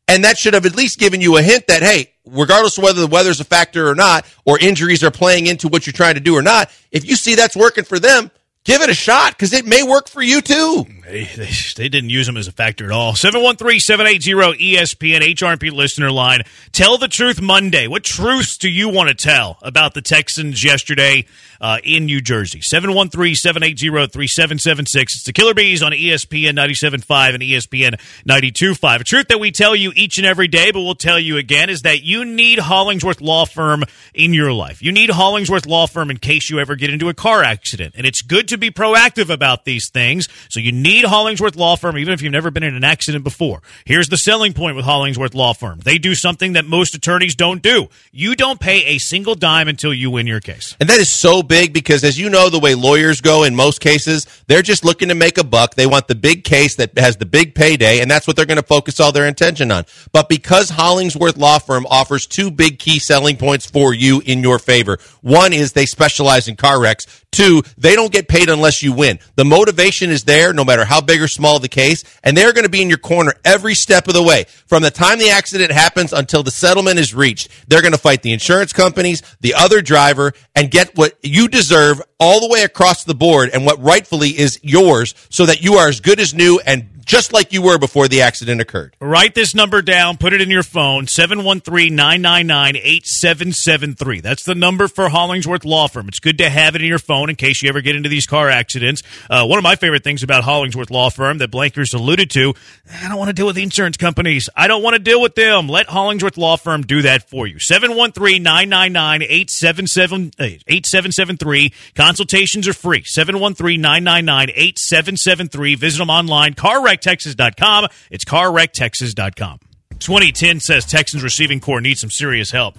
And 0.07 0.23
that 0.23 0.39
should 0.39 0.55
have 0.55 0.67
at 0.67 0.77
least 0.77 1.01
given 1.01 1.21
you 1.21 1.37
a 1.37 1.43
hint 1.43 1.67
that, 1.67 1.83
hey, 1.83 2.14
regardless 2.27 2.79
of 2.79 2.85
whether 2.85 3.01
the 3.01 3.07
weather's 3.07 3.41
a 3.41 3.45
factor 3.45 3.89
or 3.89 3.95
not, 3.95 4.27
or 4.45 4.59
injuries 4.59 5.05
are 5.05 5.11
playing 5.11 5.47
into 5.47 5.69
what 5.69 5.87
you're 5.87 5.93
trying 5.93 6.15
to 6.15 6.21
do 6.21 6.37
or 6.37 6.43
not, 6.43 6.71
if 6.91 7.05
you 7.05 7.17
see 7.17 7.35
that's 7.35 7.57
working 7.57 7.85
for 7.85 7.99
them, 7.99 8.31
give 8.65 8.81
it 8.81 8.89
a 8.89 8.95
shot 8.95 9.33
because 9.33 9.53
it 9.53 9.67
may 9.67 9.83
work 9.83 10.09
for 10.09 10.23
you 10.23 10.41
too. 10.41 10.87
They, 11.07 11.25
they, 11.25 11.51
they 11.77 11.89
didn't 11.89 12.11
use 12.11 12.27
them 12.27 12.37
as 12.37 12.49
a 12.49 12.53
factor 12.53 12.87
at 12.87 12.91
all. 12.91 13.15
713 13.15 13.79
780 13.79 14.75
ESPN 14.75 15.21
HRP 15.35 15.71
listener 15.71 16.11
line. 16.11 16.43
Tell 16.73 16.99
the 16.99 17.09
truth 17.09 17.41
Monday. 17.41 17.87
What 17.87 18.05
truths 18.05 18.57
do 18.57 18.71
you 18.71 18.89
want 18.89 19.11
to 19.11 19.15
tell 19.15 19.59
about 19.63 19.95
the 19.95 20.03
Texans 20.03 20.65
yesterday 20.65 21.27
uh, 21.61 21.79
in 21.85 22.07
New 22.07 22.21
Jersey? 22.21 22.61
713 22.63 23.35
780 23.35 24.13
3776. 24.13 25.15
It's 25.15 25.25
the 25.25 25.33
Killer 25.33 25.55
Bees 25.55 25.83
on 25.83 25.93
ESPN 25.93 26.53
97.5 26.53 27.35
and 27.35 27.43
ESPN 27.43 28.01
92.5. 28.29 29.01
A 29.01 29.05
truth 29.05 29.29
that 29.29 29.41
we 29.41 29.51
tell 29.51 29.75
you 29.75 29.93
each 29.95 30.19
and 30.19 30.27
every 30.27 30.49
day, 30.49 30.71
but 30.71 30.83
we'll 30.83 30.95
tell 30.95 31.19
you 31.19 31.37
again, 31.37 31.71
is 31.71 31.83
that 31.83 32.03
you 32.03 32.25
need 32.25 32.59
Hollingsworth 32.59 33.21
Law 33.21 33.45
Firm 33.45 33.85
in 34.13 34.33
your 34.33 34.53
life. 34.53 34.83
You 34.83 34.93
need 34.93 35.11
Hollingsworth 35.11 35.67
Law 35.67 35.87
Firm 35.87 36.11
in 36.11 36.19
case 36.19 36.51
you 36.51 36.59
ever 36.59 36.77
get 36.77 36.91
into 36.91 37.09
a 37.09 37.15
car 37.15 37.43
accident. 37.43 37.95
And 37.97 38.07
it's 38.07 38.23
good 38.23 38.49
to 38.49 38.59
be 38.59 38.71
proactive 38.71 39.31
about 39.31 39.65
these 39.65 39.91
things. 39.91 40.29
So 40.49 40.61
you 40.61 40.73
need 40.73 41.05
Hollingsworth 41.05 41.57
Law 41.57 41.77
Firm, 41.77 41.99
even 41.99 42.15
if 42.15 42.23
you've 42.23 42.33
never 42.33 42.51
been 42.51 42.63
in 42.63 42.75
an 42.75 42.85
accident 42.85 43.25
before. 43.25 43.63
Here's 43.85 44.09
the 44.09 44.17
selling 44.17 44.53
point 44.53 44.77
with 44.77 44.85
Hollingsworth 44.85 45.35
Law 45.35 45.53
Firm 45.53 45.81
they 45.85 45.99
do 45.99 46.15
something 46.15 46.55
that 46.55 46.65
most 46.65 46.95
attorneys 46.95 47.35
don't 47.35 47.63
do. 47.63 47.89
You 48.13 48.35
don't 48.35 48.61
pay 48.61 48.85
a 48.85 48.99
single 48.99 49.35
dime 49.35 49.69
until 49.69 49.93
you 49.93 50.11
win 50.11 50.27
your 50.27 50.41
case. 50.41 50.77
And 50.81 50.89
that 50.89 50.99
is 50.99 51.13
so 51.13 51.43
big 51.45 51.73
because, 51.73 52.03
as 52.03 52.19
you 52.19 52.29
know, 52.29 52.51
the 52.51 52.59
way 52.59 52.75
lawyers 52.75 53.21
go 53.21 53.45
in 53.45 53.55
most 53.55 53.81
cases, 53.81 54.27
they're 54.49 54.63
just 54.63 54.85
looking 54.85 55.09
to 55.09 55.15
make 55.15 55.39
a 55.39 55.45
buck. 55.45 55.75
They 55.75 55.87
want 55.87 56.09
the 56.09 56.15
big 56.15 56.43
case 56.43 56.75
that 56.77 56.99
has 56.99 57.17
the 57.17 57.27
big 57.27 57.55
payday, 57.55 58.01
and 58.01 58.11
that's 58.11 58.27
what 58.27 58.37
they're 58.37 58.47
going 58.47 58.57
to 58.57 58.63
focus 58.63 58.99
all 58.99 59.13
their 59.13 59.27
attention 59.27 59.71
on. 59.71 59.85
But 60.13 60.29
because 60.29 60.71
Hollingsworth 60.71 61.37
Law 61.37 61.59
Firm 61.59 61.87
offers 61.89 62.27
two 62.27 62.51
big 62.51 62.79
key 62.79 62.99
selling 62.99 63.37
points 63.37 63.71
for 63.71 63.95
you 63.95 64.21
in 64.25 64.43
your 64.43 64.59
favor, 64.59 64.99
one 65.21 65.53
is 65.53 65.73
they 65.73 65.87
specialize 65.87 66.49
in 66.49 66.57
car 66.57 66.81
wrecks. 66.81 67.07
Two, 67.35 67.63
they 67.77 67.97
don't 67.97 68.13
get 68.13 68.29
paid 68.29 68.49
unless 68.49 68.81
you 68.81 68.93
win. 68.93 69.19
The 69.35 69.45
motivation 69.45 70.11
is 70.11 70.23
there, 70.23 70.53
no 70.53 70.65
matter 70.65 70.85
how 70.85 71.01
big 71.01 71.21
or 71.21 71.27
small 71.27 71.59
the 71.59 71.69
case, 71.69 72.05
and 72.23 72.37
they're 72.37 72.53
going 72.53 72.65
to 72.65 72.71
be 72.71 72.81
in 72.81 72.89
your 72.89 72.99
corner 72.99 73.35
every 73.45 73.75
step 73.75 74.07
of 74.07 74.15
the 74.15 74.23
way. 74.23 74.45
From 74.67 74.83
the 74.85 74.93
time 74.93 75.19
the 75.19 75.31
accident 75.31 75.73
happens 75.73 76.13
until 76.13 76.45
the 76.45 76.53
settlement 76.53 77.01
is 77.01 77.13
reached, 77.13 77.49
they're 77.67 77.83
going 77.83 77.91
to 77.91 77.99
fight 77.99 78.23
the 78.23 78.33
insurance 78.33 78.73
companies, 78.73 79.21
the 79.41 79.55
other 79.55 79.83
driver, 79.83 80.33
and 80.55 80.71
get 80.71 80.97
what 80.97 81.19
you 81.23 81.49
deserve 81.49 82.01
all 82.25 82.41
the 82.41 82.49
way 82.49 82.63
across 82.63 83.05
the 83.05 83.15
board 83.15 83.51
and 83.53 83.67
what 83.67 83.79
rightfully 83.83 84.31
is 84.31 84.59
yours 84.63 85.15
so 85.29 85.45
that 85.45 85.63
you 85.63 85.75
are 85.75 85.89
as 85.89 86.01
good 86.01 86.19
as 86.19 86.33
new 86.33 86.59
and 86.65 86.89
just 87.05 87.33
like 87.33 87.53
you 87.53 87.63
were 87.63 87.79
before 87.79 88.09
the 88.09 88.23
accident 88.23 88.61
occurred. 88.61 88.97
Write 89.01 89.35
this 89.35 89.55
number 89.55 89.83
down, 89.83 90.17
put 90.17 90.33
it 90.33 90.41
in 90.41 90.51
your 90.51 90.63
phone 90.63 91.07
713 91.07 91.95
999 91.95 92.77
8773. 92.77 94.21
That's 94.21 94.45
the 94.45 94.55
number 94.55 94.89
for 94.89 95.09
Hollingsworth 95.09 95.65
Law 95.65 95.89
Firm. 95.89 96.09
It's 96.09 96.21
good 96.21 96.39
to 96.39 96.49
have 96.49 96.75
it 96.75 96.83
in 96.83 96.89
your 96.89 96.99
phone 96.99 97.31
in 97.31 97.37
case 97.37 97.63
you 97.63 97.69
ever 97.69 97.81
get 97.81 97.97
into 97.97 98.09
these 98.09 98.27
car 98.27 98.49
accidents. 98.49 99.03
Uh, 99.29 99.47
one 99.47 99.59
of 99.59 99.63
my 99.63 99.77
favorite 99.77 100.05
things 100.05 100.23
about 100.23 100.45
Hollingsworth 100.45 100.91
Law 100.91 101.11
Firm 101.11 101.39
that 101.39 101.51
Blankers 101.51 101.95
alluded 101.95 102.31
to 102.31 102.55
I 102.91 103.09
don't 103.09 103.19
want 103.19 103.29
to 103.29 103.35
deal 103.35 103.47
with 103.47 103.57
the 103.57 103.63
insurance 103.63 103.97
companies. 103.97 104.49
I 104.57 104.69
don't 104.69 104.83
want 104.83 104.95
to 104.95 105.03
deal 105.03 105.21
with 105.21 105.35
them. 105.35 105.69
Let 105.69 105.89
Hollingsworth 105.89 106.37
Law 106.37 106.57
Firm 106.57 106.83
do 106.83 107.03
that 107.03 107.29
for 107.29 107.47
you. 107.47 107.59
713 107.59 108.43
999 108.43 109.23
8773. 109.23 111.73
Consultations 112.15 112.69
are 112.69 112.73
free. 112.73 113.03
713 113.03 113.81
999 113.81 114.51
8773. 114.55 115.75
Visit 115.75 115.99
them 115.99 116.11
online. 116.11 116.55
CarWreckTexas.com. 116.55 117.89
It's 118.09 118.25
CarWreckTexas.com. 118.25 119.59
2010 119.99 120.61
says 120.61 120.87
Texans 120.87 121.25
receiving 121.25 121.59
core 121.59 121.81
needs 121.81 122.01
some 122.01 122.11
serious 122.11 122.53
help. 122.53 122.77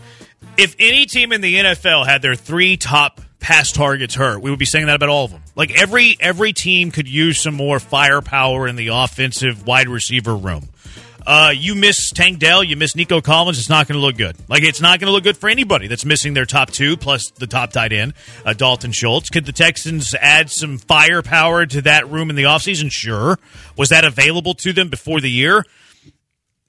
If 0.58 0.78
any 0.80 1.06
team 1.06 1.34
in 1.34 1.42
the 1.42 1.54
NFL 1.54 2.06
had 2.06 2.22
their 2.22 2.36
three 2.36 2.78
top 2.78 3.20
pass 3.42 3.74
targets 3.74 4.16
hurt, 4.16 4.42
we 4.42 4.50
would 4.50 4.60
be 4.60 4.64
saying 4.64 4.86
that 4.86 4.96
about 4.96 5.10
all 5.10 5.26
of 5.26 5.32
them. 5.32 5.44
Like 5.54 5.72
every 5.78 6.16
every 6.22 6.54
team 6.54 6.92
could 6.92 7.10
use 7.10 7.42
some 7.42 7.56
more 7.56 7.82
firepower 7.82 8.70
in 8.70 8.78
the 8.78 8.88
offensive 8.88 9.68
wide 9.68 9.90
receiver 9.90 10.34
room. 10.34 10.70
Uh, 11.26 11.52
you 11.56 11.74
miss 11.74 12.12
Tank 12.12 12.38
Dell, 12.38 12.64
you 12.64 12.76
miss 12.76 12.96
Nico 12.96 13.20
Collins. 13.20 13.58
It's 13.58 13.70
not 13.70 13.88
going 13.88 14.00
to 14.00 14.06
look 14.06 14.16
good. 14.16 14.36
Like 14.48 14.62
it's 14.64 14.80
not 14.80 15.00
going 15.00 15.08
to 15.08 15.12
look 15.12 15.24
good 15.24 15.38
for 15.38 15.50
anybody 15.50 15.88
that's 15.88 16.06
missing 16.06 16.36
their 16.36 16.46
top 16.46 16.70
two 16.70 16.98
plus 16.98 17.32
the 17.32 17.48
top 17.48 17.72
tight 17.72 17.92
end, 17.92 18.14
uh, 18.46 18.54
Dalton 18.54 18.92
Schultz. 18.92 19.30
Could 19.30 19.46
the 19.46 19.52
Texans 19.52 20.14
add 20.16 20.52
some 20.52 20.78
firepower 20.78 21.66
to 21.66 21.82
that 21.82 22.08
room 22.10 22.30
in 22.30 22.36
the 22.36 22.44
offseason? 22.44 22.92
Sure. 22.92 23.40
Was 23.76 23.90
that 23.90 24.06
available 24.06 24.54
to 24.56 24.72
them 24.72 24.90
before 24.90 25.20
the 25.20 25.32
year? 25.32 25.66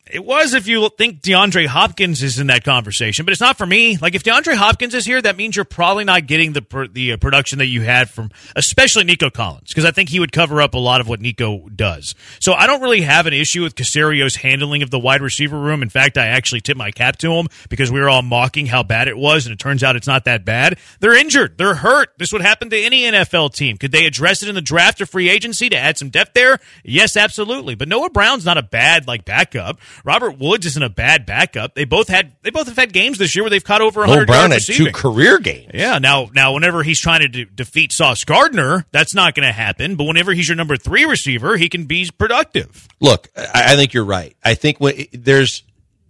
It 0.08 0.24
was 0.24 0.54
if 0.54 0.68
you 0.68 0.88
think 0.96 1.20
DeAndre 1.20 1.66
Hopkins 1.66 2.22
is 2.22 2.38
in 2.38 2.46
that 2.46 2.62
conversation, 2.62 3.24
but 3.24 3.32
it's 3.32 3.40
not 3.40 3.58
for 3.58 3.66
me. 3.66 3.96
Like 3.96 4.14
if 4.14 4.22
DeAndre 4.22 4.54
Hopkins 4.54 4.94
is 4.94 5.04
here, 5.04 5.20
that 5.20 5.36
means 5.36 5.56
you're 5.56 5.64
probably 5.64 6.04
not 6.04 6.28
getting 6.28 6.52
the 6.52 6.88
the 6.92 7.14
uh, 7.14 7.16
production 7.16 7.58
that 7.58 7.66
you 7.66 7.82
had 7.82 8.08
from, 8.08 8.30
especially 8.54 9.02
Nico 9.02 9.30
Collins, 9.30 9.68
because 9.68 9.84
I 9.84 9.90
think 9.90 10.08
he 10.08 10.20
would 10.20 10.30
cover 10.30 10.62
up 10.62 10.74
a 10.74 10.78
lot 10.78 11.00
of 11.00 11.08
what 11.08 11.20
Nico 11.20 11.68
does. 11.70 12.14
So 12.38 12.52
I 12.52 12.68
don't 12.68 12.80
really 12.82 13.00
have 13.00 13.26
an 13.26 13.32
issue 13.32 13.64
with 13.64 13.74
Caserio's 13.74 14.36
handling 14.36 14.84
of 14.84 14.90
the 14.90 14.98
wide 14.98 15.22
receiver 15.22 15.58
room. 15.58 15.82
In 15.82 15.88
fact, 15.88 16.16
I 16.16 16.26
actually 16.26 16.60
tip 16.60 16.76
my 16.76 16.92
cap 16.92 17.16
to 17.18 17.32
him 17.32 17.48
because 17.68 17.90
we 17.90 17.98
were 17.98 18.08
all 18.08 18.22
mocking 18.22 18.66
how 18.66 18.84
bad 18.84 19.08
it 19.08 19.16
was, 19.16 19.44
and 19.44 19.52
it 19.52 19.58
turns 19.58 19.82
out 19.82 19.96
it's 19.96 20.06
not 20.06 20.24
that 20.26 20.44
bad. 20.44 20.78
They're 21.00 21.18
injured, 21.18 21.58
they're 21.58 21.74
hurt. 21.74 22.10
This 22.16 22.32
would 22.32 22.42
happen 22.42 22.70
to 22.70 22.78
any 22.80 23.02
NFL 23.02 23.54
team. 23.54 23.76
Could 23.76 23.90
they 23.90 24.06
address 24.06 24.40
it 24.44 24.48
in 24.48 24.54
the 24.54 24.60
draft 24.62 25.00
or 25.00 25.06
free 25.06 25.28
agency 25.28 25.68
to 25.68 25.76
add 25.76 25.98
some 25.98 26.10
depth 26.10 26.34
there? 26.34 26.60
Yes, 26.84 27.16
absolutely. 27.16 27.74
But 27.74 27.88
Noah 27.88 28.10
Brown's 28.10 28.44
not 28.44 28.56
a 28.56 28.62
bad 28.62 29.08
like 29.08 29.24
backup. 29.24 29.80
Robert 30.04 30.38
Woods 30.38 30.66
isn't 30.66 30.82
a 30.82 30.88
bad 30.88 31.26
backup. 31.26 31.74
They 31.74 31.84
both 31.84 32.08
had 32.08 32.32
they 32.42 32.50
both 32.50 32.66
have 32.66 32.76
had 32.76 32.92
games 32.92 33.18
this 33.18 33.34
year 33.34 33.42
where 33.42 33.50
they've 33.50 33.62
caught 33.64 33.80
over 33.80 34.00
100 34.00 34.20
Noah 34.20 34.26
Brown 34.26 34.42
had 34.50 34.50
yards 34.50 34.66
two 34.66 34.72
receiving. 34.72 34.92
career 34.92 35.38
games. 35.38 35.70
Yeah, 35.74 35.98
now 35.98 36.28
now 36.34 36.54
whenever 36.54 36.82
he's 36.82 37.00
trying 37.00 37.20
to 37.20 37.28
de- 37.28 37.44
defeat 37.46 37.92
Sauce 37.92 38.24
Gardner, 38.24 38.86
that's 38.92 39.14
not 39.14 39.34
going 39.34 39.46
to 39.46 39.52
happen. 39.52 39.96
But 39.96 40.04
whenever 40.04 40.32
he's 40.32 40.48
your 40.48 40.56
number 40.56 40.76
three 40.76 41.04
receiver, 41.04 41.56
he 41.56 41.68
can 41.68 41.84
be 41.84 42.08
productive. 42.16 42.88
Look, 43.00 43.28
I, 43.36 43.72
I 43.72 43.76
think 43.76 43.94
you're 43.94 44.04
right. 44.04 44.36
I 44.44 44.54
think 44.54 44.78
when, 44.78 45.06
there's 45.12 45.62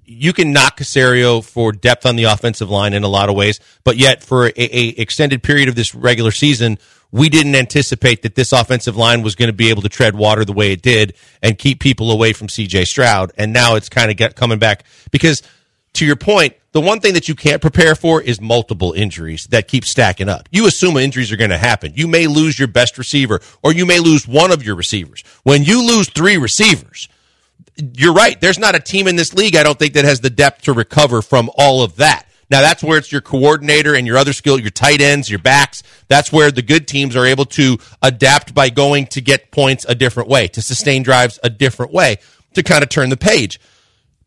you 0.08 0.32
can 0.32 0.52
knock 0.52 0.78
Caserio 0.78 1.44
for 1.44 1.72
depth 1.72 2.06
on 2.06 2.14
the 2.16 2.24
offensive 2.24 2.70
line 2.70 2.92
in 2.92 3.02
a 3.02 3.08
lot 3.08 3.28
of 3.28 3.34
ways, 3.34 3.58
but 3.82 3.96
yet 3.96 4.22
for 4.22 4.46
a, 4.46 4.52
a 4.56 4.88
extended 4.90 5.42
period 5.42 5.68
of 5.68 5.74
this 5.74 5.94
regular 5.94 6.30
season, 6.30 6.78
we 7.12 7.28
didn't 7.28 7.54
anticipate 7.54 8.22
that 8.22 8.34
this 8.34 8.52
offensive 8.52 8.96
line 8.96 9.22
was 9.22 9.34
going 9.34 9.48
to 9.48 9.52
be 9.52 9.70
able 9.70 9.82
to 9.82 9.88
tread 9.88 10.14
water 10.14 10.44
the 10.44 10.52
way 10.52 10.72
it 10.72 10.82
did 10.82 11.14
and 11.42 11.58
keep 11.58 11.80
people 11.80 12.10
away 12.10 12.32
from 12.32 12.48
CJ 12.48 12.86
Stroud. 12.86 13.32
And 13.38 13.52
now 13.52 13.76
it's 13.76 13.88
kind 13.88 14.20
of 14.20 14.34
coming 14.34 14.58
back 14.58 14.84
because 15.10 15.42
to 15.94 16.06
your 16.06 16.16
point, 16.16 16.54
the 16.72 16.80
one 16.80 17.00
thing 17.00 17.14
that 17.14 17.26
you 17.26 17.34
can't 17.34 17.62
prepare 17.62 17.94
for 17.94 18.20
is 18.20 18.38
multiple 18.38 18.92
injuries 18.92 19.46
that 19.46 19.66
keep 19.66 19.84
stacking 19.84 20.28
up. 20.28 20.46
You 20.50 20.66
assume 20.66 20.98
injuries 20.98 21.32
are 21.32 21.36
going 21.36 21.50
to 21.50 21.56
happen. 21.56 21.92
You 21.94 22.06
may 22.06 22.26
lose 22.26 22.58
your 22.58 22.68
best 22.68 22.98
receiver 22.98 23.40
or 23.62 23.72
you 23.72 23.86
may 23.86 23.98
lose 23.98 24.28
one 24.28 24.52
of 24.52 24.62
your 24.62 24.74
receivers. 24.74 25.24
When 25.42 25.64
you 25.64 25.86
lose 25.86 26.10
three 26.10 26.36
receivers, 26.36 27.08
you're 27.76 28.12
right. 28.12 28.38
There's 28.38 28.58
not 28.58 28.74
a 28.74 28.80
team 28.80 29.06
in 29.06 29.16
this 29.16 29.32
league, 29.32 29.56
I 29.56 29.62
don't 29.62 29.78
think, 29.78 29.94
that 29.94 30.04
has 30.04 30.20
the 30.20 30.30
depth 30.30 30.62
to 30.62 30.74
recover 30.74 31.22
from 31.22 31.50
all 31.56 31.82
of 31.82 31.96
that. 31.96 32.25
Now 32.50 32.60
that's 32.60 32.82
where 32.82 32.98
it's 32.98 33.10
your 33.10 33.20
coordinator 33.20 33.94
and 33.94 34.06
your 34.06 34.16
other 34.16 34.32
skill, 34.32 34.58
your 34.58 34.70
tight 34.70 35.00
ends, 35.00 35.28
your 35.28 35.40
backs. 35.40 35.82
That's 36.08 36.32
where 36.32 36.50
the 36.50 36.62
good 36.62 36.86
teams 36.86 37.16
are 37.16 37.26
able 37.26 37.46
to 37.46 37.78
adapt 38.02 38.54
by 38.54 38.70
going 38.70 39.06
to 39.08 39.20
get 39.20 39.50
points 39.50 39.84
a 39.88 39.94
different 39.94 40.28
way, 40.28 40.48
to 40.48 40.62
sustain 40.62 41.02
drives 41.02 41.38
a 41.42 41.50
different 41.50 41.92
way, 41.92 42.16
to 42.54 42.62
kind 42.62 42.82
of 42.82 42.88
turn 42.88 43.10
the 43.10 43.16
page. 43.16 43.60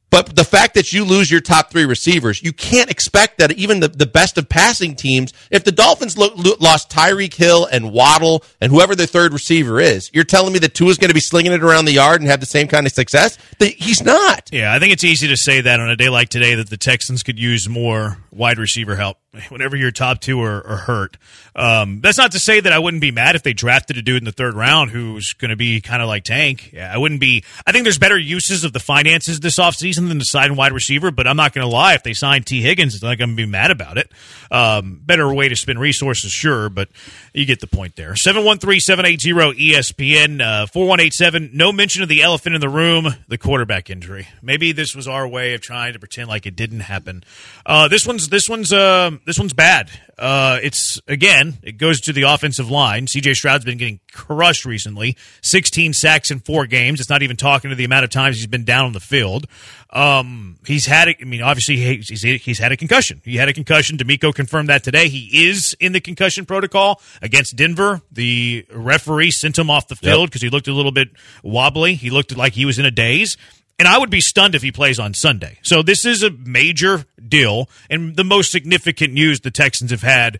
But 0.09 0.35
the 0.35 0.43
fact 0.43 0.73
that 0.73 0.91
you 0.91 1.05
lose 1.05 1.29
your 1.29 1.41
top 1.41 1.69
three 1.71 1.85
receivers, 1.85 2.41
you 2.41 2.51
can't 2.51 2.89
expect 2.89 3.37
that 3.37 3.51
even 3.51 3.79
the, 3.79 3.87
the 3.87 4.05
best 4.05 4.37
of 4.37 4.49
passing 4.49 4.95
teams, 4.95 5.33
if 5.51 5.63
the 5.63 5.71
Dolphins 5.71 6.17
lo- 6.17 6.33
lo- 6.35 6.55
lost 6.59 6.89
Tyreek 6.89 7.33
Hill 7.33 7.65
and 7.65 7.91
Waddle 7.91 8.43
and 8.59 8.71
whoever 8.71 8.95
their 8.95 9.07
third 9.07 9.33
receiver 9.33 9.79
is, 9.79 10.09
you're 10.13 10.23
telling 10.23 10.53
me 10.53 10.59
that 10.59 10.73
Tua's 10.73 10.97
going 10.97 11.09
to 11.09 11.13
be 11.13 11.19
slinging 11.19 11.51
it 11.51 11.63
around 11.63 11.85
the 11.85 11.93
yard 11.93 12.21
and 12.21 12.29
have 12.29 12.39
the 12.39 12.45
same 12.45 12.67
kind 12.67 12.87
of 12.87 12.93
success? 12.93 13.37
He's 13.59 14.03
not. 14.03 14.49
Yeah, 14.51 14.73
I 14.73 14.79
think 14.79 14.93
it's 14.93 15.03
easy 15.03 15.27
to 15.27 15.37
say 15.37 15.61
that 15.61 15.79
on 15.79 15.89
a 15.89 15.95
day 15.95 16.09
like 16.09 16.29
today 16.29 16.55
that 16.55 16.69
the 16.69 16.77
Texans 16.77 17.23
could 17.23 17.37
use 17.37 17.69
more 17.69 18.17
wide 18.31 18.57
receiver 18.57 18.95
help 18.95 19.17
whenever 19.49 19.75
your 19.75 19.91
top 19.91 20.19
two 20.19 20.41
are, 20.41 20.65
are 20.65 20.77
hurt. 20.77 21.17
Um, 21.55 21.99
that's 22.01 22.17
not 22.17 22.31
to 22.31 22.39
say 22.39 22.59
that 22.59 22.71
I 22.71 22.79
wouldn't 22.79 23.01
be 23.01 23.11
mad 23.11 23.35
if 23.35 23.43
they 23.43 23.53
drafted 23.53 23.97
a 23.97 24.01
dude 24.01 24.17
in 24.17 24.25
the 24.25 24.31
third 24.31 24.55
round 24.55 24.91
who's 24.91 25.33
going 25.33 25.49
to 25.49 25.55
be 25.55 25.81
kind 25.81 26.01
of 26.01 26.07
like 26.07 26.23
Tank. 26.23 26.71
Yeah, 26.73 26.91
I 26.93 26.97
wouldn't 26.97 27.19
be. 27.19 27.43
I 27.65 27.71
think 27.71 27.83
there's 27.83 27.97
better 27.99 28.17
uses 28.17 28.63
of 28.63 28.73
the 28.73 28.79
finances 28.79 29.39
this 29.39 29.57
offseason 29.57 29.98
than 30.07 30.19
to 30.19 30.25
sign 30.25 30.55
wide 30.55 30.71
receiver, 30.71 31.11
but 31.11 31.27
I'm 31.27 31.37
not 31.37 31.53
going 31.53 31.67
to 31.67 31.71
lie. 31.71 31.93
If 31.95 32.03
they 32.03 32.13
sign 32.13 32.43
Tee 32.43 32.61
Higgins, 32.61 33.01
I'm 33.01 33.09
not 33.09 33.17
going 33.17 33.31
to 33.31 33.35
be 33.35 33.45
mad 33.45 33.71
about 33.71 33.97
it. 33.97 34.11
Um, 34.51 35.01
better 35.03 35.31
way 35.33 35.49
to 35.49 35.55
spend 35.55 35.79
resources, 35.79 36.31
sure, 36.31 36.69
but 36.69 36.89
you 37.33 37.45
get 37.45 37.59
the 37.59 37.67
point 37.67 37.95
there. 37.95 38.15
713 38.15 38.79
780 38.79 39.73
ESPN 39.73 40.41
uh, 40.41 40.67
4187. 40.67 41.51
No 41.53 41.71
mention 41.71 42.03
of 42.03 42.09
the 42.09 42.21
elephant 42.21 42.55
in 42.55 42.61
the 42.61 42.69
room, 42.69 43.15
the 43.27 43.37
quarterback 43.37 43.89
injury. 43.89 44.27
Maybe 44.41 44.71
this 44.71 44.95
was 44.95 45.07
our 45.07 45.27
way 45.27 45.53
of 45.53 45.61
trying 45.61 45.93
to 45.93 45.99
pretend 45.99 46.29
like 46.29 46.45
it 46.45 46.55
didn't 46.55 46.81
happen. 46.81 47.23
Uh, 47.65 47.87
this 47.87 48.07
one's 48.07 48.29
this 48.29 48.47
one's 48.47 48.71
uh, 48.71 49.11
this 49.25 49.37
one's 49.37 49.53
bad. 49.53 49.89
Uh, 50.17 50.59
it's 50.61 50.99
again, 51.07 51.57
it 51.63 51.77
goes 51.77 52.01
to 52.01 52.13
the 52.13 52.23
offensive 52.23 52.69
line. 52.69 53.05
CJ 53.05 53.35
Stroud's 53.35 53.63
been 53.63 53.77
getting 53.77 53.99
crushed 54.11 54.65
recently. 54.65 55.15
16 55.41 55.93
sacks 55.93 56.29
in 56.29 56.39
four 56.39 56.65
games. 56.65 56.99
It's 56.99 57.09
not 57.09 57.23
even 57.23 57.37
talking 57.37 57.69
to 57.69 57.75
the 57.75 57.85
amount 57.85 58.03
of 58.03 58.09
times 58.09 58.37
he's 58.37 58.47
been 58.47 58.65
down 58.65 58.85
on 58.85 58.93
the 58.93 58.99
field. 58.99 59.47
Um, 59.91 60.59
he's 60.67 60.85
had, 60.85 61.07
it. 61.07 61.17
I 61.21 61.25
mean, 61.25 61.41
obviously 61.41 61.77
he's, 61.77 62.21
he's 62.21 62.59
had 62.59 62.71
a 62.71 62.77
concussion. 62.77 63.21
He 63.25 63.37
had 63.37 63.49
a 63.49 63.53
concussion. 63.53 63.97
DeMeco 63.97 64.33
confirmed 64.33 64.69
that 64.69 64.83
today. 64.83 65.09
He 65.09 65.47
is 65.47 65.75
in 65.79 65.93
the 65.93 65.99
concussion 65.99 66.45
protocol 66.45 67.01
against 67.21 67.55
Denver. 67.55 68.01
The 68.11 68.65
referee 68.71 69.31
sent 69.31 69.57
him 69.57 69.69
off 69.69 69.87
the 69.87 69.95
field 69.95 70.29
because 70.29 70.43
yep. 70.43 70.51
he 70.51 70.55
looked 70.55 70.67
a 70.67 70.73
little 70.73 70.91
bit 70.91 71.09
wobbly. 71.41 71.95
He 71.95 72.11
looked 72.11 72.35
like 72.37 72.53
he 72.53 72.65
was 72.65 72.77
in 72.77 72.85
a 72.85 72.91
daze. 72.91 73.35
And 73.79 73.87
I 73.87 73.97
would 73.97 74.09
be 74.09 74.21
stunned 74.21 74.55
if 74.55 74.61
he 74.61 74.71
plays 74.71 74.99
on 74.99 75.13
Sunday. 75.13 75.57
So 75.63 75.81
this 75.81 76.05
is 76.05 76.21
a 76.21 76.29
major 76.29 77.05
deal 77.25 77.69
and 77.89 78.15
the 78.15 78.25
most 78.25 78.51
significant 78.51 79.13
news 79.13 79.39
the 79.39 79.51
Texans 79.51 79.91
have 79.91 80.01
had. 80.01 80.39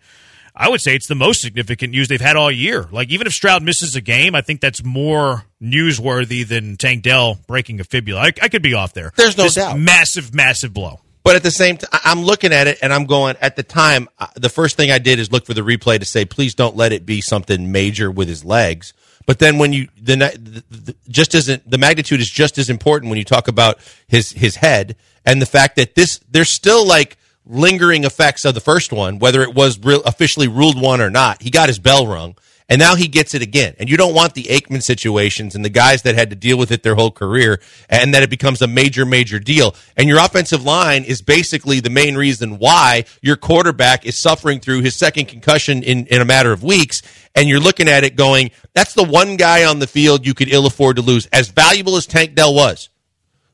I 0.54 0.68
would 0.68 0.80
say 0.80 0.94
it's 0.94 1.06
the 1.06 1.14
most 1.14 1.40
significant 1.40 1.92
news 1.92 2.08
they've 2.08 2.20
had 2.20 2.36
all 2.36 2.50
year. 2.50 2.86
Like 2.90 3.10
even 3.10 3.26
if 3.26 3.32
Stroud 3.32 3.62
misses 3.62 3.94
a 3.96 4.00
game, 4.00 4.34
I 4.34 4.40
think 4.40 4.60
that's 4.60 4.84
more 4.84 5.44
newsworthy 5.62 6.46
than 6.46 6.76
Tank 6.76 7.02
Dell 7.02 7.38
breaking 7.46 7.80
a 7.80 7.84
fibula. 7.84 8.20
I, 8.20 8.32
I 8.42 8.48
could 8.48 8.62
be 8.62 8.74
off 8.74 8.92
there. 8.92 9.12
There's 9.16 9.36
no 9.36 9.48
doubt. 9.48 9.78
Massive, 9.78 10.34
massive 10.34 10.72
blow. 10.72 11.00
But 11.22 11.36
at 11.36 11.42
the 11.42 11.50
same 11.50 11.76
time, 11.76 12.00
I'm 12.04 12.22
looking 12.22 12.52
at 12.52 12.66
it 12.66 12.78
and 12.82 12.92
I'm 12.92 13.04
going, 13.04 13.36
at 13.40 13.54
the 13.56 13.62
time, 13.62 14.08
the 14.36 14.48
first 14.48 14.76
thing 14.76 14.90
I 14.90 14.98
did 14.98 15.18
is 15.18 15.30
look 15.30 15.44
for 15.44 15.54
the 15.54 15.60
replay 15.60 15.98
to 15.98 16.06
say, 16.06 16.24
please 16.24 16.54
don't 16.54 16.76
let 16.76 16.92
it 16.92 17.04
be 17.04 17.20
something 17.20 17.70
major 17.70 18.10
with 18.10 18.26
his 18.26 18.44
legs. 18.44 18.94
But 19.26 19.38
then 19.38 19.58
when 19.58 19.72
you 19.72 19.86
the, 20.00 20.16
the, 20.16 20.64
the 20.70 20.96
just 21.08 21.34
isn't 21.34 21.70
the 21.70 21.78
magnitude 21.78 22.20
is 22.20 22.28
just 22.28 22.58
as 22.58 22.70
important 22.70 23.10
when 23.10 23.18
you 23.18 23.24
talk 23.24 23.48
about 23.48 23.78
his 24.08 24.32
his 24.32 24.56
head 24.56 24.96
and 25.24 25.40
the 25.40 25.46
fact 25.46 25.76
that 25.76 25.94
this 25.94 26.20
there's 26.30 26.52
still 26.52 26.86
like 26.86 27.16
lingering 27.50 28.04
effects 28.04 28.44
of 28.44 28.54
the 28.54 28.60
first 28.60 28.92
one, 28.92 29.18
whether 29.18 29.42
it 29.42 29.54
was 29.54 29.78
real, 29.78 30.02
officially 30.02 30.48
ruled 30.48 30.80
one 30.80 31.00
or 31.00 31.10
not. 31.10 31.42
He 31.42 31.50
got 31.50 31.68
his 31.68 31.78
bell 31.78 32.06
rung. 32.06 32.36
And 32.70 32.78
now 32.78 32.94
he 32.94 33.08
gets 33.08 33.34
it 33.34 33.42
again. 33.42 33.74
And 33.80 33.90
you 33.90 33.96
don't 33.96 34.14
want 34.14 34.34
the 34.34 34.44
Aikman 34.44 34.80
situations 34.80 35.56
and 35.56 35.64
the 35.64 35.70
guys 35.70 36.02
that 36.02 36.14
had 36.14 36.30
to 36.30 36.36
deal 36.36 36.56
with 36.56 36.70
it 36.70 36.84
their 36.84 36.94
whole 36.94 37.10
career 37.10 37.60
and 37.88 38.14
that 38.14 38.22
it 38.22 38.30
becomes 38.30 38.62
a 38.62 38.68
major, 38.68 39.04
major 39.04 39.40
deal. 39.40 39.74
And 39.96 40.08
your 40.08 40.20
offensive 40.20 40.62
line 40.62 41.02
is 41.02 41.20
basically 41.20 41.80
the 41.80 41.90
main 41.90 42.16
reason 42.16 42.60
why 42.60 43.06
your 43.22 43.34
quarterback 43.34 44.06
is 44.06 44.22
suffering 44.22 44.60
through 44.60 44.82
his 44.82 44.94
second 44.94 45.26
concussion 45.26 45.82
in, 45.82 46.06
in 46.06 46.22
a 46.22 46.24
matter 46.24 46.52
of 46.52 46.62
weeks. 46.62 47.02
And 47.34 47.48
you're 47.48 47.58
looking 47.58 47.88
at 47.88 48.04
it 48.04 48.14
going, 48.14 48.52
that's 48.72 48.94
the 48.94 49.02
one 49.02 49.34
guy 49.34 49.64
on 49.64 49.80
the 49.80 49.88
field 49.88 50.24
you 50.24 50.34
could 50.34 50.48
ill 50.48 50.66
afford 50.66 50.94
to 50.94 51.02
lose. 51.02 51.26
As 51.32 51.48
valuable 51.48 51.96
as 51.96 52.06
Tank 52.06 52.36
Dell 52.36 52.54
was. 52.54 52.88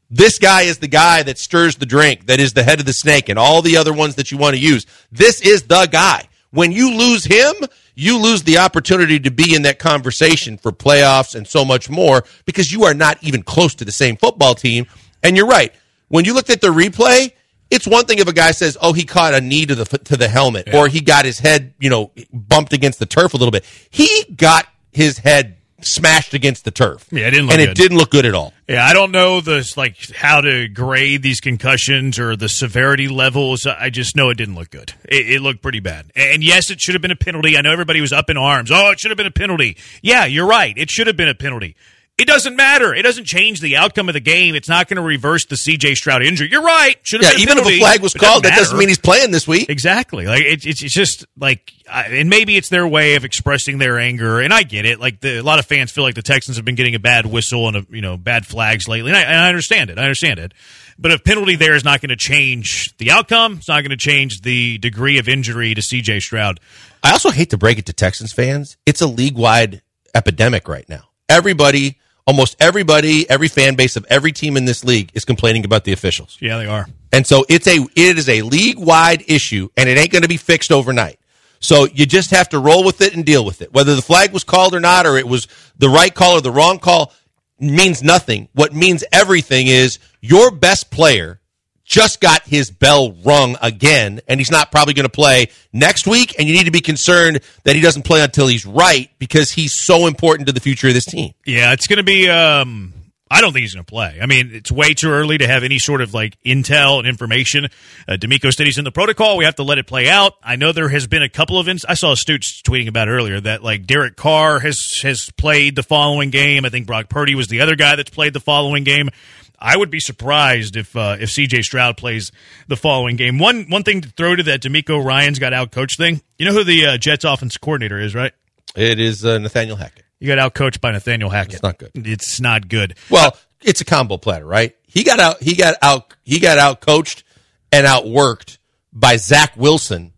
This 0.08 0.38
guy 0.38 0.62
is 0.62 0.78
the 0.78 0.88
guy 0.88 1.22
that 1.24 1.38
stirs 1.38 1.76
the 1.76 1.86
drink, 1.86 2.26
that 2.26 2.38
is 2.38 2.52
the 2.52 2.62
head 2.62 2.78
of 2.78 2.86
the 2.86 2.92
snake, 2.92 3.28
and 3.28 3.38
all 3.38 3.62
the 3.62 3.76
other 3.76 3.92
ones 3.92 4.14
that 4.14 4.30
you 4.30 4.38
want 4.38 4.54
to 4.54 4.60
use. 4.60 4.86
This 5.10 5.40
is 5.40 5.64
the 5.64 5.86
guy. 5.90 6.28
When 6.50 6.70
you 6.70 6.94
lose 6.94 7.24
him, 7.24 7.54
you 7.96 8.18
lose 8.18 8.42
the 8.42 8.58
opportunity 8.58 9.18
to 9.20 9.30
be 9.30 9.54
in 9.54 9.62
that 9.62 9.78
conversation 9.78 10.58
for 10.58 10.70
playoffs 10.70 11.34
and 11.34 11.46
so 11.46 11.64
much 11.64 11.90
more 11.90 12.24
because 12.44 12.70
you 12.70 12.84
are 12.84 12.94
not 12.94 13.18
even 13.22 13.42
close 13.42 13.74
to 13.76 13.84
the 13.84 13.92
same 13.92 14.16
football 14.16 14.54
team. 14.54 14.86
And 15.22 15.36
you're 15.36 15.46
right. 15.46 15.74
When 16.08 16.24
you 16.24 16.34
looked 16.34 16.50
at 16.50 16.60
the 16.60 16.68
replay, 16.68 17.32
it's 17.70 17.86
one 17.86 18.04
thing 18.04 18.18
if 18.18 18.28
a 18.28 18.32
guy 18.32 18.52
says, 18.52 18.76
"Oh, 18.80 18.92
he 18.92 19.04
caught 19.04 19.34
a 19.34 19.40
knee 19.40 19.66
to 19.66 19.74
the 19.74 19.84
to 19.84 20.16
the 20.16 20.28
helmet," 20.28 20.68
yeah. 20.68 20.78
or 20.78 20.88
he 20.88 21.00
got 21.00 21.24
his 21.24 21.40
head, 21.40 21.74
you 21.80 21.90
know, 21.90 22.12
bumped 22.32 22.72
against 22.72 23.00
the 23.00 23.06
turf 23.06 23.34
a 23.34 23.36
little 23.36 23.50
bit. 23.50 23.64
He 23.90 24.24
got 24.36 24.68
his 24.92 25.18
head 25.18 25.55
smashed 25.82 26.34
against 26.34 26.64
the 26.64 26.70
turf. 26.70 27.06
Yeah, 27.10 27.26
it 27.26 27.30
didn't 27.30 27.50
and 27.50 27.50
good. 27.50 27.60
And 27.60 27.70
it 27.70 27.76
didn't 27.76 27.98
look 27.98 28.10
good 28.10 28.26
at 28.26 28.34
all. 28.34 28.52
Yeah, 28.68 28.84
I 28.84 28.92
don't 28.92 29.12
know 29.12 29.40
the 29.40 29.70
like 29.76 29.96
how 30.14 30.40
to 30.40 30.68
grade 30.68 31.22
these 31.22 31.40
concussions 31.40 32.18
or 32.18 32.36
the 32.36 32.48
severity 32.48 33.08
levels. 33.08 33.66
I 33.66 33.90
just 33.90 34.16
know 34.16 34.30
it 34.30 34.36
didn't 34.36 34.54
look 34.54 34.70
good. 34.70 34.94
It, 35.04 35.30
it, 35.30 35.40
looked 35.40 35.62
pretty 35.62 35.80
bad. 35.80 36.10
And 36.16 36.42
yes, 36.42 36.70
it 36.70 36.80
should 36.80 36.94
have 36.94 37.02
been 37.02 37.10
a 37.10 37.16
penalty. 37.16 37.56
I 37.56 37.60
know 37.60 37.72
everybody 37.72 38.00
was 38.00 38.12
up 38.12 38.30
in 38.30 38.36
arms. 38.36 38.70
Oh, 38.72 38.90
it 38.90 39.00
should 39.00 39.10
have 39.10 39.18
been 39.18 39.26
a 39.26 39.30
penalty. 39.30 39.76
Yeah, 40.02 40.24
you're 40.24 40.46
right. 40.48 40.76
It 40.76 40.90
should 40.90 41.06
have 41.06 41.16
been 41.16 41.28
a 41.28 41.34
penalty. 41.34 41.76
It 42.18 42.26
doesn't 42.26 42.56
matter. 42.56 42.94
It 42.94 43.02
doesn't 43.02 43.26
change 43.26 43.60
the 43.60 43.76
outcome 43.76 44.08
of 44.08 44.14
the 44.14 44.20
game. 44.20 44.54
It's 44.54 44.70
not 44.70 44.88
going 44.88 44.96
to 44.96 45.02
reverse 45.02 45.44
the 45.44 45.56
C.J. 45.58 45.96
Stroud 45.96 46.22
injury. 46.22 46.48
You're 46.50 46.62
right. 46.62 46.96
Should 47.02 47.22
have 47.22 47.34
yeah, 47.34 47.42
even 47.42 47.56
penalty, 47.56 47.74
if 47.74 47.80
a 47.80 47.84
flag 47.84 48.00
was 48.00 48.14
called, 48.14 48.44
that 48.44 48.56
doesn't 48.56 48.78
mean 48.78 48.88
he's 48.88 48.96
playing 48.96 49.32
this 49.32 49.46
week. 49.46 49.68
Exactly. 49.68 50.24
Like 50.24 50.40
it, 50.40 50.64
it's 50.64 50.82
it's 50.82 50.94
just 50.94 51.26
like, 51.38 51.74
and 51.92 52.30
maybe 52.30 52.56
it's 52.56 52.70
their 52.70 52.88
way 52.88 53.16
of 53.16 53.26
expressing 53.26 53.76
their 53.76 53.98
anger. 53.98 54.40
And 54.40 54.54
I 54.54 54.62
get 54.62 54.86
it. 54.86 54.98
Like 54.98 55.20
the, 55.20 55.40
a 55.40 55.42
lot 55.42 55.58
of 55.58 55.66
fans 55.66 55.92
feel 55.92 56.04
like 56.04 56.14
the 56.14 56.22
Texans 56.22 56.56
have 56.56 56.64
been 56.64 56.74
getting 56.74 56.94
a 56.94 56.98
bad 56.98 57.26
whistle 57.26 57.68
and 57.68 57.76
a, 57.76 57.86
you 57.90 58.00
know 58.00 58.16
bad 58.16 58.46
flags 58.46 58.88
lately. 58.88 59.10
And 59.10 59.18
I, 59.18 59.22
and 59.22 59.36
I 59.36 59.48
understand 59.48 59.90
it. 59.90 59.98
I 59.98 60.02
understand 60.02 60.40
it. 60.40 60.54
But 60.98 61.12
a 61.12 61.18
penalty 61.18 61.56
there 61.56 61.74
is 61.74 61.84
not 61.84 62.00
going 62.00 62.08
to 62.08 62.16
change 62.16 62.96
the 62.96 63.10
outcome. 63.10 63.58
It's 63.58 63.68
not 63.68 63.82
going 63.82 63.90
to 63.90 63.98
change 63.98 64.40
the 64.40 64.78
degree 64.78 65.18
of 65.18 65.28
injury 65.28 65.74
to 65.74 65.82
C.J. 65.82 66.20
Stroud. 66.20 66.60
I 67.02 67.12
also 67.12 67.30
hate 67.30 67.50
to 67.50 67.58
break 67.58 67.78
it 67.78 67.84
to 67.86 67.92
Texans 67.92 68.32
fans. 68.32 68.78
It's 68.86 69.02
a 69.02 69.06
league 69.06 69.36
wide 69.36 69.82
epidemic 70.14 70.66
right 70.66 70.88
now. 70.88 71.02
Everybody 71.28 71.98
almost 72.26 72.56
everybody, 72.60 73.28
every 73.30 73.48
fan 73.48 73.74
base 73.74 73.96
of 73.96 74.04
every 74.08 74.32
team 74.32 74.56
in 74.56 74.64
this 74.64 74.84
league 74.84 75.10
is 75.14 75.24
complaining 75.24 75.64
about 75.64 75.84
the 75.84 75.92
officials. 75.92 76.36
Yeah, 76.40 76.58
they 76.58 76.66
are. 76.66 76.86
And 77.12 77.26
so 77.26 77.44
it's 77.48 77.66
a 77.66 77.78
it 77.96 78.18
is 78.18 78.28
a 78.28 78.42
league 78.42 78.78
wide 78.78 79.24
issue, 79.28 79.68
and 79.76 79.88
it 79.88 79.96
ain't 79.96 80.10
going 80.10 80.22
to 80.22 80.28
be 80.28 80.36
fixed 80.36 80.72
overnight. 80.72 81.18
So 81.60 81.86
you 81.86 82.04
just 82.04 82.30
have 82.32 82.48
to 82.50 82.58
roll 82.58 82.84
with 82.84 83.00
it 83.00 83.14
and 83.14 83.24
deal 83.24 83.44
with 83.44 83.62
it. 83.62 83.72
Whether 83.72 83.94
the 83.94 84.02
flag 84.02 84.32
was 84.32 84.44
called 84.44 84.74
or 84.74 84.80
not, 84.80 85.06
or 85.06 85.16
it 85.16 85.26
was 85.26 85.48
the 85.78 85.88
right 85.88 86.14
call 86.14 86.34
or 86.34 86.40
the 86.40 86.50
wrong 86.50 86.78
call, 86.78 87.12
means 87.58 88.02
nothing. 88.02 88.48
What 88.52 88.74
means 88.74 89.04
everything 89.12 89.68
is 89.68 89.98
your 90.20 90.50
best 90.50 90.90
player 90.90 91.40
just 91.86 92.20
got 92.20 92.42
his 92.42 92.70
bell 92.70 93.12
rung 93.24 93.56
again, 93.62 94.20
and 94.28 94.38
he's 94.40 94.50
not 94.50 94.70
probably 94.70 94.92
going 94.92 95.04
to 95.04 95.08
play 95.08 95.48
next 95.72 96.06
week. 96.06 96.34
And 96.38 96.46
you 96.46 96.54
need 96.54 96.64
to 96.64 96.70
be 96.72 96.80
concerned 96.80 97.40
that 97.62 97.76
he 97.76 97.80
doesn't 97.80 98.02
play 98.02 98.22
until 98.22 98.48
he's 98.48 98.66
right 98.66 99.08
because 99.18 99.52
he's 99.52 99.72
so 99.72 100.06
important 100.06 100.48
to 100.48 100.52
the 100.52 100.60
future 100.60 100.88
of 100.88 100.94
this 100.94 101.06
team. 101.06 101.32
Yeah, 101.46 101.72
it's 101.72 101.86
going 101.86 101.98
to 101.98 102.02
be. 102.02 102.28
Um, 102.28 102.92
I 103.28 103.40
don't 103.40 103.52
think 103.52 103.62
he's 103.62 103.74
going 103.74 103.84
to 103.84 103.90
play. 103.90 104.18
I 104.22 104.26
mean, 104.26 104.50
it's 104.52 104.70
way 104.70 104.94
too 104.94 105.10
early 105.10 105.38
to 105.38 105.48
have 105.48 105.64
any 105.64 105.80
sort 105.80 106.00
of 106.00 106.14
like 106.14 106.40
intel 106.44 106.98
and 107.00 107.08
information. 107.08 107.66
Uh, 108.06 108.12
DeMeco 108.12 108.52
said 108.52 108.66
he's 108.66 108.78
in 108.78 108.84
the 108.84 108.92
protocol. 108.92 109.36
We 109.36 109.44
have 109.44 109.56
to 109.56 109.64
let 109.64 109.78
it 109.78 109.86
play 109.88 110.08
out. 110.08 110.34
I 110.44 110.54
know 110.54 110.70
there 110.70 110.88
has 110.88 111.08
been 111.08 111.24
a 111.24 111.28
couple 111.28 111.58
of. 111.58 111.68
Ins- 111.68 111.84
I 111.84 111.94
saw 111.94 112.14
Stoots 112.14 112.62
tweeting 112.62 112.86
about 112.88 113.08
earlier 113.08 113.40
that 113.40 113.64
like 113.64 113.84
Derek 113.86 114.16
Carr 114.16 114.60
has 114.60 115.00
has 115.02 115.30
played 115.36 115.74
the 115.74 115.82
following 115.82 116.30
game. 116.30 116.64
I 116.64 116.68
think 116.68 116.86
Brock 116.86 117.08
Purdy 117.08 117.34
was 117.34 117.48
the 117.48 117.62
other 117.62 117.74
guy 117.74 117.96
that's 117.96 118.10
played 118.10 118.32
the 118.32 118.40
following 118.40 118.84
game. 118.84 119.10
I 119.58 119.76
would 119.76 119.90
be 119.90 120.00
surprised 120.00 120.76
if 120.76 120.94
uh, 120.96 121.16
if 121.18 121.30
CJ 121.30 121.62
Stroud 121.62 121.96
plays 121.96 122.32
the 122.68 122.76
following 122.76 123.16
game. 123.16 123.38
One 123.38 123.64
one 123.70 123.82
thing 123.82 124.00
to 124.02 124.08
throw 124.08 124.36
to 124.36 124.42
that 124.44 124.62
DeMeco 124.62 125.02
Ryans 125.04 125.38
got 125.38 125.52
out 125.52 125.70
coached 125.72 125.98
thing. 125.98 126.20
You 126.38 126.46
know 126.46 126.52
who 126.52 126.64
the 126.64 126.86
uh, 126.86 126.98
Jets 126.98 127.24
offense 127.24 127.56
coordinator 127.56 127.98
is, 127.98 128.14
right? 128.14 128.32
It 128.74 129.00
is 129.00 129.24
uh, 129.24 129.38
Nathaniel 129.38 129.76
Hackett. 129.76 130.04
You 130.18 130.28
got 130.28 130.38
out 130.38 130.54
coached 130.54 130.80
by 130.80 130.92
Nathaniel 130.92 131.30
Hackett. 131.30 131.54
It's 131.54 131.62
not 131.62 131.78
good. 131.78 131.90
It's 131.94 132.40
not 132.40 132.68
good. 132.68 132.96
Well, 133.10 133.36
it's 133.62 133.80
a 133.80 133.84
combo 133.84 134.16
platter, 134.16 134.46
right? 134.46 134.74
He 134.86 135.04
got 135.04 135.20
out. 135.20 135.42
He 135.42 135.54
got 135.54 135.76
out. 135.82 136.14
He 136.24 136.40
got 136.40 136.58
out 136.58 136.80
coached 136.80 137.24
and 137.72 137.86
outworked 137.86 138.58
by 138.92 139.16
Zach 139.16 139.56
Wilson 139.56 140.12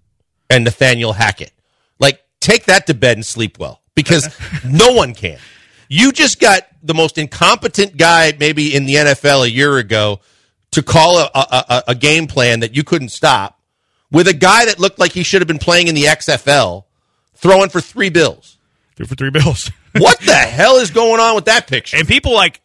and 0.51 0.65
Nathaniel 0.65 1.13
Hackett. 1.13 1.53
Like, 1.99 2.23
take 2.41 2.67
that 2.67 2.87
to 2.87 2.95
bed 2.95 3.17
and 3.17 3.27
sleep 3.27 3.59
well 3.59 3.83
because 3.95 4.29
no 4.65 4.93
one 4.93 5.15
can. 5.15 5.39
You 5.89 6.13
just 6.13 6.41
got 6.41 6.63
the 6.83 6.95
most 6.95 7.19
incompetent 7.19 7.97
guy 7.97 8.35
maybe 8.39 8.75
in 8.75 8.87
the 8.87 8.95
NFL 8.95 9.45
a 9.45 9.51
year 9.51 9.79
ago 9.79 10.21
to 10.73 10.83
call 10.83 11.19
a, 11.19 11.31
a, 11.35 11.85
a, 11.89 11.95
game 11.95 12.27
plan 12.27 12.61
that 12.61 12.77
you 12.77 12.85
couldn't 12.85 13.09
stop 13.09 13.59
with 14.11 14.29
a 14.29 14.35
guy 14.35 14.67
that 14.67 14.79
looked 14.79 14.99
like 14.99 15.13
he 15.13 15.23
should 15.23 15.41
have 15.41 15.49
been 15.49 15.59
playing 15.59 15.89
in 15.89 15.95
the 15.95 16.05
XFL 16.05 16.85
throwing 17.35 17.71
for 17.71 17.81
three 17.81 18.11
bills. 18.11 18.59
Threw 18.97 19.07
for 19.07 19.15
three 19.15 19.31
bills. 19.31 19.71
what 19.97 20.19
the 20.21 20.35
hell 20.35 20.77
is 20.77 20.91
going 20.91 21.21
on 21.21 21.35
with 21.35 21.47
that 21.47 21.67
picture? 21.67 21.97
And 21.97 22.07
people 22.07 22.35
like 22.35 22.61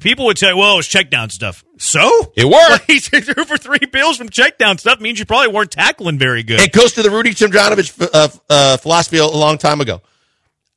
people 0.00 0.26
would 0.26 0.38
say, 0.38 0.52
"Well, 0.52 0.78
it's 0.78 0.88
check 0.88 1.10
down 1.10 1.30
stuff." 1.30 1.64
So 1.78 2.32
It 2.36 2.44
worked. 2.44 2.84
He 2.86 3.00
threw 3.00 3.44
for 3.44 3.56
three 3.56 3.86
bills 3.90 4.18
from 4.18 4.28
check 4.28 4.58
down 4.58 4.78
stuff. 4.78 5.00
Means 5.00 5.18
you 5.18 5.24
probably 5.24 5.52
weren't 5.52 5.70
tackling 5.70 6.18
very 6.18 6.42
good. 6.42 6.60
It 6.60 6.72
goes 6.72 6.92
to 6.94 7.02
the 7.02 7.10
Rudy 7.10 7.30
Tomjanovich 7.30 8.08
uh, 8.12 8.28
uh, 8.48 8.76
philosophy 8.76 9.18
a 9.18 9.26
long 9.26 9.58
time 9.58 9.80
ago. 9.80 10.02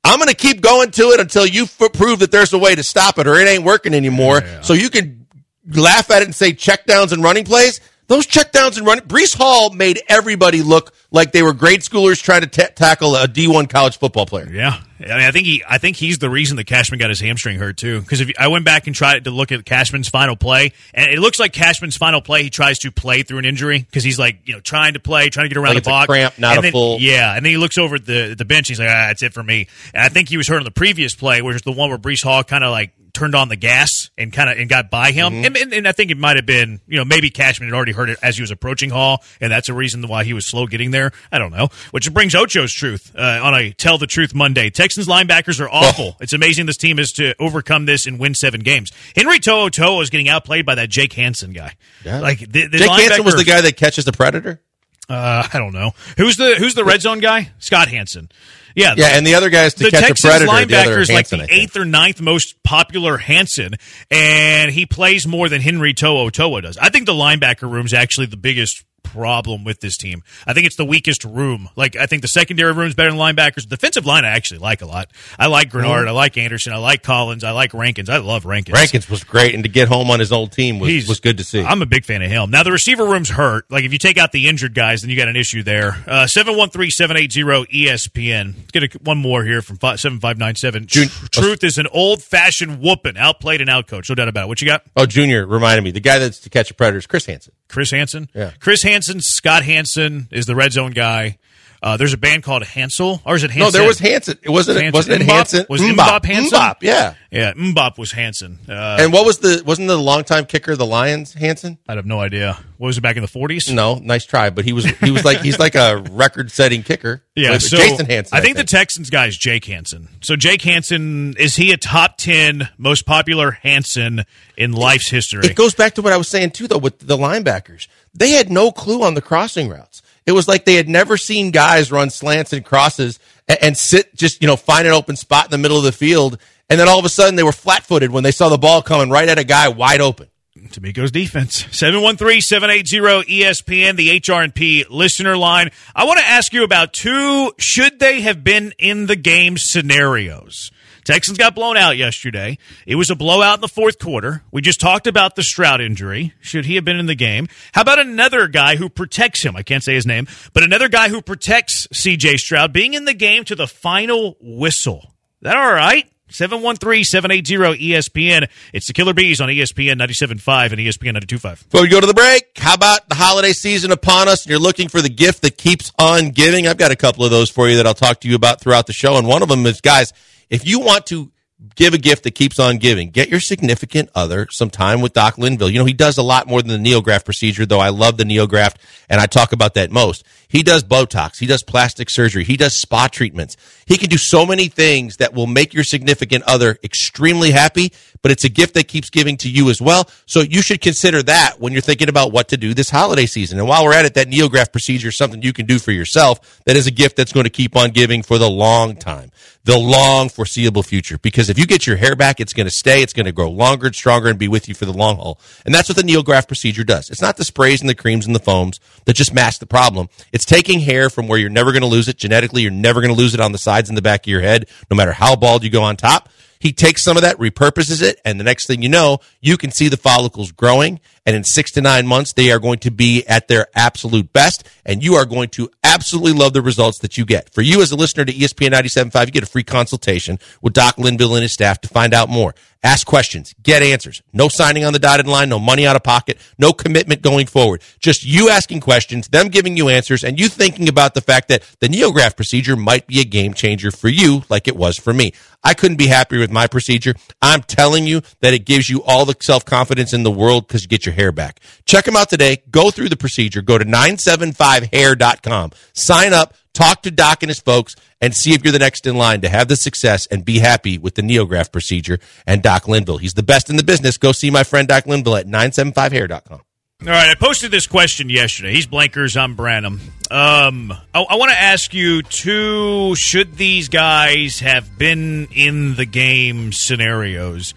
I'm 0.03 0.17
going 0.17 0.29
to 0.29 0.35
keep 0.35 0.61
going 0.61 0.91
to 0.91 1.03
it 1.11 1.19
until 1.19 1.45
you 1.45 1.63
f- 1.63 1.93
prove 1.93 2.19
that 2.19 2.31
there's 2.31 2.53
a 2.53 2.57
way 2.59 2.73
to 2.75 2.83
stop 2.83 3.19
it 3.19 3.27
or 3.27 3.35
it 3.35 3.47
ain't 3.47 3.63
working 3.63 3.93
anymore. 3.93 4.41
So 4.63 4.73
you 4.73 4.89
can 4.89 5.27
laugh 5.67 6.09
at 6.11 6.21
it 6.21 6.25
and 6.25 6.35
say 6.35 6.53
checkdowns 6.53 7.11
and 7.13 7.23
running 7.23 7.45
plays. 7.45 7.79
Those 8.07 8.27
checkdowns 8.27 8.77
and 8.77 8.85
running, 8.85 9.05
Breece 9.05 9.37
Hall 9.37 9.69
made 9.71 10.01
everybody 10.09 10.63
look 10.63 10.93
like 11.11 11.31
they 11.31 11.43
were 11.43 11.53
grade 11.53 11.81
schoolers 11.81 12.21
trying 12.21 12.41
to 12.41 12.47
ta 12.47 12.67
tackle 12.75 13.15
a 13.15 13.25
D1 13.27 13.69
college 13.69 13.97
football 13.97 14.25
player. 14.25 14.49
Yeah, 14.51 14.81
I 15.03 15.17
mean, 15.17 15.25
I 15.27 15.31
think 15.31 15.45
he, 15.45 15.63
I 15.67 15.77
think 15.77 15.97
he's 15.97 16.19
the 16.19 16.29
reason 16.29 16.57
that 16.57 16.65
Cashman 16.65 16.99
got 16.99 17.09
his 17.09 17.19
hamstring 17.19 17.57
hurt 17.57 17.77
too. 17.77 18.01
Because 18.01 18.21
if 18.21 18.27
you, 18.29 18.33
I 18.37 18.47
went 18.47 18.65
back 18.65 18.87
and 18.87 18.95
tried 18.95 19.23
to 19.25 19.31
look 19.31 19.51
at 19.51 19.65
Cashman's 19.65 20.09
final 20.09 20.35
play, 20.35 20.73
and 20.93 21.11
it 21.11 21.19
looks 21.19 21.39
like 21.39 21.53
Cashman's 21.53 21.97
final 21.97 22.21
play, 22.21 22.43
he 22.43 22.49
tries 22.49 22.79
to 22.79 22.91
play 22.91 23.23
through 23.23 23.39
an 23.39 23.45
injury 23.45 23.79
because 23.79 24.03
he's 24.03 24.19
like, 24.19 24.39
you 24.45 24.53
know, 24.53 24.59
trying 24.59 24.93
to 24.93 24.99
play, 24.99 25.29
trying 25.29 25.45
to 25.45 25.49
get 25.49 25.57
around 25.57 25.75
Like 25.75 25.83
the 25.83 25.89
box, 25.89 26.07
cramp, 26.07 26.37
not 26.37 26.51
and 26.51 26.59
a 26.59 26.61
then- 26.63 26.71
full- 26.71 26.99
Yeah, 26.99 27.35
and 27.35 27.45
then 27.45 27.51
he 27.51 27.57
looks 27.57 27.77
over 27.77 27.95
at 27.95 28.05
the 28.05 28.35
the 28.37 28.45
bench. 28.45 28.67
He's 28.67 28.79
like, 28.79 28.89
ah, 28.89 29.07
that's 29.07 29.23
it 29.23 29.33
for 29.33 29.43
me. 29.43 29.67
And 29.93 30.03
I 30.03 30.09
think 30.09 30.29
he 30.29 30.37
was 30.37 30.47
hurt 30.47 30.57
on 30.57 30.63
the 30.65 30.71
previous 30.71 31.15
play, 31.15 31.41
which 31.41 31.55
is 31.55 31.61
the 31.63 31.71
one 31.71 31.89
where 31.89 31.97
Breece 31.97 32.23
Hall 32.23 32.43
kind 32.43 32.63
of 32.63 32.71
like 32.71 32.91
turned 33.13 33.35
on 33.35 33.49
the 33.49 33.57
gas 33.57 34.09
and 34.17 34.31
kind 34.31 34.49
of 34.49 34.57
and 34.57 34.69
got 34.69 34.89
by 34.89 35.11
him. 35.11 35.33
Mm-hmm. 35.33 35.45
And, 35.45 35.57
and, 35.57 35.73
and 35.73 35.87
I 35.87 35.91
think 35.91 36.11
it 36.11 36.17
might 36.17 36.37
have 36.37 36.45
been, 36.45 36.79
you 36.87 36.97
know, 36.97 37.03
maybe 37.03 37.29
Cashman 37.29 37.67
had 37.67 37.75
already 37.75 37.91
heard 37.91 38.09
it 38.09 38.17
as 38.23 38.37
he 38.37 38.41
was 38.41 38.51
approaching 38.51 38.89
Hall, 38.89 39.21
and 39.41 39.51
that's 39.51 39.67
a 39.67 39.73
reason 39.73 40.07
why 40.07 40.23
he 40.23 40.31
was 40.31 40.47
slow 40.49 40.65
getting 40.65 40.91
there. 40.91 41.11
I 41.29 41.37
don't 41.37 41.51
know. 41.51 41.67
Which 41.91 42.11
brings 42.13 42.35
Ocho's 42.35 42.71
truth 42.73 43.11
uh, 43.13 43.41
on 43.43 43.53
a 43.53 43.71
Tell 43.73 43.97
the 43.97 44.07
Truth 44.07 44.33
Monday. 44.33 44.69
Texans 44.91 45.07
linebackers 45.07 45.61
are 45.61 45.69
awful. 45.69 46.17
It's 46.19 46.33
amazing 46.33 46.65
this 46.65 46.75
team 46.75 46.99
is 46.99 47.13
to 47.13 47.33
overcome 47.39 47.85
this 47.85 48.05
and 48.05 48.19
win 48.19 48.33
seven 48.35 48.59
games. 48.59 48.91
Henry 49.15 49.39
To'o 49.39 49.69
To'o 49.69 50.01
is 50.01 50.09
getting 50.09 50.27
outplayed 50.27 50.65
by 50.65 50.75
that 50.75 50.89
Jake 50.89 51.13
Hansen 51.13 51.53
guy. 51.53 51.75
Yeah. 52.03 52.19
Like 52.19 52.39
the, 52.39 52.67
the 52.67 52.77
Jake 52.77 52.89
Hansen 52.89 53.23
was 53.23 53.35
the 53.35 53.45
guy 53.45 53.61
that 53.61 53.77
catches 53.77 54.03
the 54.03 54.11
predator. 54.11 54.61
Uh, 55.07 55.47
I 55.53 55.57
don't 55.57 55.73
know 55.73 55.91
who's 56.17 56.35
the 56.35 56.55
who's 56.55 56.73
the 56.73 56.83
red 56.83 57.01
zone 57.01 57.19
guy. 57.19 57.51
Scott 57.59 57.87
Hanson. 57.87 58.29
Yeah, 58.75 58.95
Yeah, 58.97 59.17
and 59.17 59.25
the 59.27 59.35
other 59.35 59.49
guys 59.49 59.73
to 59.75 59.83
the 59.85 59.91
catch 59.91 60.07
Texans 60.07 60.23
a 60.23 60.27
predator. 60.45 60.51
linebacker 60.51 60.67
The 60.85 60.91
other 60.91 60.99
is 60.99 61.11
like 61.11 61.27
the 61.29 61.47
eighth 61.49 61.75
or 61.75 61.83
ninth 61.85 62.21
most 62.21 62.61
popular 62.63 63.17
Hansen, 63.17 63.75
and 64.09 64.71
he 64.71 64.85
plays 64.85 65.25
more 65.27 65.49
than 65.49 65.61
Henry 65.61 65.93
To'o 65.93 66.29
Toa 66.29 66.61
does. 66.61 66.77
I 66.77 66.89
think 66.89 67.05
the 67.05 67.13
linebacker 67.13 67.69
room 67.69 67.85
is 67.85 67.93
actually 67.93 68.27
the 68.27 68.37
biggest 68.37 68.83
problem 69.11 69.63
with 69.63 69.79
this 69.81 69.97
team. 69.97 70.23
I 70.47 70.53
think 70.53 70.65
it's 70.65 70.75
the 70.75 70.85
weakest 70.85 71.23
room. 71.23 71.69
Like 71.75 71.95
I 71.95 72.05
think 72.05 72.21
the 72.21 72.27
secondary 72.27 72.71
room 72.73 72.87
is 72.87 72.95
better 72.95 73.09
than 73.11 73.19
linebackers. 73.19 73.67
Defensive 73.67 74.05
line 74.05 74.25
I 74.25 74.29
actually 74.29 74.59
like 74.59 74.81
a 74.81 74.85
lot. 74.85 75.09
I 75.37 75.47
like 75.47 75.69
Greenard. 75.69 76.07
I 76.07 76.11
like 76.11 76.37
Anderson. 76.37 76.73
I 76.73 76.77
like 76.77 77.03
Collins. 77.03 77.43
I 77.43 77.51
like 77.51 77.73
Rankins. 77.73 78.09
I 78.09 78.17
love 78.17 78.45
Rankins. 78.45 78.73
Rankins 78.77 79.09
was 79.09 79.23
great, 79.23 79.53
and 79.53 79.63
to 79.63 79.69
get 79.69 79.87
home 79.87 80.09
on 80.11 80.19
his 80.19 80.31
old 80.31 80.51
team 80.51 80.79
was, 80.79 80.89
He's- 80.89 81.07
was 81.07 81.19
good 81.19 81.37
to 81.37 81.43
see. 81.43 81.61
I'm 81.61 81.81
a 81.81 81.85
big 81.85 82.05
fan 82.05 82.21
of 82.21 82.29
him. 82.31 82.49
Now 82.51 82.63
the 82.63 82.71
receiver 82.71 83.05
room's 83.05 83.29
hurt. 83.29 83.69
Like 83.69 83.83
if 83.83 83.91
you 83.93 83.99
take 83.99 84.17
out 84.17 84.31
the 84.31 84.47
injured 84.47 84.73
guys, 84.73 85.01
then 85.01 85.09
you 85.09 85.17
got 85.17 85.27
an 85.27 85.35
issue 85.35 85.63
there. 85.63 85.97
Uh, 86.07 86.27
Seven 86.27 86.55
one 86.57 86.69
three 86.69 86.89
seven 86.89 87.17
eight 87.17 87.31
zero 87.31 87.65
ESPN. 87.65 88.55
Let's 88.55 88.71
get 88.71 88.95
a, 88.95 88.99
one 89.03 89.17
more 89.17 89.43
here 89.43 89.61
from 89.61 89.77
seven 89.97 90.19
five 90.19 90.37
nine 90.37 90.55
seven. 90.55 90.85
Jun- 90.87 91.07
Truth 91.31 91.63
is 91.63 91.77
an 91.77 91.87
old 91.87 92.21
fashioned 92.23 92.79
whooping, 92.81 93.17
outplayed 93.17 93.61
and 93.61 93.69
outcoached. 93.69 94.09
No 94.09 94.15
doubt 94.15 94.27
about 94.27 94.45
it. 94.45 94.47
What 94.47 94.61
you 94.61 94.67
got? 94.67 94.83
oh, 94.95 95.05
Junior 95.05 95.45
reminded 95.45 95.83
me. 95.83 95.91
The 95.91 95.99
guy 95.99 96.19
that's 96.19 96.39
to 96.39 96.49
catch 96.49 96.71
a 96.71 96.73
predator 96.73 96.99
is 96.99 97.07
Chris 97.07 97.25
Hansen. 97.25 97.53
Chris 97.71 97.91
Hansen. 97.91 98.29
Yeah. 98.33 98.51
Chris 98.59 98.83
Hansen. 98.83 99.21
Scott 99.21 99.63
Hanson 99.63 100.27
is 100.31 100.45
the 100.45 100.55
red 100.55 100.73
zone 100.73 100.91
guy. 100.91 101.37
Uh, 101.83 101.97
there's 101.97 102.13
a 102.13 102.17
band 102.17 102.43
called 102.43 102.63
Hansel, 102.63 103.21
or 103.25 103.35
is 103.35 103.43
it 103.43 103.49
Hansen? 103.49 103.65
No, 103.65 103.71
there 103.71 103.87
was 103.87 103.97
Hansen. 103.97 104.37
It 104.43 104.49
wasn't. 104.51 104.77
It 104.77 104.83
Hansen. 104.83 104.93
wasn't 104.99 105.21
it 105.21 105.25
MMMBop? 105.25 105.33
Hansen? 105.33 105.65
Was 105.67 105.81
MMMBop 105.81 106.25
Hansen? 106.25 106.59
MMMBop, 106.59 106.75
yeah. 106.81 107.13
Yeah, 107.31 107.53
MMMBop 107.53 107.97
was 107.97 108.11
Hansen. 108.11 108.59
Uh, 108.69 108.97
And 108.99 109.11
what 109.11 109.25
was 109.25 109.39
the? 109.39 109.63
Wasn't 109.65 109.87
the 109.87 109.97
longtime 109.97 110.45
kicker 110.45 110.73
of 110.73 110.77
the 110.77 110.85
Lions 110.85 111.33
Hansen? 111.33 111.79
I 111.87 111.95
have 111.95 112.05
no 112.05 112.19
idea. 112.19 112.57
What 112.77 112.87
was 112.87 112.97
it 112.99 113.01
back 113.01 113.15
in 113.15 113.23
the 113.23 113.27
40s? 113.27 113.73
No, 113.73 113.95
nice 113.95 114.25
try, 114.25 114.51
but 114.51 114.63
he 114.63 114.73
was 114.73 114.85
he 114.85 115.09
was 115.09 115.25
like 115.25 115.39
he's 115.41 115.57
like 115.57 115.73
a 115.73 116.03
record-setting 116.11 116.83
kicker. 116.83 117.23
Yeah, 117.35 117.57
so 117.57 117.77
Jason 117.77 118.05
Hanson. 118.05 118.37
I 118.37 118.41
think 118.41 118.57
the 118.57 118.63
Texans 118.63 119.09
guy 119.09 119.25
is 119.25 119.35
Jake 119.37 119.65
Hansen. 119.65 120.07
So 120.21 120.35
Jake 120.35 120.61
Hansen 120.61 121.35
is 121.39 121.55
he 121.55 121.71
a 121.71 121.77
top 121.77 122.17
ten 122.17 122.69
most 122.77 123.07
popular 123.07 123.51
Hansen 123.51 124.23
in 124.55 124.73
life's 124.73 125.09
history? 125.09 125.41
it 125.45 125.55
goes 125.55 125.73
back 125.73 125.95
to 125.95 126.01
what 126.03 126.13
I 126.13 126.17
was 126.17 126.27
saying 126.27 126.51
too, 126.51 126.67
though, 126.67 126.77
with 126.77 126.99
the 126.99 127.17
linebackers. 127.17 127.87
They 128.13 128.31
had 128.31 128.51
no 128.51 128.71
clue 128.71 129.01
on 129.03 129.15
the 129.15 129.21
crossing 129.21 129.67
routes. 129.69 130.01
It 130.25 130.33
was 130.33 130.47
like 130.47 130.65
they 130.65 130.75
had 130.75 130.89
never 130.89 131.17
seen 131.17 131.51
guys 131.51 131.91
run 131.91 132.09
slants 132.09 132.53
and 132.53 132.63
crosses 132.63 133.19
and, 133.47 133.57
and 133.61 133.77
sit 133.77 134.15
just 134.15 134.41
you 134.41 134.47
know 134.47 134.55
find 134.55 134.87
an 134.87 134.93
open 134.93 135.15
spot 135.15 135.45
in 135.45 135.51
the 135.51 135.57
middle 135.57 135.77
of 135.77 135.83
the 135.83 135.91
field, 135.91 136.37
and 136.69 136.79
then 136.79 136.87
all 136.87 136.99
of 136.99 137.05
a 137.05 137.09
sudden 137.09 137.35
they 137.35 137.43
were 137.43 137.51
flat-footed 137.51 138.11
when 138.11 138.23
they 138.23 138.31
saw 138.31 138.49
the 138.49 138.57
ball 138.57 138.81
coming 138.81 139.09
right 139.09 139.27
at 139.27 139.39
a 139.39 139.43
guy 139.43 139.67
wide 139.69 140.01
open. 140.01 140.27
DeMeco's 140.57 141.11
defense. 141.11 141.63
713-780-ESPN, 141.63 143.95
the 143.95 144.33
HR&P 144.33 144.85
listener 144.89 145.37
line. 145.37 145.69
I 145.95 146.05
want 146.05 146.19
to 146.19 146.27
ask 146.27 146.53
you 146.53 146.63
about 146.63 146.93
two 146.93 147.51
should 147.57 147.99
they 147.99 148.21
have 148.21 148.43
been 148.43 148.73
in 148.77 149.07
the 149.07 149.15
game 149.15 149.55
scenarios. 149.57 150.69
Texans 151.11 151.37
got 151.37 151.55
blown 151.55 151.75
out 151.75 151.97
yesterday. 151.97 152.57
It 152.87 152.95
was 152.95 153.09
a 153.09 153.15
blowout 153.15 153.55
in 153.55 153.61
the 153.61 153.67
fourth 153.67 153.99
quarter. 153.99 154.43
We 154.49 154.61
just 154.61 154.79
talked 154.79 155.07
about 155.07 155.35
the 155.35 155.43
Stroud 155.43 155.81
injury. 155.81 156.33
Should 156.39 156.65
he 156.65 156.75
have 156.75 156.85
been 156.85 156.95
in 156.95 157.05
the 157.05 157.15
game? 157.15 157.49
How 157.73 157.81
about 157.81 157.99
another 157.99 158.47
guy 158.47 158.77
who 158.77 158.87
protects 158.87 159.43
him? 159.43 159.57
I 159.57 159.61
can't 159.61 159.83
say 159.83 159.93
his 159.93 160.05
name, 160.05 160.25
but 160.53 160.63
another 160.63 160.87
guy 160.87 161.09
who 161.09 161.21
protects 161.21 161.85
CJ 161.87 162.37
Stroud 162.37 162.71
being 162.71 162.93
in 162.93 163.03
the 163.03 163.13
game 163.13 163.43
to 163.43 163.55
the 163.55 163.67
final 163.67 164.37
whistle. 164.39 165.13
That 165.41 165.57
all 165.57 165.73
right? 165.73 166.09
713-780-ESPN. 166.29 168.47
It's 168.71 168.87
the 168.87 168.93
Killer 168.93 169.13
Bees 169.13 169.41
on 169.41 169.49
ESPN 169.49 169.99
97.5 169.99 170.71
and 170.71 170.79
ESPN 170.79 171.17
92.5. 171.17 171.69
Before 171.69 171.81
we 171.81 171.89
go 171.89 171.99
to 171.99 172.07
the 172.07 172.13
break, 172.13 172.51
how 172.55 172.75
about 172.75 173.09
the 173.09 173.15
holiday 173.15 173.51
season 173.51 173.91
upon 173.91 174.29
us 174.29 174.45
and 174.45 174.49
you're 174.49 174.59
looking 174.59 174.87
for 174.87 175.01
the 175.01 175.09
gift 175.09 175.41
that 175.41 175.57
keeps 175.57 175.91
on 175.99 176.29
giving? 176.29 176.67
I've 176.67 176.77
got 176.77 176.91
a 176.91 176.95
couple 176.95 177.25
of 177.25 177.31
those 177.31 177.49
for 177.49 177.67
you 177.67 177.75
that 177.75 177.85
I'll 177.85 177.93
talk 177.93 178.21
to 178.21 178.29
you 178.29 178.35
about 178.35 178.61
throughout 178.61 178.87
the 178.87 178.93
show. 178.93 179.17
And 179.17 179.27
one 179.27 179.43
of 179.43 179.49
them 179.49 179.65
is, 179.65 179.81
guys, 179.81 180.13
if 180.51 180.67
you 180.67 180.81
want 180.81 181.07
to 181.07 181.31
give 181.75 181.93
a 181.93 181.97
gift 181.97 182.23
that 182.23 182.35
keeps 182.35 182.59
on 182.59 182.77
giving, 182.77 183.11
get 183.11 183.29
your 183.29 183.39
significant 183.39 184.09
other 184.15 184.47
some 184.51 184.69
time 184.69 184.99
with 184.99 185.13
Doc 185.13 185.37
Linville. 185.37 185.69
You 185.69 185.79
know, 185.79 185.85
he 185.85 185.93
does 185.93 186.17
a 186.17 186.23
lot 186.23 186.47
more 186.47 186.61
than 186.61 186.83
the 186.83 186.89
neograft 186.89 187.25
procedure, 187.25 187.65
though 187.65 187.79
I 187.79 187.89
love 187.89 188.17
the 188.17 188.23
neograft 188.23 188.75
and 189.09 189.21
I 189.21 189.27
talk 189.27 189.53
about 189.53 189.75
that 189.75 189.91
most. 189.91 190.25
He 190.47 190.63
does 190.63 190.83
Botox. 190.83 191.39
He 191.39 191.45
does 191.45 191.63
plastic 191.63 192.09
surgery. 192.09 192.43
He 192.43 192.57
does 192.57 192.79
spa 192.79 193.07
treatments. 193.07 193.55
He 193.85 193.97
can 193.97 194.09
do 194.09 194.17
so 194.17 194.45
many 194.45 194.67
things 194.67 195.17
that 195.17 195.33
will 195.33 195.47
make 195.47 195.73
your 195.73 195.83
significant 195.83 196.43
other 196.45 196.77
extremely 196.83 197.51
happy, 197.51 197.93
but 198.21 198.31
it's 198.31 198.43
a 198.43 198.49
gift 198.49 198.73
that 198.75 198.87
keeps 198.87 199.09
giving 199.09 199.37
to 199.37 199.49
you 199.49 199.69
as 199.69 199.81
well. 199.81 200.09
So 200.25 200.41
you 200.41 200.61
should 200.61 200.81
consider 200.81 201.23
that 201.23 201.59
when 201.59 201.73
you're 201.73 201.81
thinking 201.81 202.09
about 202.09 202.31
what 202.31 202.49
to 202.49 202.57
do 202.57 202.73
this 202.73 202.89
holiday 202.89 203.25
season. 203.25 203.59
And 203.59 203.67
while 203.67 203.83
we're 203.83 203.93
at 203.93 204.05
it, 204.05 204.13
that 204.13 204.27
neograft 204.27 204.71
procedure 204.71 205.09
is 205.09 205.17
something 205.17 205.41
you 205.41 205.53
can 205.53 205.65
do 205.65 205.79
for 205.79 205.91
yourself 205.91 206.61
that 206.65 206.75
is 206.75 206.87
a 206.87 206.91
gift 206.91 207.15
that's 207.15 207.33
going 207.33 207.45
to 207.45 207.49
keep 207.49 207.75
on 207.75 207.91
giving 207.91 208.21
for 208.21 208.37
the 208.37 208.49
long 208.49 208.95
time, 208.95 209.31
the 209.63 209.77
long 209.77 210.29
foreseeable 210.29 210.83
future. 210.83 211.17
Because 211.17 211.49
if 211.49 211.57
you 211.57 211.65
get 211.65 211.87
your 211.87 211.97
hair 211.97 212.15
back, 212.15 212.39
it's 212.39 212.53
going 212.53 212.67
to 212.67 212.71
stay, 212.71 213.01
it's 213.01 213.13
going 213.13 213.25
to 213.25 213.31
grow 213.31 213.49
longer 213.49 213.87
and 213.87 213.95
stronger 213.95 214.27
and 214.27 214.37
be 214.37 214.47
with 214.47 214.67
you 214.67 214.75
for 214.75 214.85
the 214.85 214.93
long 214.93 215.15
haul. 215.17 215.39
And 215.65 215.73
that's 215.73 215.89
what 215.89 215.97
the 215.97 216.03
neograft 216.03 216.47
procedure 216.47 216.83
does. 216.83 217.09
It's 217.09 217.21
not 217.21 217.37
the 217.37 217.43
sprays 217.43 217.81
and 217.81 217.89
the 217.89 217.95
creams 217.95 218.25
and 218.25 218.35
the 218.35 218.39
foams 218.39 218.79
that 219.05 219.15
just 219.15 219.33
mask 219.33 219.59
the 219.59 219.65
problem. 219.65 220.09
It's 220.31 220.45
taking 220.45 220.79
hair 220.79 221.09
from 221.09 221.27
where 221.27 221.39
you're 221.39 221.49
never 221.49 221.71
going 221.71 221.81
to 221.81 221.87
lose 221.87 222.07
it 222.07 222.17
genetically. 222.17 222.61
You're 222.61 222.71
never 222.71 223.01
going 223.01 223.13
to 223.13 223.19
lose 223.19 223.33
it 223.33 223.39
on 223.39 223.51
the 223.51 223.57
sides 223.57 223.89
and 223.89 223.97
the 223.97 224.01
back 224.01 224.21
of 224.21 224.27
your 224.27 224.41
head, 224.41 224.67
no 224.89 224.95
matter 224.95 225.11
how 225.11 225.35
bald 225.35 225.63
you 225.63 225.69
go 225.69 225.83
on 225.83 225.97
top. 225.97 226.29
He 226.61 226.71
takes 226.71 227.03
some 227.03 227.17
of 227.17 227.23
that, 227.23 227.37
repurposes 227.37 228.03
it, 228.03 228.21
and 228.23 228.39
the 228.39 228.43
next 228.43 228.67
thing 228.67 228.83
you 228.83 228.89
know, 228.89 229.17
you 229.41 229.57
can 229.57 229.71
see 229.71 229.87
the 229.87 229.97
follicles 229.97 230.51
growing. 230.51 230.99
And 231.25 231.35
in 231.35 231.43
six 231.43 231.71
to 231.71 231.81
nine 231.81 232.05
months, 232.05 232.33
they 232.33 232.51
are 232.51 232.59
going 232.59 232.79
to 232.79 232.91
be 232.91 233.25
at 233.25 233.47
their 233.47 233.65
absolute 233.73 234.31
best. 234.31 234.63
And 234.85 235.03
you 235.03 235.15
are 235.15 235.25
going 235.25 235.49
to 235.49 235.71
absolutely 235.91 236.33
love 236.33 236.53
the 236.53 236.61
results 236.61 236.99
that 236.99 237.17
you 237.17 237.25
get. 237.25 237.53
For 237.53 237.61
you 237.61 237.81
as 237.81 237.91
a 237.91 237.95
listener 237.95 238.25
to 238.25 238.31
ESPN 238.33 238.71
97.5, 238.71 239.25
you 239.25 239.31
get 239.31 239.43
a 239.43 239.47
free 239.47 239.63
consultation 239.63 240.39
with 240.61 240.73
Doc 240.73 240.97
Linville 240.97 241.35
and 241.35 241.43
his 241.43 241.51
staff 241.51 241.81
to 241.81 241.89
find 241.89 242.13
out 242.13 242.29
more. 242.29 242.55
Ask 242.83 243.05
questions, 243.05 243.53
get 243.61 243.83
answers. 243.83 244.23
No 244.33 244.47
signing 244.47 244.85
on 244.85 244.93
the 244.93 244.97
dotted 244.97 245.27
line, 245.27 245.49
no 245.49 245.59
money 245.59 245.85
out 245.85 245.95
of 245.95 246.01
pocket, 246.01 246.39
no 246.57 246.73
commitment 246.73 247.21
going 247.21 247.45
forward. 247.45 247.83
Just 247.99 248.25
you 248.25 248.49
asking 248.49 248.79
questions, 248.79 249.27
them 249.27 249.49
giving 249.49 249.77
you 249.77 249.87
answers, 249.87 250.23
and 250.23 250.39
you 250.39 250.47
thinking 250.47 250.89
about 250.89 251.13
the 251.13 251.21
fact 251.21 251.47
that 251.49 251.61
the 251.79 251.87
neograft 251.87 252.35
procedure 252.35 252.75
might 252.75 253.05
be 253.05 253.19
a 253.19 253.23
game 253.23 253.53
changer 253.53 253.91
for 253.91 254.09
you 254.09 254.41
like 254.49 254.67
it 254.67 254.75
was 254.75 254.97
for 254.97 255.13
me. 255.13 255.31
I 255.63 255.75
couldn't 255.75 255.97
be 255.97 256.07
happier 256.07 256.39
with 256.39 256.49
my 256.49 256.65
procedure. 256.65 257.13
I'm 257.39 257.61
telling 257.61 258.07
you 258.07 258.21
that 258.39 258.55
it 258.55 258.65
gives 258.65 258.89
you 258.89 259.03
all 259.03 259.25
the 259.25 259.35
self 259.39 259.63
confidence 259.63 260.11
in 260.11 260.23
the 260.23 260.31
world 260.31 260.67
because 260.67 260.81
you 260.81 260.87
get 260.87 261.05
your 261.05 261.13
hair 261.13 261.31
back. 261.31 261.59
Check 261.85 262.05
them 262.05 262.15
out 262.15 262.29
today. 262.29 262.63
Go 262.71 262.89
through 262.89 263.09
the 263.09 263.17
procedure. 263.17 263.61
Go 263.61 263.77
to 263.77 263.85
975hair.com. 263.85 265.71
Sign 265.93 266.33
up, 266.33 266.55
talk 266.73 267.03
to 267.03 267.11
Doc 267.11 267.43
and 267.43 267.49
his 267.49 267.59
folks, 267.59 267.95
and 268.19 268.35
see 268.35 268.53
if 268.53 268.63
you're 268.63 268.71
the 268.71 268.79
next 268.79 269.05
in 269.07 269.15
line 269.15 269.41
to 269.41 269.49
have 269.49 269.67
the 269.67 269.75
success 269.75 270.27
and 270.27 270.45
be 270.45 270.59
happy 270.59 270.97
with 270.97 271.15
the 271.15 271.21
neograft 271.21 271.71
procedure 271.71 272.19
and 272.45 272.61
Doc 272.61 272.87
Linville. 272.87 273.17
He's 273.17 273.33
the 273.33 273.43
best 273.43 273.69
in 273.69 273.77
the 273.77 273.83
business. 273.83 274.17
Go 274.17 274.31
see 274.31 274.51
my 274.51 274.63
friend 274.63 274.87
Doc 274.87 275.05
Linville 275.05 275.35
at 275.35 275.47
975hair.com. 275.47 276.61
All 277.03 277.07
right, 277.07 277.29
I 277.29 277.33
posted 277.33 277.71
this 277.71 277.87
question 277.87 278.29
yesterday. 278.29 278.73
He's 278.73 278.85
Blankers, 278.85 279.35
I'm 279.35 279.55
Branham. 279.55 279.99
Um, 280.29 280.91
I, 281.15 281.21
I 281.21 281.35
want 281.35 281.49
to 281.49 281.59
ask 281.59 281.95
you 281.95 282.21
two: 282.21 283.15
Should 283.15 283.55
these 283.55 283.89
guys 283.89 284.59
have 284.59 284.99
been 284.99 285.47
in 285.51 285.95
the 285.95 286.05
game 286.05 286.71
scenarios? 286.71 287.73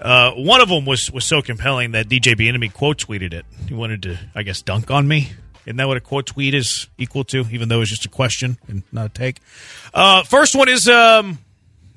Uh, 0.00 0.32
one 0.32 0.60
of 0.60 0.68
them 0.68 0.86
was 0.86 1.08
was 1.12 1.24
so 1.24 1.40
compelling 1.40 1.92
that 1.92 2.08
DJ 2.08 2.48
Enemy 2.48 2.68
quote 2.70 2.98
tweeted 2.98 3.32
it. 3.32 3.46
He 3.68 3.74
wanted 3.74 4.02
to, 4.02 4.18
I 4.34 4.42
guess, 4.42 4.60
dunk 4.60 4.90
on 4.90 5.06
me. 5.06 5.30
Isn't 5.66 5.76
that 5.76 5.88
what 5.88 5.96
a 5.96 6.00
quote 6.00 6.26
tweet 6.26 6.54
is 6.54 6.88
equal 6.98 7.24
to? 7.24 7.46
Even 7.50 7.68
though 7.68 7.80
it's 7.80 7.90
just 7.90 8.04
a 8.04 8.10
question 8.10 8.58
and 8.68 8.82
not 8.92 9.06
a 9.06 9.08
take. 9.08 9.40
Uh, 9.92 10.22
first 10.22 10.54
one 10.54 10.68
is 10.68 10.88
um, 10.88 11.38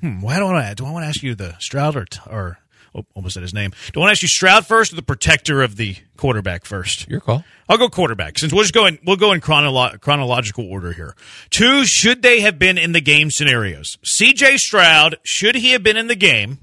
hmm, 0.00 0.20
why 0.20 0.38
don't 0.38 0.54
I 0.56 0.74
do 0.74 0.86
I 0.86 0.90
want 0.90 1.04
to 1.04 1.08
ask 1.08 1.22
you 1.22 1.34
the 1.34 1.56
Stroud 1.58 1.96
or 1.96 2.06
or 2.30 2.58
oh, 2.94 3.04
almost 3.14 3.34
said 3.34 3.42
his 3.42 3.54
name? 3.54 3.72
Do 3.92 4.00
I 4.00 4.02
want 4.02 4.08
to 4.08 4.12
ask 4.12 4.22
you 4.22 4.28
Stroud 4.28 4.66
first 4.66 4.92
or 4.92 4.96
the 4.96 5.02
protector 5.02 5.62
of 5.62 5.76
the 5.76 5.96
quarterback 6.16 6.64
first? 6.64 7.08
Your 7.08 7.20
call. 7.20 7.44
I'll 7.68 7.78
go 7.78 7.88
quarterback 7.88 8.38
since 8.38 8.52
we'll 8.52 8.62
just 8.62 8.74
go 8.74 8.86
in. 8.86 8.98
We'll 9.04 9.16
go 9.16 9.32
in 9.32 9.40
chronolo- 9.40 10.00
chronological 10.00 10.66
order 10.70 10.92
here. 10.92 11.14
Two, 11.50 11.84
should 11.84 12.22
they 12.22 12.40
have 12.40 12.58
been 12.58 12.78
in 12.78 12.92
the 12.92 13.00
game 13.00 13.30
scenarios? 13.30 13.98
C.J. 14.04 14.56
Stroud, 14.56 15.16
should 15.22 15.54
he 15.54 15.72
have 15.72 15.82
been 15.82 15.96
in 15.96 16.06
the 16.06 16.16
game? 16.16 16.58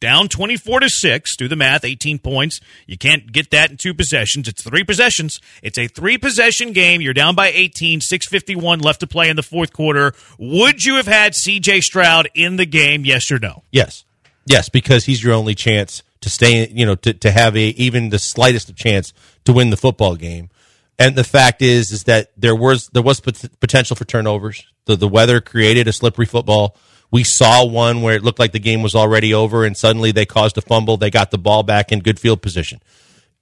Down 0.00 0.28
twenty 0.28 0.56
four 0.56 0.80
to 0.80 0.88
six. 0.88 1.36
Do 1.36 1.48
the 1.48 1.56
math. 1.56 1.84
Eighteen 1.84 2.18
points. 2.18 2.60
You 2.86 2.98
can't 2.98 3.32
get 3.32 3.50
that 3.52 3.70
in 3.70 3.76
two 3.76 3.94
possessions. 3.94 4.48
It's 4.48 4.62
three 4.62 4.84
possessions. 4.84 5.40
It's 5.62 5.78
a 5.78 5.86
three 5.88 6.18
possession 6.18 6.72
game. 6.72 7.00
You're 7.00 7.14
down 7.14 7.34
by 7.34 7.48
18. 7.48 8.00
Six 8.02 8.26
fifty 8.26 8.54
one 8.54 8.80
left 8.80 9.00
to 9.00 9.06
play 9.06 9.30
in 9.30 9.36
the 9.36 9.42
fourth 9.42 9.72
quarter. 9.72 10.12
Would 10.38 10.84
you 10.84 10.96
have 10.96 11.06
had 11.06 11.34
C.J. 11.34 11.80
Stroud 11.80 12.28
in 12.34 12.56
the 12.56 12.66
game? 12.66 13.04
Yes 13.04 13.30
or 13.30 13.38
no? 13.38 13.62
Yes, 13.70 14.04
yes, 14.46 14.68
because 14.68 15.04
he's 15.06 15.22
your 15.24 15.32
only 15.32 15.54
chance 15.54 16.02
to 16.20 16.28
stay. 16.28 16.68
You 16.68 16.84
know, 16.84 16.96
to 16.96 17.14
to 17.14 17.30
have 17.30 17.56
a 17.56 17.68
even 17.68 18.10
the 18.10 18.18
slightest 18.18 18.68
of 18.68 18.76
chance 18.76 19.14
to 19.44 19.52
win 19.52 19.70
the 19.70 19.76
football 19.76 20.16
game. 20.16 20.50
And 20.98 21.16
the 21.16 21.24
fact 21.24 21.62
is, 21.62 21.90
is 21.90 22.04
that 22.04 22.30
there 22.36 22.54
was 22.54 22.88
there 22.88 23.02
was 23.02 23.20
pot- 23.20 23.44
potential 23.60 23.96
for 23.96 24.04
turnovers. 24.04 24.64
The 24.84 24.96
the 24.96 25.08
weather 25.08 25.40
created 25.40 25.88
a 25.88 25.92
slippery 25.92 26.26
football. 26.26 26.76
We 27.10 27.24
saw 27.24 27.64
one 27.64 28.02
where 28.02 28.16
it 28.16 28.22
looked 28.22 28.38
like 28.38 28.52
the 28.52 28.58
game 28.58 28.82
was 28.82 28.94
already 28.94 29.32
over, 29.32 29.64
and 29.64 29.76
suddenly 29.76 30.12
they 30.12 30.26
caused 30.26 30.58
a 30.58 30.60
fumble. 30.60 30.96
They 30.96 31.10
got 31.10 31.30
the 31.30 31.38
ball 31.38 31.62
back 31.62 31.92
in 31.92 32.00
good 32.00 32.18
field 32.18 32.42
position. 32.42 32.80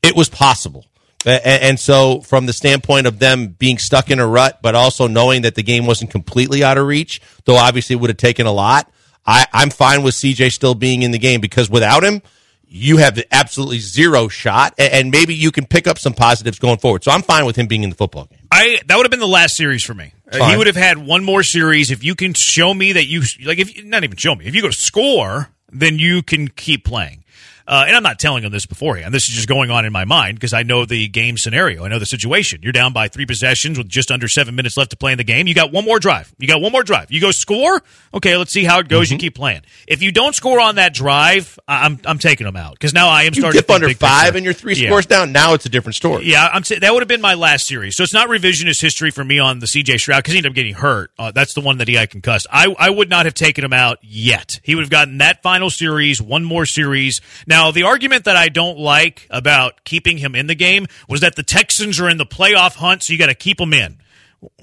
It 0.03 0.15
was 0.15 0.29
possible. 0.29 0.87
And 1.25 1.79
so, 1.79 2.21
from 2.21 2.47
the 2.47 2.53
standpoint 2.53 3.07
of 3.07 3.21
them 3.21 3.49
being 3.49 3.79
stuck 3.79 4.11
in 4.11 4.19
a 4.19 4.27
rut, 4.27 4.59
but 4.61 4.75
also 4.75 5.07
knowing 5.07 5.43
that 5.43 5.55
the 5.55 5.63
game 5.63 5.87
wasn't 5.87 6.11
completely 6.11 6.65
out 6.65 6.79
of 6.79 6.87
reach, 6.87 7.21
though 7.45 7.57
obviously 7.57 7.95
it 7.95 8.01
would 8.01 8.11
have 8.11 8.17
taken 8.17 8.47
a 8.47 8.53
lot, 8.53 8.91
I, 9.25 9.47
I'm 9.53 9.71
fine 9.71 10.03
with 10.03 10.15
CJ 10.15 10.51
still 10.51 10.75
being 10.75 11.03
in 11.03 11.13
the 11.13 11.19
game 11.19 11.41
because 11.41 11.71
without 11.71 12.03
him, 12.03 12.23
you 12.67 12.97
have 12.97 13.23
absolutely 13.31 13.79
zero 13.79 14.29
shot, 14.29 14.75
and 14.79 15.11
maybe 15.11 15.35
you 15.35 15.53
can 15.53 15.67
pick 15.67 15.87
up 15.87 15.99
some 15.99 16.15
positives 16.15 16.59
going 16.59 16.79
forward. 16.79 17.05
So 17.05 17.11
I'm 17.13 17.23
fine 17.23 17.45
with 17.45 17.55
him 17.55 17.67
being 17.67 17.85
in 17.85 17.91
the 17.91 17.97
football 17.97 18.25
game. 18.25 18.41
I 18.51 18.81
that 18.87 18.97
would 18.97 19.05
have 19.05 19.11
been 19.11 19.21
the 19.21 19.27
last 19.27 19.57
series 19.57 19.85
for 19.85 19.95
me. 19.95 20.15
He 20.33 20.57
would 20.57 20.67
have 20.67 20.77
had 20.77 20.99
one 20.99 21.25
more 21.25 21.43
series. 21.43 21.91
If 21.91 22.03
you 22.03 22.15
can 22.15 22.33
show 22.35 22.73
me 22.73 22.93
that 22.93 23.07
you 23.07 23.23
like 23.45 23.59
if 23.59 23.85
not 23.85 24.05
even 24.05 24.17
show 24.17 24.35
me. 24.35 24.47
If 24.47 24.55
you 24.55 24.63
go 24.63 24.69
to 24.69 24.77
score, 24.77 25.51
then 25.71 25.99
you 25.99 26.23
can 26.23 26.49
keep 26.49 26.85
playing. 26.85 27.22
Uh, 27.67 27.85
and 27.87 27.97
I'm 27.97 28.03
not 28.03 28.19
telling 28.19 28.45
him 28.45 28.53
this 28.53 28.67
beforehand. 28.67 29.13
This 29.15 29.29
is 29.29 29.35
just 29.35 29.49
going 29.49 29.71
on 29.71 29.85
in 29.85 29.93
my 29.93 30.05
mind 30.05 30.37
because 30.37 30.53
I 30.53 30.63
know 30.63 30.85
the 30.85 31.09
game 31.09 31.37
scenario. 31.37 31.85
I 31.85 31.89
know 31.89 31.99
the 31.99 32.07
situation. 32.07 32.61
You're 32.63 32.73
down 32.73 32.93
by 32.93 33.09
three 33.09 33.27
possessions 33.27 33.79
with 33.79 33.89
just 33.89 34.11
under 34.11 34.29
seven 34.29 34.55
minutes 34.55 34.77
left 34.77 34.91
to 34.91 34.97
play 34.97 35.13
in 35.13 35.19
the 35.19 35.25
game. 35.25 35.47
You 35.47 35.55
got 35.55 35.73
one 35.73 35.85
more 35.85 35.99
drive. 35.99 36.33
You 36.39 36.49
got 36.49 36.61
one 36.61 36.73
more 36.73 36.83
drive. 36.83 37.11
You 37.13 37.21
go 37.21 37.31
score. 37.31 37.83
Okay, 38.15 38.37
let's 38.37 38.53
see 38.53 38.65
how 38.65 38.79
it 38.81 38.89
goes. 38.89 39.11
You 39.11 39.17
Mm-hmm. 39.17 39.21
keep 39.21 39.35
playing. 39.35 39.63
If 39.87 40.03
you 40.03 40.11
don't 40.13 40.35
score 40.35 40.59
on 40.61 40.77
that 40.77 40.95
drive, 40.95 41.59
I- 41.69 41.85
I'm 41.87 41.99
I'm 42.05 42.19
taking 42.19 42.45
them 42.47 42.57
out 42.57 42.73
because 42.73 42.93
now 42.95 43.09
I 43.09 43.23
am 43.25 43.35
You 43.35 43.41
starting 43.43 43.59
dip 43.59 43.67
to 43.69 43.75
under 43.75 43.89
five 43.95 44.25
picture. 44.25 44.37
and 44.39 44.45
you're 44.45 44.55
three 44.55 44.75
Yeah. 44.75 44.89
scores 44.89 45.07
down. 45.07 45.33
Now 45.33 45.55
it's 45.55 45.67
a 45.67 45.69
different 45.69 45.95
story. 45.97 46.25
Yeah, 46.31 46.49
I'm 46.53 46.63
that 46.81 46.93
would 46.93 47.01
have 47.03 47.09
been 47.09 47.21
my 47.21 47.35
last 47.35 47.67
series. 47.67 47.97
So 47.97 48.03
it's 48.03 48.15
not 48.15 48.29
revisionist 48.29 48.81
history 48.81 49.11
for 49.11 49.23
me 49.25 49.39
on 49.39 49.59
the 49.61 49.67
CJ 49.67 49.99
Stroud 49.99 50.19
because 50.23 50.33
he 50.33 50.39
ended 50.39 50.51
up 50.53 50.57
getting 50.57 50.75
hurt. 50.75 51.11
Uh, 51.19 51.31
that's 51.31 51.55
the 51.55 51.61
one 51.61 51.79
that 51.79 51.89
he 51.89 51.95
got 51.95 52.09
concussed. 52.11 52.47
I, 52.51 52.75
I 52.79 52.91
would 52.91 53.09
not 53.11 53.27
have 53.27 53.35
taken 53.35 53.65
him 53.65 53.73
out 53.73 53.99
yet. 54.03 54.59
He 54.63 54.75
would 54.75 54.83
have 54.83 54.91
gotten 54.91 55.19
that 55.19 55.43
final 55.43 55.69
series, 55.71 56.21
one 56.23 56.43
more 56.45 56.65
series. 56.67 57.21
Now, 57.47 57.52
the 57.73 57.85
argument 57.85 58.25
that 58.25 58.37
I 58.37 58.49
don't 58.49 58.79
like 58.79 59.27
about 59.31 59.85
keeping 59.85 60.19
him 60.19 60.35
in 60.35 60.47
the 60.47 60.55
game 60.55 60.87
was 61.09 61.21
that 61.21 61.37
the 61.37 61.43
Texans 61.43 62.01
are 62.01 62.09
in 62.09 62.17
the 62.17 62.27
playoff 62.27 62.77
hunt, 62.77 63.03
so 63.03 63.13
you 63.13 63.19
got 63.19 63.27
to 63.27 63.35
keep 63.35 63.61
him 63.61 63.73
in. 63.73 63.99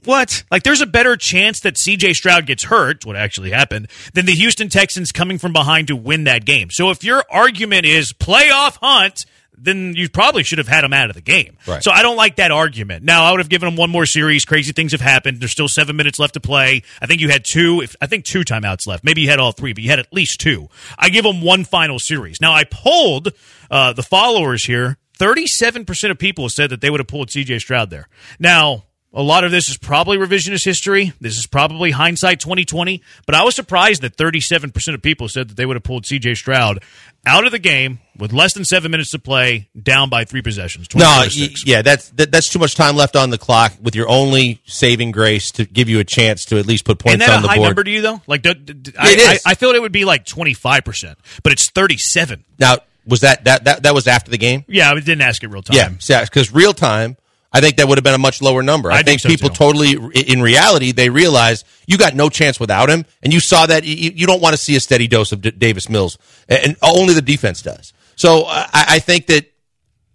What? 0.05 0.43
Like, 0.51 0.63
there's 0.63 0.81
a 0.81 0.85
better 0.85 1.15
chance 1.15 1.61
that 1.61 1.75
CJ 1.75 2.13
Stroud 2.13 2.45
gets 2.45 2.63
hurt, 2.65 3.05
what 3.05 3.15
actually 3.15 3.51
happened, 3.51 3.87
than 4.13 4.25
the 4.25 4.33
Houston 4.33 4.69
Texans 4.69 5.11
coming 5.11 5.37
from 5.37 5.53
behind 5.53 5.87
to 5.87 5.95
win 5.95 6.25
that 6.25 6.45
game. 6.45 6.69
So 6.69 6.89
if 6.89 7.03
your 7.03 7.23
argument 7.29 7.85
is 7.85 8.11
playoff 8.11 8.77
hunt, 8.81 9.25
then 9.62 9.93
you 9.95 10.10
probably 10.10 10.43
should 10.43 10.57
have 10.57 10.68
had 10.68 10.84
him 10.84 10.93
out 10.93 11.10
of 11.10 11.16
the 11.16 11.22
game. 11.22 11.57
Right. 11.68 11.84
So 11.84 11.91
I 11.91 12.01
don't 12.01 12.16
like 12.18 12.38
that 12.38 12.51
argument. 12.51 13.03
Now 13.03 13.24
I 13.26 13.32
would 13.32 13.39
have 13.39 13.49
given 13.49 13.68
him 13.70 13.76
one 13.76 13.89
more 13.89 14.05
series. 14.05 14.45
Crazy 14.45 14.72
things 14.72 14.91
have 14.91 15.01
happened. 15.01 15.39
There's 15.39 15.51
still 15.51 15.68
seven 15.68 15.95
minutes 15.95 16.20
left 16.20 16.34
to 16.36 16.39
play. 16.39 16.84
I 17.01 17.05
think 17.05 17.22
you 17.22 17.30
had 17.30 17.43
two. 17.45 17.82
If 17.82 17.95
I 18.01 18.07
think 18.07 18.26
two 18.26 18.41
timeouts 18.41 18.88
left. 18.88 19.03
Maybe 19.03 19.22
you 19.22 19.30
had 19.30 19.39
all 19.39 19.51
three, 19.51 19.74
but 19.74 19.84
you 19.84 19.89
had 19.89 19.99
at 19.99 20.12
least 20.14 20.39
two. 20.39 20.70
I 20.97 21.10
give 21.10 21.26
him 21.26 21.41
one 21.41 21.64
final 21.64 21.99
series. 21.99 22.41
Now 22.41 22.53
I 22.53 22.64
polled 22.64 23.34
uh, 23.70 23.93
the 23.93 24.03
followers 24.03 24.66
here. 24.66 24.97
Thirty-seven 25.18 25.86
percent 25.86 26.12
of 26.12 26.18
people 26.18 26.47
said 26.47 26.70
that 26.70 26.80
they 26.80 26.89
would 26.89 27.01
have 27.01 27.07
pulled 27.07 27.30
C.J. 27.30 27.60
Stroud 27.60 27.89
there. 27.89 28.07
Now 28.39 28.86
a 29.12 29.24
lot 29.24 29.43
of 29.43 29.49
this 29.51 29.70
is 29.70 29.78
probably 29.78 30.18
revisionist 30.18 30.64
history. 30.64 31.14
This 31.20 31.38
is 31.38 31.47
probably 31.47 31.91
hindsight 31.91 32.39
2020. 32.39 33.01
But 33.26 33.34
I 33.36 33.43
was 33.43 33.55
surprised 33.55 34.03
that 34.03 34.16
37% 34.18 34.93
of 34.93 35.01
people 35.01 35.28
said 35.28 35.49
that 35.49 35.57
they 35.57 35.66
would 35.66 35.76
have 35.76 35.84
pulled 35.84 36.05
C.J. 36.05 36.36
Stroud 36.36 36.84
out 37.26 37.43
of 37.45 37.51
the 37.51 37.57
game 37.60 37.99
with 38.18 38.32
less 38.32 38.53
than 38.53 38.64
seven 38.66 38.91
minutes 38.91 39.10
to 39.12 39.20
play, 39.20 39.68
down 39.82 40.10
by 40.10 40.26
three 40.26 40.41
possessions. 40.43 40.88
No, 40.93 40.99
to 41.05 41.05
y- 41.24 41.28
six. 41.28 41.66
yeah, 41.66 41.82
that's 41.82 42.10
that, 42.12 42.32
that's 42.32 42.49
too 42.49 42.60
much 42.60 42.76
time 42.76 42.95
left 42.95 43.16
on 43.16 43.30
the 43.32 43.38
clock 43.39 43.74
with 43.82 43.95
your 43.95 44.07
only 44.07 44.62
saving 44.66 45.12
grace 45.12 45.51
to 45.53 45.66
give 45.66 45.89
you 45.89 45.99
a 45.99 46.03
chance 46.05 46.45
to 46.45 46.60
at 46.60 46.66
least 46.68 46.86
put 46.86 46.99
points 46.99 47.26
that 47.26 47.34
on 47.34 47.39
a 47.39 47.41
the 47.41 47.47
high 47.47 47.55
board. 47.55 47.66
number 47.70 47.84
to 47.84 47.91
you 47.91 48.01
though? 48.01 48.22
Like, 48.28 48.43
do, 48.43 48.53
do- 48.53 48.91
I, 48.97 49.14
It 49.14 49.20
is. 49.20 49.41
I, 49.45 49.51
I 49.51 49.53
thought 49.55 49.76
it 49.76 49.82
would 49.82 49.91
be 49.91 50.05
like 50.05 50.26
twenty 50.26 50.53
five 50.53 50.86
percent, 50.86 51.18
but 51.43 51.51
it's 51.51 51.70
thirty 51.72 51.97
seven. 51.97 52.45
Now, 52.60 52.78
was 53.07 53.22
that 53.22 53.43
that 53.45 53.64
that 53.66 53.84
that 53.84 53.93
was 53.95 54.07
after 54.07 54.30
the 54.32 54.38
game? 54.38 54.64
Yeah, 54.68 54.91
I 54.91 54.93
didn't 54.95 55.22
ask 55.22 55.43
it 55.43 55.47
real 55.47 55.64
time. 55.64 55.76
Yeah, 56.07 56.22
because 56.24 56.53
real 56.53 56.74
time, 56.74 57.18
I 57.51 57.61
think 57.61 57.77
that 57.77 57.87
would 57.87 57.97
have 57.97 58.03
been 58.03 58.13
a 58.13 58.19
much 58.19 58.41
lower 58.41 58.61
number. 58.61 58.91
I, 58.91 58.95
I 58.95 58.97
think 58.97 59.21
think 59.21 59.21
so, 59.21 59.29
people 59.29 59.49
too. 59.49 59.55
totally, 59.55 60.21
in 60.21 60.41
reality, 60.41 60.91
they 60.91 61.09
realize 61.09 61.63
you 61.87 61.97
got 61.97 62.13
no 62.15 62.29
chance 62.29 62.59
without 62.59 62.89
him, 62.89 63.05
and 63.23 63.33
you 63.33 63.39
saw 63.39 63.65
that 63.65 63.83
you, 63.85 64.11
you 64.15 64.27
don't 64.27 64.41
want 64.41 64.53
to 64.53 64.57
see 64.61 64.75
a 64.75 64.79
steady 64.79 65.07
dose 65.07 65.31
of 65.31 65.41
D- 65.41 65.51
Davis 65.51 65.89
Mills, 65.89 66.17
and 66.47 66.75
only 66.81 67.13
the 67.13 67.21
defense 67.21 67.61
does. 67.61 67.93
So 68.15 68.43
uh, 68.43 68.67
I, 68.71 68.85
I 68.89 68.99
think 68.99 69.27
that 69.27 69.51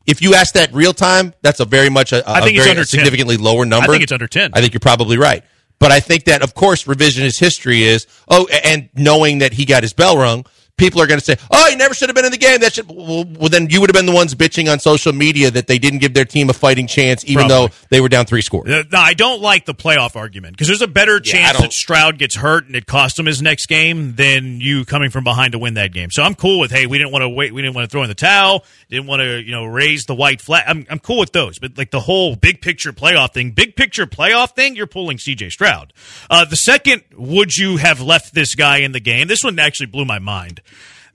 if 0.06 0.22
you 0.22 0.34
ask 0.34 0.54
that 0.54 0.72
real 0.72 0.92
time, 0.92 1.34
that's 1.42 1.60
a 1.60 1.64
very 1.64 1.88
much 1.90 2.12
a, 2.12 2.28
a 2.28 2.34
I 2.34 2.40
think 2.40 2.56
it's 2.56 2.64
very 2.64 2.70
under 2.70 2.82
10. 2.82 2.86
significantly 2.86 3.36
lower 3.36 3.64
number. 3.64 3.90
I 3.90 3.92
think 3.94 4.02
it's 4.02 4.12
under 4.12 4.28
10. 4.28 4.50
I 4.54 4.60
think 4.60 4.72
you're 4.72 4.80
probably 4.80 5.18
right. 5.18 5.42
But 5.78 5.90
I 5.90 6.00
think 6.00 6.24
that, 6.24 6.42
of 6.42 6.54
course, 6.54 6.84
revisionist 6.84 7.38
history 7.40 7.82
is, 7.82 8.06
oh, 8.28 8.46
and 8.64 8.88
knowing 8.94 9.38
that 9.38 9.52
he 9.52 9.64
got 9.64 9.82
his 9.82 9.92
bell 9.92 10.16
rung, 10.16 10.46
people 10.76 11.00
are 11.00 11.06
going 11.06 11.20
to 11.20 11.24
say, 11.24 11.36
oh, 11.50 11.70
he 11.70 11.76
never 11.76 11.94
should 11.94 12.08
have 12.08 12.16
been 12.16 12.24
in 12.24 12.32
the 12.32 12.38
game. 12.38 12.60
That 12.60 12.74
should, 12.74 12.88
well, 12.88 13.24
well, 13.24 13.48
then 13.48 13.68
you 13.70 13.80
would 13.80 13.90
have 13.90 13.94
been 13.94 14.06
the 14.06 14.12
ones 14.12 14.34
bitching 14.34 14.70
on 14.70 14.78
social 14.80 15.12
media 15.12 15.50
that 15.50 15.66
they 15.66 15.78
didn't 15.78 16.00
give 16.00 16.14
their 16.14 16.24
team 16.24 16.50
a 16.50 16.52
fighting 16.52 16.86
chance, 16.86 17.24
even 17.24 17.46
Probably. 17.46 17.68
though 17.68 17.74
they 17.90 18.00
were 18.00 18.08
down 18.08 18.26
three 18.26 18.42
scores. 18.42 18.70
Uh, 18.70 18.82
No, 18.90 18.98
I 18.98 19.14
don't 19.14 19.40
like 19.40 19.66
the 19.66 19.74
playoff 19.74 20.16
argument 20.16 20.54
because 20.54 20.66
there's 20.68 20.82
a 20.82 20.88
better 20.88 21.16
I 21.16 21.20
chance 21.20 21.58
that 21.58 21.72
Stroud 21.72 22.18
gets 22.18 22.34
hurt 22.34 22.66
and 22.66 22.74
it 22.76 22.86
costs 22.86 23.18
him 23.18 23.26
his 23.26 23.40
next 23.40 23.66
game 23.66 24.14
than 24.14 24.60
you 24.60 24.84
coming 24.84 25.10
from 25.10 25.24
behind 25.24 25.52
to 25.52 25.58
win 25.58 25.74
that 25.74 25.92
game. 25.92 26.10
So 26.10 26.22
I'm 26.22 26.34
cool 26.34 26.60
with 26.60 26.70
hey, 26.70 26.86
we 26.86 26.98
didn't 26.98 27.12
want 27.12 27.22
to 27.22 27.28
wait, 27.28 27.54
we 27.54 27.62
didn't 27.62 27.74
want 27.74 27.88
to 27.88 27.92
throw 27.92 28.02
in 28.02 28.08
the 28.08 28.14
towel, 28.14 28.64
didn't 28.90 29.06
want 29.06 29.20
to 29.20 29.40
you 29.40 29.52
know 29.52 29.64
raise 29.64 30.04
the 30.06 30.14
white 30.14 30.40
flag. 30.40 30.64
I'm 30.66 30.86
I'm 30.90 30.98
cool 30.98 31.18
with 31.18 31.32
those, 31.32 31.58
but 31.58 31.78
like 31.78 31.90
the 31.90 32.00
whole 32.00 32.36
big 32.36 32.60
picture 32.60 32.92
playoff 32.92 33.32
thing, 33.32 33.52
big 33.52 33.76
picture 33.76 34.06
playoff 34.06 34.54
thing, 34.54 34.76
you're 34.76 34.86
pulling 34.86 35.18
C.J. 35.18 35.50
Stroud. 35.50 35.92
Uh, 36.28 36.44
the 36.44 36.56
second, 36.56 37.02
would 37.16 37.56
you 37.56 37.76
have 37.76 38.00
left 38.00 38.34
this 38.34 38.54
guy 38.54 38.78
in 38.78 38.92
the 38.92 39.00
game? 39.00 39.28
This 39.28 39.44
one 39.44 39.58
actually 39.58 39.86
blew 39.86 40.04
my 40.04 40.18
mind. 40.18 40.60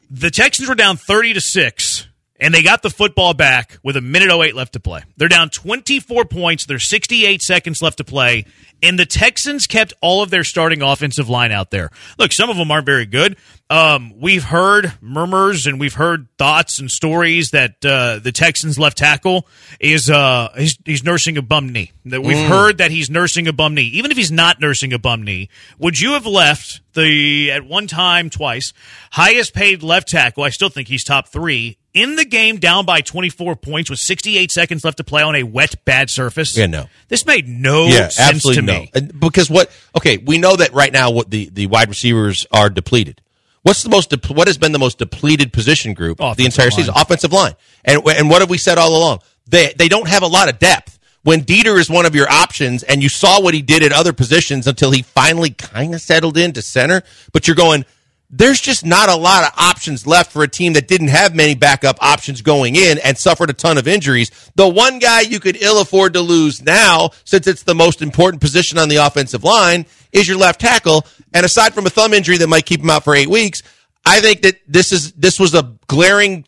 The 0.09 0.31
Texans 0.31 0.67
were 0.67 0.75
down 0.75 0.97
30 0.97 1.33
to 1.33 1.41
6 1.41 2.07
and 2.39 2.53
they 2.53 2.63
got 2.63 2.81
the 2.81 2.89
football 2.89 3.33
back 3.33 3.77
with 3.83 3.97
a 3.97 4.01
minute 4.01 4.31
08 4.31 4.55
left 4.55 4.73
to 4.73 4.79
play. 4.79 5.03
They're 5.17 5.27
down 5.27 5.49
24 5.49 6.25
points, 6.25 6.65
there's 6.65 6.89
68 6.89 7.41
seconds 7.41 7.81
left 7.81 7.97
to 7.97 8.03
play, 8.03 8.45
and 8.81 8.97
the 8.99 9.05
Texans 9.05 9.67
kept 9.67 9.93
all 10.01 10.21
of 10.21 10.29
their 10.29 10.43
starting 10.43 10.81
offensive 10.81 11.29
line 11.29 11.51
out 11.51 11.71
there. 11.71 11.89
Look, 12.17 12.33
some 12.33 12.49
of 12.49 12.57
them 12.57 12.71
aren't 12.71 12.85
very 12.85 13.05
good. 13.05 13.37
Um, 13.71 14.13
we've 14.19 14.45
heard 14.45 14.93
murmurs 14.99 15.67
and 15.67 15.79
we've 15.79 15.93
heard 15.93 16.27
thoughts 16.39 16.79
and 16.79 16.89
stories 16.89 17.51
that 17.51 17.85
uh, 17.85 18.17
the 18.17 18.31
Texans 18.31 18.79
left 18.79 18.97
tackle 18.97 19.47
is 19.79 20.09
uh, 20.09 20.49
he's, 20.57 20.75
he's 20.85 21.03
nursing 21.03 21.37
a 21.37 21.43
bum 21.43 21.69
knee. 21.69 21.91
That 22.05 22.21
we've 22.23 22.47
heard 22.47 22.79
that 22.79 22.89
he's 22.89 23.11
nursing 23.11 23.47
a 23.47 23.53
bum 23.53 23.75
knee. 23.75 23.83
Even 23.93 24.09
if 24.09 24.17
he's 24.17 24.31
not 24.31 24.59
nursing 24.59 24.91
a 24.91 24.97
bum 24.97 25.23
knee, 25.23 25.49
would 25.77 25.99
you 25.99 26.13
have 26.13 26.25
left 26.25 26.81
the 26.93 27.51
at 27.51 27.63
one 27.63 27.85
time 27.85 28.31
twice 28.31 28.73
highest 29.11 29.53
paid 29.53 29.83
left 29.83 30.07
tackle? 30.07 30.43
I 30.43 30.49
still 30.49 30.69
think 30.69 30.87
he's 30.87 31.03
top 31.03 31.27
three 31.27 31.77
in 31.93 32.15
the 32.15 32.25
game, 32.25 32.57
down 32.57 32.85
by 32.85 33.01
24 33.01 33.55
points 33.55 33.89
with 33.89 33.97
68 33.99 34.51
seconds 34.51 34.85
left 34.85 34.97
to 34.97 35.03
play 35.03 35.23
on 35.23 35.35
a 35.35 35.41
wet, 35.43 35.83
bad 35.85 36.09
surface. 36.09 36.55
Yeah, 36.55 36.67
no. 36.67 36.85
This 37.07 37.25
made 37.25 37.47
no 37.47 37.85
Yeah, 37.87 38.09
sense 38.09 38.43
to 38.43 38.61
no. 38.73 38.79
me. 38.81 38.91
And 38.95 39.19
Because 39.19 39.49
what? 39.49 39.71
Okay, 39.97 40.17
we 40.17 40.37
know 40.37 40.55
that 40.55 40.73
right 40.73 40.91
now 40.93 41.11
what 41.11 41.29
the, 41.29 41.49
the 41.51 41.67
wide 41.67 41.89
receivers 41.89 42.45
are 42.51 42.69
depleted. 42.69 43.21
What's 43.63 43.83
the 43.83 43.89
most? 43.89 44.09
De- 44.09 44.33
what 44.33 44.47
has 44.47 44.57
been 44.57 44.71
the 44.71 44.79
most 44.79 44.99
depleted 44.99 45.51
position 45.51 45.93
group 45.93 46.17
the 46.19 46.23
Offensive 46.25 46.45
entire 46.45 46.69
line. 46.69 46.71
season? 46.77 46.93
Offensive 46.95 47.33
line. 47.33 47.53
And 47.83 48.01
and 48.07 48.29
what 48.29 48.41
have 48.41 48.49
we 48.49 48.57
said 48.57 48.77
all 48.77 48.95
along? 48.97 49.19
They 49.47 49.73
they 49.77 49.89
don't 49.89 50.07
have 50.07 50.23
a 50.23 50.27
lot 50.27 50.47
of 50.49 50.59
depth. 50.59 50.97
When 51.23 51.41
Dieter 51.41 51.77
is 51.77 51.89
one 51.89 52.05
of 52.05 52.15
your 52.15 52.29
options, 52.31 52.83
and 52.83 53.03
you 53.03 53.09
saw 53.09 53.41
what 53.41 53.53
he 53.53 53.61
did 53.61 53.83
at 53.83 53.91
other 53.91 54.13
positions 54.13 54.65
until 54.67 54.91
he 54.91 55.01
finally 55.01 55.49
kind 55.49 55.93
of 55.93 55.99
settled 55.99 56.37
into 56.37 56.61
center, 56.61 57.03
but 57.33 57.47
you're 57.47 57.55
going. 57.57 57.85
There's 58.29 58.61
just 58.61 58.85
not 58.85 59.09
a 59.09 59.15
lot 59.15 59.43
of 59.43 59.51
options 59.57 60.05
left 60.05 60.31
for 60.31 60.43
a 60.43 60.47
team 60.47 60.73
that 60.73 60.87
didn't 60.87 61.07
have 61.07 61.33
many 61.33 61.55
backup 61.55 61.97
options 62.01 62.41
going 62.41 62.75
in 62.75 62.99
and 62.99 63.17
suffered 63.17 63.49
a 63.49 63.53
ton 63.53 63.77
of 63.77 63.87
injuries. 63.87 64.29
The 64.55 64.67
one 64.67 64.99
guy 64.99 65.21
you 65.21 65.39
could 65.39 65.57
ill 65.61 65.81
afford 65.81 66.13
to 66.13 66.21
lose 66.21 66.61
now, 66.61 67.09
since 67.23 67.47
it's 67.47 67.63
the 67.63 67.73
most 67.73 68.01
important 68.01 68.41
position 68.41 68.77
on 68.77 68.87
the 68.87 68.97
offensive 68.97 69.43
line, 69.43 69.87
is 70.11 70.27
your 70.27 70.37
left 70.37 70.61
tackle. 70.61 71.05
And 71.33 71.45
aside 71.45 71.73
from 71.73 71.87
a 71.87 71.89
thumb 71.89 72.13
injury 72.13 72.37
that 72.37 72.47
might 72.47 72.65
keep 72.65 72.81
him 72.81 72.89
out 72.89 73.03
for 73.03 73.15
eight 73.15 73.29
weeks, 73.29 73.63
I 74.05 74.21
think 74.21 74.43
that 74.43 74.59
this 74.67 74.91
is 74.91 75.11
this 75.13 75.39
was 75.39 75.53
a 75.55 75.77
glaring 75.87 76.45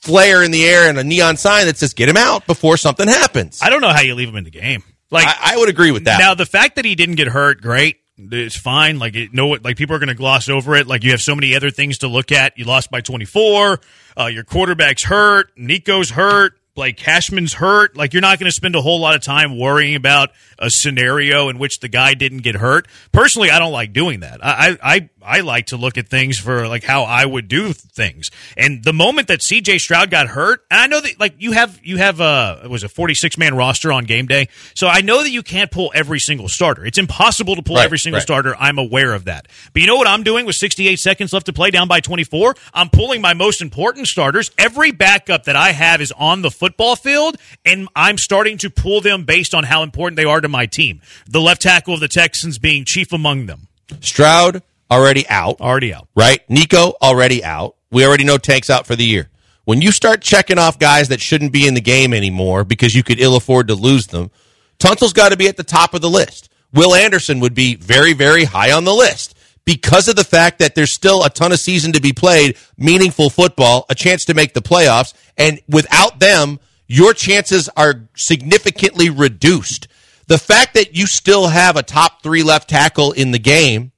flare 0.00 0.42
in 0.42 0.50
the 0.50 0.64
air 0.64 0.88
and 0.88 0.98
a 0.98 1.04
neon 1.04 1.36
sign 1.36 1.66
that 1.66 1.76
says 1.76 1.94
get 1.94 2.08
him 2.08 2.16
out 2.16 2.46
before 2.46 2.76
something 2.76 3.08
happens. 3.08 3.60
I 3.62 3.70
don't 3.70 3.80
know 3.80 3.92
how 3.92 4.02
you 4.02 4.14
leave 4.14 4.28
him 4.28 4.36
in 4.36 4.44
the 4.44 4.50
game. 4.50 4.82
Like 5.10 5.26
I, 5.26 5.54
I 5.54 5.56
would 5.58 5.68
agree 5.68 5.92
with 5.92 6.04
that. 6.04 6.18
Now 6.18 6.34
the 6.34 6.46
fact 6.46 6.76
that 6.76 6.84
he 6.84 6.94
didn't 6.94 7.14
get 7.14 7.28
hurt, 7.28 7.60
great. 7.62 8.01
It's 8.18 8.58
fine. 8.58 8.98
Like 8.98 9.14
it, 9.16 9.32
no, 9.32 9.48
like 9.48 9.76
people 9.76 9.96
are 9.96 9.98
going 9.98 10.08
to 10.08 10.14
gloss 10.14 10.48
over 10.48 10.74
it. 10.74 10.86
Like 10.86 11.02
you 11.02 11.12
have 11.12 11.20
so 11.20 11.34
many 11.34 11.56
other 11.56 11.70
things 11.70 11.98
to 11.98 12.08
look 12.08 12.30
at. 12.30 12.58
You 12.58 12.64
lost 12.64 12.90
by 12.90 13.00
twenty 13.00 13.24
four. 13.24 13.80
Uh, 14.18 14.26
your 14.26 14.44
quarterback's 14.44 15.04
hurt. 15.04 15.50
Nico's 15.56 16.10
hurt. 16.10 16.52
Like 16.76 16.96
Cashman's 16.96 17.54
hurt. 17.54 17.96
Like 17.96 18.12
you're 18.12 18.22
not 18.22 18.38
going 18.38 18.48
to 18.48 18.54
spend 18.54 18.76
a 18.76 18.80
whole 18.82 19.00
lot 19.00 19.14
of 19.14 19.22
time 19.22 19.58
worrying 19.58 19.94
about 19.94 20.30
a 20.58 20.68
scenario 20.70 21.48
in 21.48 21.58
which 21.58 21.80
the 21.80 21.88
guy 21.88 22.14
didn't 22.14 22.38
get 22.38 22.54
hurt. 22.54 22.86
Personally, 23.12 23.50
I 23.50 23.58
don't 23.58 23.72
like 23.72 23.92
doing 23.92 24.20
that. 24.20 24.40
I 24.42 24.78
I 24.82 25.10
I 25.24 25.40
like 25.40 25.66
to 25.66 25.76
look 25.76 25.98
at 25.98 26.08
things 26.08 26.38
for 26.38 26.68
like 26.68 26.84
how 26.84 27.02
I 27.04 27.24
would 27.24 27.48
do 27.48 27.72
things. 27.72 28.30
And 28.56 28.82
the 28.82 28.92
moment 28.92 29.28
that 29.28 29.40
CJ 29.40 29.78
Stroud 29.78 30.10
got 30.10 30.26
hurt, 30.28 30.64
and 30.70 30.80
I 30.80 30.86
know 30.86 31.00
that 31.00 31.18
like 31.20 31.34
you 31.38 31.52
have 31.52 31.80
you 31.82 31.96
have 31.98 32.20
uh, 32.20 32.60
a 32.62 32.68
was 32.68 32.82
a 32.82 32.88
46 32.88 33.38
man 33.38 33.54
roster 33.54 33.92
on 33.92 34.04
game 34.04 34.26
day, 34.26 34.48
so 34.74 34.86
I 34.86 35.00
know 35.00 35.22
that 35.22 35.30
you 35.30 35.42
can't 35.42 35.70
pull 35.70 35.92
every 35.94 36.18
single 36.18 36.48
starter. 36.48 36.84
It's 36.84 36.98
impossible 36.98 37.56
to 37.56 37.62
pull 37.62 37.76
Right, 37.76 37.84
every 37.84 37.98
single 37.98 38.18
right. 38.18 38.22
starter. 38.22 38.54
I'm 38.58 38.78
aware 38.78 39.14
of 39.14 39.24
that. 39.24 39.48
But 39.72 39.82
you 39.82 39.88
know 39.88 39.96
what 39.96 40.06
I'm 40.06 40.22
doing 40.22 40.46
with 40.46 40.56
68 40.56 40.96
seconds 40.98 41.32
left 41.32 41.46
to 41.46 41.52
play, 41.52 41.70
down 41.70 41.88
by 41.88 42.00
24. 42.00 42.54
I'm 42.74 42.90
pulling 42.90 43.20
my 43.20 43.34
most 43.34 43.62
important 43.62 44.06
starters. 44.06 44.50
Every 44.58 44.90
backup 44.90 45.44
that 45.44 45.56
I 45.56 45.72
have 45.72 46.00
is 46.00 46.12
on 46.12 46.42
the 46.42 46.50
football 46.50 46.96
field, 46.96 47.36
and 47.64 47.88
I'm 47.96 48.18
starting 48.18 48.58
to 48.58 48.70
pull 48.70 49.00
them 49.00 49.24
based 49.24 49.54
on 49.54 49.64
how 49.64 49.82
important 49.82 50.16
they 50.16 50.24
are 50.24 50.40
to 50.40 50.48
my 50.48 50.66
team. 50.66 51.00
The 51.28 51.40
left 51.40 51.62
tackle 51.62 51.94
of 51.94 52.00
the 52.00 52.08
Texans 52.08 52.58
being 52.58 52.84
chief 52.84 53.12
among 53.12 53.46
them, 53.46 53.68
Stroud 54.00 54.62
already 54.92 55.28
out. 55.28 55.60
already 55.60 55.94
out. 55.94 56.08
right? 56.14 56.40
Nico 56.48 56.94
already 57.02 57.44
out. 57.44 57.76
We 57.90 58.06
already 58.06 58.24
know 58.24 58.38
Tank's 58.38 58.70
out 58.70 58.86
for 58.86 58.96
the 58.96 59.04
year. 59.04 59.28
When 59.64 59.80
you 59.80 59.92
start 59.92 60.22
checking 60.22 60.58
off 60.58 60.78
guys 60.78 61.08
that 61.08 61.20
shouldn't 61.20 61.52
be 61.52 61.66
in 61.66 61.74
the 61.74 61.80
game 61.80 62.12
anymore 62.12 62.64
because 62.64 62.94
you 62.94 63.02
could 63.02 63.20
ill 63.20 63.36
afford 63.36 63.68
to 63.68 63.74
lose 63.74 64.08
them, 64.08 64.30
Tunsil's 64.78 65.12
got 65.12 65.28
to 65.30 65.36
be 65.36 65.46
at 65.46 65.56
the 65.56 65.62
top 65.62 65.94
of 65.94 66.00
the 66.00 66.10
list. 66.10 66.48
Will 66.72 66.94
Anderson 66.94 67.38
would 67.40 67.54
be 67.54 67.76
very, 67.76 68.12
very 68.12 68.44
high 68.44 68.72
on 68.72 68.84
the 68.84 68.94
list 68.94 69.36
because 69.64 70.08
of 70.08 70.16
the 70.16 70.24
fact 70.24 70.58
that 70.58 70.74
there's 70.74 70.92
still 70.92 71.22
a 71.22 71.30
ton 71.30 71.52
of 71.52 71.60
season 71.60 71.92
to 71.92 72.00
be 72.00 72.12
played, 72.12 72.56
meaningful 72.76 73.30
football, 73.30 73.86
a 73.88 73.94
chance 73.94 74.24
to 74.24 74.34
make 74.34 74.54
the 74.54 74.62
playoffs, 74.62 75.14
and 75.36 75.60
without 75.68 76.18
them, 76.18 76.58
your 76.88 77.14
chances 77.14 77.68
are 77.76 78.08
significantly 78.16 79.10
reduced. 79.10 79.86
The 80.26 80.38
fact 80.38 80.74
that 80.74 80.96
you 80.96 81.06
still 81.06 81.48
have 81.48 81.76
a 81.76 81.82
top 81.82 82.22
three 82.22 82.42
left 82.42 82.68
tackle 82.68 83.12
in 83.12 83.30
the 83.30 83.38
game 83.38 83.91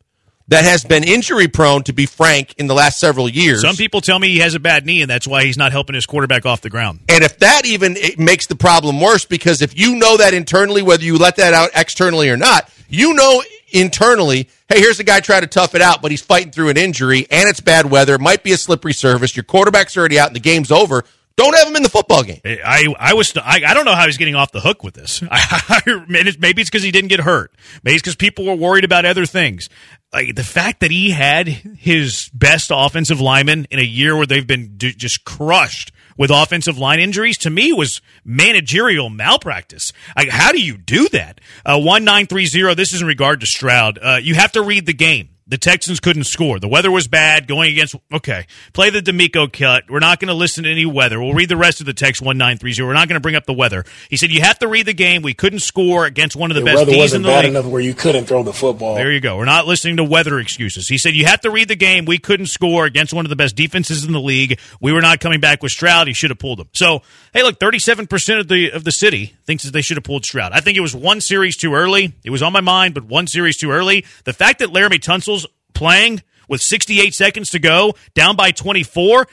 that 0.49 0.65
has 0.65 0.85
been 0.85 1.05
injury 1.05 1.49
prone, 1.49 1.83
to 1.85 1.93
be 1.93 2.07
frank, 2.07 2.55
in 2.59 2.67
the 2.67 2.75
last 2.75 2.99
several 2.99 3.29
years. 3.29 3.63
Some 3.63 3.77
people 3.77 4.01
tell 4.01 4.19
me 4.19 4.29
he 4.29 4.41
has 4.41 4.55
a 4.55 4.61
bad 4.61 4.85
knee, 4.85 5.03
and 5.03 5.11
that's 5.11 5.27
why 5.27 5.45
he's 5.45 5.57
not 5.57 5.73
helping 5.73 5.95
his 5.95 6.07
quarterback 6.07 6.45
off 6.45 6.61
the 6.61 6.71
ground. 6.71 7.01
and 7.09 7.25
if 7.25 7.39
that 7.39 7.65
even 7.65 7.97
it 7.97 8.19
makes 8.19 8.47
the 8.47 8.57
problem 8.57 9.01
worse, 9.01 9.25
because 9.25 9.63
if 9.63 9.79
you 9.79 9.97
know 9.97 10.19
that 10.19 10.35
internally, 10.35 10.83
whether 10.83 11.05
you 11.05 11.17
let 11.17 11.37
that 11.37 11.55
out 11.55 11.71
externally 11.75 12.29
or 12.29 12.37
not, 12.37 12.71
you 12.89 13.15
know 13.15 13.43
internally, 13.73 14.49
hey, 14.69 14.79
here's 14.81 15.01
a 15.01 15.05
guy 15.05 15.21
trying 15.21 15.41
to 15.41 15.47
tough 15.47 15.75
it 15.75 15.83
out, 15.83 16.01
but 16.01 16.11
he's 16.11 16.23
fighting 16.23 16.53
through 16.53 16.69
an 16.69 16.77
injury 16.77 17.27
and 17.31 17.49
it's 17.49 17.61
bad 17.61 17.91
weather, 17.91 18.15
it 18.15 18.21
might 18.21 18.43
be 18.43 18.53
a 18.53 18.57
slippery 18.57 18.93
surface, 18.93 19.35
your 19.37 19.45
quarterback's 19.45 19.97
already 19.97 20.19
out 20.19 20.29
and 20.29 20.37
the 20.37 20.41
game's 20.41 20.71
over. 20.71 21.05
Don't 21.37 21.57
have 21.57 21.67
him 21.67 21.75
in 21.75 21.83
the 21.83 21.89
football 21.89 22.23
game. 22.23 22.41
I 22.45 22.95
I 22.99 23.15
was 23.15 23.37
I, 23.37 23.63
I 23.67 23.75
don't 23.75 23.85
know 23.85 23.95
how 23.95 24.07
he's 24.07 24.19
getting 24.19 24.37
off 24.37 24.53
the 24.53 24.61
hook 24.61 24.85
with 24.85 24.95
this. 24.95 25.21
I, 25.31 26.05
maybe 26.09 26.61
it's 26.61 26.71
because 26.71 26.85
he 26.85 26.93
didn't 26.93 27.09
get 27.09 27.21
hurt. 27.21 27.53
Maybe 27.83 27.97
it's 27.97 28.03
because 28.03 28.15
people 28.15 28.45
were 28.47 28.55
worried 28.55 28.85
about 28.85 29.05
other 29.05 29.27
things. 29.27 29.69
Like 30.13 30.37
the 30.37 30.45
fact 30.45 30.81
that 30.81 30.93
he 30.93 31.11
had 31.11 31.49
his 31.49 32.31
best 32.33 32.71
offensive 32.73 33.21
lineman 33.21 33.67
in 33.71 33.81
a 33.81 33.85
year 33.85 34.17
where 34.17 34.27
they've 34.27 34.47
been 34.47 34.77
d- 34.77 34.95
just 34.95 35.25
crushed 35.25 35.91
with 36.17 36.31
offensive 36.31 36.79
line 36.79 37.01
injuries 37.01 37.39
to 37.39 37.51
me 37.51 37.73
was 37.73 38.01
managerial 38.25 39.11
malpractice. 39.11 39.93
Like, 40.17 40.29
how 40.29 40.53
do 40.53 40.63
you 40.63 40.77
do 40.77 41.09
that? 41.09 41.41
Uh, 41.67 41.81
one 41.81 42.05
nine 42.05 42.27
three 42.27 42.47
zero. 42.47 42.75
This 42.75 42.93
is 42.93 43.01
in 43.03 43.09
regard 43.09 43.41
to 43.41 43.47
Stroud. 43.47 43.99
Uh, 44.01 44.19
you 44.23 44.37
have 44.37 44.53
to 44.53 44.63
read 44.63 44.87
the 44.87 44.95
game. 44.95 45.31
The 45.47 45.59
Texans 45.59 46.01
couldn't 46.01 46.25
score. 46.25 46.59
The 46.59 46.69
weather 46.69 46.91
was 46.91 47.07
bad 47.07 47.47
going 47.47 47.71
against. 47.73 47.95
Okay, 48.11 48.47
play 48.73 48.89
the 48.89 49.01
DeMeco 49.01 49.53
cut. 49.53 49.85
We're 49.91 49.99
not 49.99 50.19
going 50.19 50.29
to 50.29 50.35
listen 50.35 50.65
to 50.65 50.71
any 50.71 50.87
weather. 50.87 51.21
We'll 51.21 51.35
read 51.35 51.51
the 51.51 51.57
rest 51.57 51.81
of 51.81 51.87
the 51.87 51.93
text 51.93 52.23
one 52.23 52.39
nine 52.39 52.57
three 52.57 52.73
zero. 52.73 52.89
We're 52.89 52.95
not 52.95 53.09
going 53.09 53.17
to 53.17 53.21
bring 53.21 53.37
up 53.37 53.45
the 53.45 53.53
weather. 53.53 53.85
He 54.09 54.17
said 54.17 54.31
you 54.31 54.41
have 54.41 54.59
to 54.61 54.69
read 54.69 54.87
the 54.87 54.95
game. 54.95 55.21
We 55.21 55.35
couldn't 55.35 55.59
score 55.59 56.07
against 56.07 56.35
one 56.35 56.51
of 56.51 56.55
the, 56.55 56.63
The 56.63 56.65
best 56.65 56.87
weather 56.87 57.17
in 57.17 57.23
the 57.23 57.29
bad 57.29 57.45
league. 57.45 57.51
enough 57.51 57.67
where 57.67 57.83
you 57.83 57.93
couldn't 57.93 58.25
throw 58.25 58.43
the 58.43 58.55
football. 58.55 58.95
There 58.95 59.13
you 59.13 59.21
go. 59.21 59.37
We're 59.37 59.45
not 59.45 59.67
listening 59.67 59.99
to 59.99 60.05
weather 60.05 60.39
excuses. 60.39 60.89
He 60.89 60.97
said 60.97 61.15
you 61.15 61.27
have 61.27 61.43
to 61.43 61.51
read 61.51 61.69
the 61.69 61.77
game. 61.77 62.07
We 62.07 62.17
couldn't 62.19 62.47
score 62.47 62.87
against 62.87 63.13
one 63.13 63.27
of 63.27 63.31
the 63.31 63.37
best 63.37 63.55
defenses 63.55 64.05
in 64.07 64.13
the 64.13 64.21
league. 64.21 64.59
We 64.81 64.93
were 64.93 65.03
not 65.03 65.21
coming 65.21 65.41
back 65.41 65.63
with 65.63 65.73
Stroud. 65.73 66.07
He 66.07 66.15
should 66.15 66.31
have 66.31 66.39
pulled 66.39 66.59
him. 66.61 66.69
So 66.73 67.03
hey, 67.35 67.43
look, 67.43 67.61
thirty-seven 67.61 68.07
percent 68.07 68.41
of 68.41 68.49
the 68.49 68.71
of 68.71 68.85
the 68.85 68.93
city 68.93 69.35
thinks 69.45 69.65
that 69.65 69.73
they 69.73 69.83
should 69.83 69.99
have 69.99 70.05
pulled 70.05 70.25
Stroud. 70.25 70.53
I 70.53 70.61
think 70.61 70.79
it 70.79 70.81
was 70.81 70.97
one 70.97 71.21
series 71.21 71.57
too 71.59 71.75
early. 71.75 72.15
It 72.25 72.31
was 72.31 72.43
on 72.43 72.55
my 72.55 72.63
mind, 72.63 72.95
but 72.95 73.05
one 73.05 73.27
series 73.27 73.59
too 73.59 73.71
early. 73.73 74.07
The 74.25 74.33
fact 74.33 74.61
that 74.61 74.71
Laremy 74.71 75.03
Tunsil's 75.03 75.34
playing 75.75 76.23
with 76.49 76.63
sixty-eight 76.63 77.15
seconds 77.15 77.51
to 77.51 77.59
go, 77.59 77.95
down 78.15 78.37
by 78.37 78.51
twenty-four. 78.51 79.27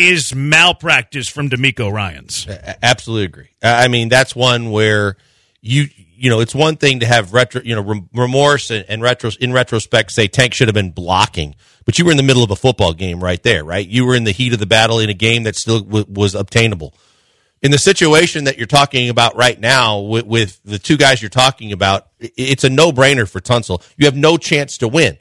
Is 0.00 0.32
malpractice 0.32 1.28
from 1.28 1.50
DeMeco 1.50 1.90
Ryans. 1.90 2.46
A- 2.48 2.84
Absolutely 2.84 3.24
agree. 3.24 3.48
I 3.60 3.86
I 3.86 3.88
mean, 3.88 4.08
that's 4.08 4.32
one 4.36 4.70
where 4.70 5.16
you 5.60 5.86
you 6.14 6.30
know 6.30 6.38
it's 6.38 6.54
one 6.54 6.76
thing 6.76 7.00
to 7.00 7.06
have 7.06 7.32
retro 7.32 7.62
you 7.64 7.74
know 7.74 8.06
remorse 8.14 8.70
and, 8.70 8.84
and 8.88 9.02
retro 9.02 9.32
in 9.40 9.52
retrospect 9.52 10.12
say 10.12 10.28
Tank 10.28 10.54
should 10.54 10.68
have 10.68 10.74
been 10.76 10.92
blocking, 10.92 11.56
but 11.84 11.98
you 11.98 12.04
were 12.04 12.12
in 12.12 12.16
the 12.16 12.22
middle 12.22 12.44
of 12.44 12.52
a 12.52 12.54
football 12.56 12.92
game 12.92 13.20
right 13.20 13.42
there, 13.42 13.64
right? 13.64 13.84
You 13.84 14.06
were 14.06 14.14
in 14.14 14.22
the 14.22 14.30
heat 14.30 14.52
of 14.52 14.60
the 14.60 14.66
battle 14.66 15.00
in 15.00 15.10
a 15.10 15.14
game 15.14 15.42
that 15.42 15.56
still 15.56 15.80
w- 15.80 16.06
was 16.08 16.36
obtainable. 16.36 16.94
In 17.60 17.72
the 17.72 17.78
situation 17.78 18.44
that 18.44 18.56
you're 18.56 18.68
talking 18.68 19.08
about 19.08 19.34
right 19.34 19.58
now 19.58 19.98
with, 19.98 20.26
with 20.26 20.60
the 20.64 20.78
two 20.78 20.96
guys 20.96 21.20
you're 21.20 21.28
talking 21.28 21.72
about, 21.72 22.06
it's 22.20 22.62
a 22.62 22.70
no 22.70 22.92
brainer 22.92 23.28
for 23.28 23.40
Tunsil. 23.40 23.82
You 23.96 24.04
have 24.06 24.14
no 24.16 24.36
chance 24.36 24.78
to 24.78 24.86
win. 24.86 25.18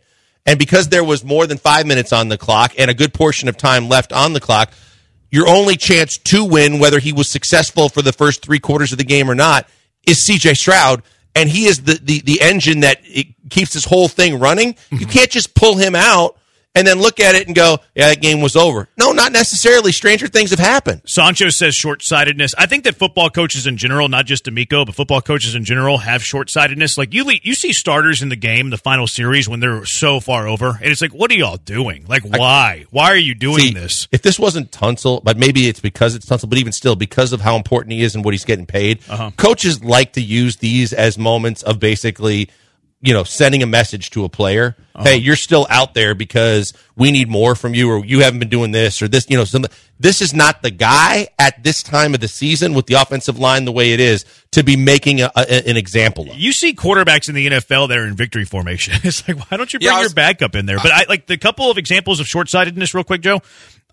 And 0.47 0.57
because 0.57 0.87
there 0.87 1.03
was 1.03 1.25
more 1.25 1.45
than 1.45 1.57
five 1.57 1.85
minutes 1.85 2.13
on 2.13 2.29
the 2.29 2.37
clock 2.37 2.73
and 2.77 2.89
a 2.89 2.93
good 2.93 3.13
portion 3.13 3.49
of 3.49 3.57
time 3.57 3.89
left 3.89 4.13
on 4.13 4.31
the 4.31 4.39
clock, 4.39 4.71
your 5.29 5.47
only 5.47 5.75
chance 5.75 6.17
to 6.17 6.45
win, 6.45 6.79
whether 6.79 6.99
he 6.99 7.11
was 7.11 7.29
successful 7.29 7.89
for 7.89 8.01
the 8.01 8.13
first 8.13 8.43
three 8.43 8.59
quarters 8.59 8.93
of 8.93 8.97
the 8.97 9.03
game 9.03 9.29
or 9.29 9.35
not, 9.35 9.67
is 10.07 10.25
CJ 10.25 10.55
Stroud. 10.55 11.03
And 11.35 11.49
he 11.49 11.65
is 11.65 11.83
the, 11.83 11.99
the, 12.01 12.21
the 12.21 12.41
engine 12.41 12.79
that 12.79 13.03
keeps 13.49 13.73
this 13.73 13.83
whole 13.83 14.07
thing 14.07 14.39
running. 14.39 14.69
You 14.89 14.99
mm-hmm. 14.99 15.09
can't 15.09 15.29
just 15.29 15.53
pull 15.53 15.75
him 15.75 15.95
out 15.95 16.37
and 16.75 16.85
then 16.85 16.99
look 16.99 17.19
at 17.19 17.33
it 17.33 17.47
and 17.47 17.55
go, 17.55 17.79
yeah, 17.95 18.09
that 18.09 18.21
game 18.21 18.39
was 18.39 18.55
over. 18.55 18.87
No, 18.97 19.11
not 19.11 19.31
necessarily. 19.31 19.91
Stranger 19.91 20.27
things 20.27 20.51
have 20.51 20.59
happened. 20.59 21.01
Sancho 21.07 21.49
says 21.49 21.73
short 21.73 22.03
sightedness. 22.03 22.53
I 22.55 22.67
think 22.67 22.83
that 22.83 22.95
football 22.95 23.31
coaches 23.31 23.65
in 23.65 23.77
general, 23.77 24.07
not 24.09 24.27
just 24.27 24.45
DeMeco, 24.45 24.85
but 24.85 24.93
football 24.93 25.21
coaches 25.21 25.55
in 25.55 25.63
general 25.65 25.97
have 25.97 26.21
short 26.23 26.51
sightedness. 26.51 26.95
Like 26.95 27.15
you, 27.15 27.25
you 27.41 27.55
see 27.55 27.73
starters 27.73 28.21
in 28.21 28.29
the 28.29 28.35
game, 28.35 28.69
the 28.69 28.77
final 28.77 29.07
series, 29.07 29.49
when 29.49 29.59
they're 29.59 29.85
so 29.85 30.19
far 30.19 30.47
over, 30.47 30.77
and 30.79 30.91
it's 30.91 31.01
like, 31.01 31.13
what 31.13 31.31
are 31.31 31.35
y'all 31.35 31.57
doing? 31.57 32.05
Like, 32.07 32.23
why? 32.23 32.85
Why 32.91 33.05
are 33.05 33.17
you 33.17 33.33
doing 33.33 33.59
See, 33.59 33.73
this? 33.73 34.07
If 34.11 34.21
this 34.21 34.37
wasn't 34.37 34.69
Tunsil, 34.71 35.23
but 35.23 35.35
maybe 35.35 35.67
it's 35.67 35.79
because 35.79 36.13
it's 36.13 36.27
Tunsil, 36.27 36.47
but 36.47 36.59
even 36.59 36.73
still, 36.73 36.95
because 36.95 37.33
of 37.33 37.41
how 37.41 37.55
important 37.55 37.93
he 37.93 38.03
is 38.03 38.13
and 38.13 38.23
what 38.23 38.35
he's 38.35 38.45
getting 38.45 38.67
paid, 38.67 38.99
Uh-huh. 39.09 39.31
coaches 39.35 39.83
like 39.83 40.13
to 40.13 40.21
use 40.21 40.57
these 40.57 40.93
as 40.93 41.17
moments 41.17 41.63
of 41.63 41.79
basically, 41.79 42.49
you 43.01 43.13
know, 43.13 43.23
sending 43.23 43.61
a 43.63 43.67
message 43.67 44.09
to 44.11 44.23
a 44.25 44.29
player. 44.29 44.75
Uh-huh. 44.95 45.03
Hey, 45.09 45.17
you're 45.17 45.35
still 45.35 45.67
out 45.69 45.93
there 45.93 46.15
because 46.15 46.73
we 46.95 47.11
need 47.11 47.29
more 47.29 47.53
from 47.53 47.75
you, 47.75 47.91
or 47.91 48.03
you 48.03 48.21
haven't 48.21 48.39
been 48.39 48.49
doing 48.49 48.71
this, 48.71 49.01
or 49.01 49.07
this. 49.07 49.29
You 49.29 49.37
know, 49.37 49.43
some. 49.45 49.65
This 49.99 50.21
is 50.21 50.33
not 50.33 50.61
the 50.61 50.69
guy 50.71 51.27
at 51.39 51.63
this 51.63 51.81
time 51.83 52.13
of 52.13 52.19
the 52.19 52.27
season 52.27 52.73
with 52.75 52.85
the 52.87 52.95
offensive 52.95 53.37
line 53.39 53.65
the 53.65 53.71
way 53.71 53.93
it 53.93 53.99
is 53.99 54.25
to 54.51 54.63
be 54.63 54.75
making 54.75 55.21
a, 55.21 55.31
a, 55.35 55.67
an 55.69 55.75
example 55.77 56.29
of. 56.29 56.35
You 56.37 56.51
see 56.53 56.73
quarterbacks 56.73 57.29
in 57.29 57.35
the 57.35 57.47
NFL 57.47 57.89
that 57.89 57.97
are 57.97 58.05
in 58.05 58.15
victory 58.15 58.45
formation. 58.45 58.93
It's 59.03 59.27
like, 59.27 59.37
why 59.49 59.57
don't 59.57 59.71
you 59.73 59.79
bring 59.79 59.87
Yeah, 59.87 59.95
I 59.95 59.99
your 59.99 60.05
was- 60.05 60.13
backup 60.13 60.55
in 60.55 60.65
there? 60.65 60.77
But 60.77 60.91
I 60.91 61.05
like 61.09 61.25
the 61.27 61.37
couple 61.37 61.69
of 61.71 61.77
examples 61.77 62.19
of 62.19 62.27
short 62.27 62.49
sightedness, 62.49 62.93
real 62.93 63.03
quick, 63.03 63.21
Joe. 63.21 63.41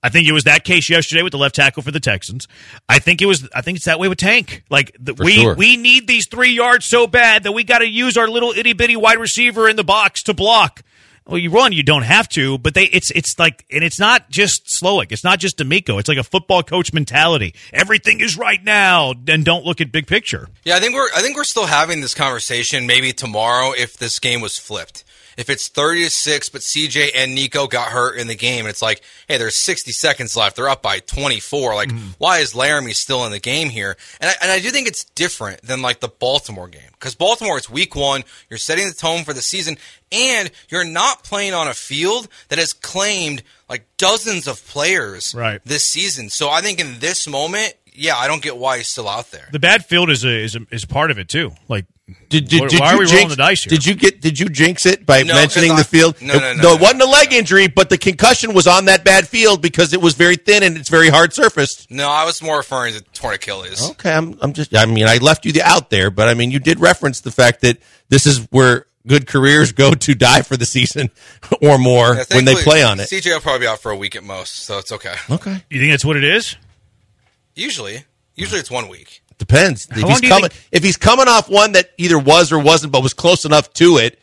I 0.04 0.10
think 0.10 0.28
it 0.28 0.32
was 0.32 0.44
that 0.44 0.64
case 0.64 0.90
yesterday 0.90 1.22
with 1.22 1.30
the 1.30 1.38
left 1.38 1.54
tackle 1.54 1.82
for 1.82 1.90
the 1.90 1.98
Texans. 1.98 2.46
I 2.90 2.98
think 2.98 3.22
it 3.22 3.26
was. 3.26 3.48
I 3.54 3.62
think 3.62 3.76
it's 3.76 3.86
that 3.86 3.98
way 3.98 4.08
with 4.08 4.18
Tank. 4.18 4.62
Like 4.68 4.94
the, 5.00 5.14
we 5.14 5.32
sure. 5.32 5.54
we 5.54 5.78
need 5.78 6.06
these 6.06 6.28
three 6.28 6.50
yards 6.50 6.84
so 6.84 7.06
bad 7.06 7.44
that 7.44 7.52
we 7.52 7.64
got 7.64 7.78
to 7.78 7.88
use 7.88 8.18
our 8.18 8.28
little 8.28 8.50
itty 8.50 8.74
bitty 8.74 8.96
wide 8.96 9.18
receiver 9.18 9.66
in 9.66 9.76
the 9.76 9.82
box 9.82 10.22
to 10.24 10.34
block. 10.34 10.82
Well, 11.26 11.38
you 11.38 11.48
run, 11.48 11.72
you 11.72 11.82
don't 11.82 12.02
have 12.02 12.28
to, 12.30 12.58
but 12.58 12.74
they 12.74 12.84
it's 12.84 13.10
it's 13.12 13.38
like 13.38 13.64
and 13.72 13.82
it's 13.82 13.98
not 13.98 14.28
just 14.28 14.66
Slowik, 14.66 15.10
it's 15.10 15.24
not 15.24 15.38
just 15.38 15.56
DeMeco. 15.56 15.98
It's 15.98 16.08
like 16.08 16.18
a 16.18 16.22
football 16.22 16.62
coach 16.62 16.92
mentality. 16.92 17.54
Everything 17.72 18.20
is 18.20 18.36
right 18.36 18.62
now, 18.62 19.14
and 19.26 19.42
don't 19.42 19.64
look 19.64 19.80
at 19.80 19.90
big 19.90 20.06
picture. 20.06 20.48
Yeah, 20.64 20.76
I 20.76 20.80
think 20.80 20.94
we're 20.94 21.08
I 21.16 21.22
think 21.22 21.34
we're 21.34 21.44
still 21.44 21.64
having 21.64 22.02
this 22.02 22.12
conversation 22.12 22.86
maybe 22.86 23.14
tomorrow 23.14 23.72
if 23.72 23.96
this 23.96 24.18
game 24.18 24.42
was 24.42 24.58
flipped. 24.58 25.02
If 25.36 25.50
it's 25.50 25.68
30 25.68 26.04
to 26.04 26.10
6, 26.10 26.48
but 26.50 26.60
CJ 26.62 27.10
and 27.14 27.34
Nico 27.34 27.66
got 27.66 27.88
hurt 27.88 28.16
in 28.18 28.26
the 28.26 28.34
game, 28.34 28.66
it's 28.66 28.82
like, 28.82 29.02
hey, 29.28 29.36
there's 29.38 29.58
60 29.62 29.92
seconds 29.92 30.36
left. 30.36 30.56
They're 30.56 30.68
up 30.68 30.82
by 30.82 30.98
24. 31.00 31.74
Like, 31.74 31.88
Mm-hmm. 31.88 32.08
why 32.18 32.38
is 32.38 32.52
Laremy 32.54 32.94
still 32.94 33.24
in 33.26 33.32
the 33.32 33.40
game 33.40 33.68
here? 33.70 33.96
And 34.20 34.30
I, 34.30 34.34
and 34.42 34.50
I 34.50 34.60
do 34.60 34.70
think 34.70 34.88
it's 34.88 35.04
different 35.04 35.62
than 35.62 35.82
like 35.82 36.00
the 36.00 36.08
Baltimore 36.08 36.68
game. 36.68 36.82
Because 36.92 37.14
Baltimore, 37.14 37.58
it's 37.58 37.68
week 37.70 37.94
one. 37.94 38.24
You're 38.48 38.58
setting 38.58 38.86
the 38.88 38.94
tone 38.94 39.24
for 39.24 39.32
the 39.32 39.42
season, 39.42 39.76
and 40.12 40.50
you're 40.70 40.84
not 40.84 41.22
playing 41.24 41.52
on 41.54 41.68
a 41.68 41.74
field 41.74 42.28
that 42.48 42.58
has 42.58 42.72
claimed 42.72 43.42
like 43.68 43.84
dozens 43.96 44.46
of 44.46 44.64
players 44.68 45.34
Right. 45.34 45.60
this 45.64 45.84
season. 45.86 46.30
So 46.30 46.48
I 46.50 46.60
think 46.60 46.80
in 46.80 46.98
this 47.00 47.26
moment, 47.26 47.74
yeah, 47.92 48.16
I 48.16 48.26
don't 48.26 48.42
get 48.42 48.56
why 48.56 48.78
he's 48.78 48.88
still 48.90 49.08
out 49.08 49.30
there. 49.30 49.48
The 49.52 49.58
bad 49.60 49.84
field 49.84 50.10
is 50.10 50.24
a, 50.24 50.30
is 50.42 50.56
a, 50.56 50.60
is 50.70 50.84
part 50.84 51.10
of 51.10 51.18
it 51.18 51.28
too. 51.28 51.52
Like, 51.68 51.86
Did, 52.28 52.48
did, 52.48 52.68
did 52.68 52.80
why 52.80 52.90
you 52.90 52.96
are 52.96 52.98
we 52.98 53.06
jinx, 53.06 53.12
rolling 53.12 53.28
the 53.30 53.36
dice 53.36 53.64
here? 53.64 53.70
Did 53.70 53.86
you 53.86 53.94
get? 53.94 54.20
Did 54.20 54.38
you 54.38 54.50
jinx 54.50 54.84
it 54.84 55.06
by 55.06 55.22
No, 55.22 55.32
mentioning 55.34 55.70
'cause 55.70 55.86
the 55.88 55.96
I- 55.96 56.00
field? 56.00 56.16
no, 56.20 56.38
no, 56.38 56.50
It- 56.50 56.56
no, 56.58 56.74
it 56.74 56.80
wasn't 56.80 57.00
a 57.00 57.06
leg 57.06 57.32
injury, 57.32 57.66
but 57.66 57.88
the 57.88 57.96
concussion 57.96 58.52
was 58.52 58.66
on 58.66 58.84
that 58.86 59.04
bad 59.04 59.26
field 59.26 59.62
because 59.62 59.94
it 59.94 60.02
was 60.02 60.12
very 60.14 60.36
thin 60.36 60.62
and 60.62 60.76
it's 60.76 60.90
very 60.90 61.08
hard 61.08 61.32
surfaced. 61.32 61.90
No, 61.90 62.10
I 62.10 62.24
was 62.24 62.42
more 62.42 62.58
referring 62.58 62.92
to 62.92 63.00
torn 63.14 63.34
Achilles. 63.34 63.90
Okay, 63.92 64.12
I'm, 64.12 64.36
I'm 64.42 64.52
just. 64.52 64.76
I 64.76 64.84
mean, 64.84 65.06
I 65.06 65.16
left 65.16 65.46
you 65.46 65.52
the 65.52 65.62
out 65.62 65.88
there, 65.88 66.10
but 66.10 66.28
I 66.28 66.34
mean, 66.34 66.50
you 66.50 66.58
did 66.58 66.78
reference 66.78 67.20
the 67.20 67.30
fact 67.30 67.62
that 67.62 67.78
this 68.10 68.26
is 68.26 68.40
where 68.50 68.84
good 69.06 69.26
careers 69.26 69.72
go 69.72 69.92
to 69.92 70.14
die 70.14 70.42
for 70.42 70.58
the 70.58 70.66
season 70.66 71.08
or 71.62 71.78
more 71.78 72.16
Yeah, 72.16 72.24
when 72.32 72.44
they 72.44 72.52
thankfully, 72.52 72.62
play 72.64 72.82
on 72.82 73.00
it. 73.00 73.08
CJ 73.08 73.32
will 73.32 73.40
probably 73.40 73.60
be 73.60 73.66
out 73.66 73.80
for 73.80 73.90
a 73.92 73.96
week 73.96 74.14
at 74.14 74.24
most, 74.24 74.64
so 74.64 74.76
it's 74.76 74.92
okay. 74.92 75.14
Okay, 75.30 75.62
you 75.70 75.80
think 75.80 75.92
that's 75.92 76.04
what 76.04 76.16
it 76.18 76.24
is? 76.24 76.56
Usually, 77.54 78.04
usually 78.34 78.60
it's 78.60 78.70
one 78.70 78.88
week. 78.88 79.22
Depends. 79.38 79.88
If 79.90 79.96
he's 79.96 80.20
coming, 80.20 80.50
think- 80.50 80.68
if 80.72 80.82
he's 80.82 80.96
coming 80.96 81.28
off 81.28 81.48
one 81.48 81.72
that 81.72 81.90
either 81.98 82.18
was 82.18 82.52
or 82.52 82.58
wasn't, 82.58 82.92
but 82.92 83.02
was 83.02 83.14
close 83.14 83.44
enough 83.44 83.72
to 83.74 83.98
it, 83.98 84.18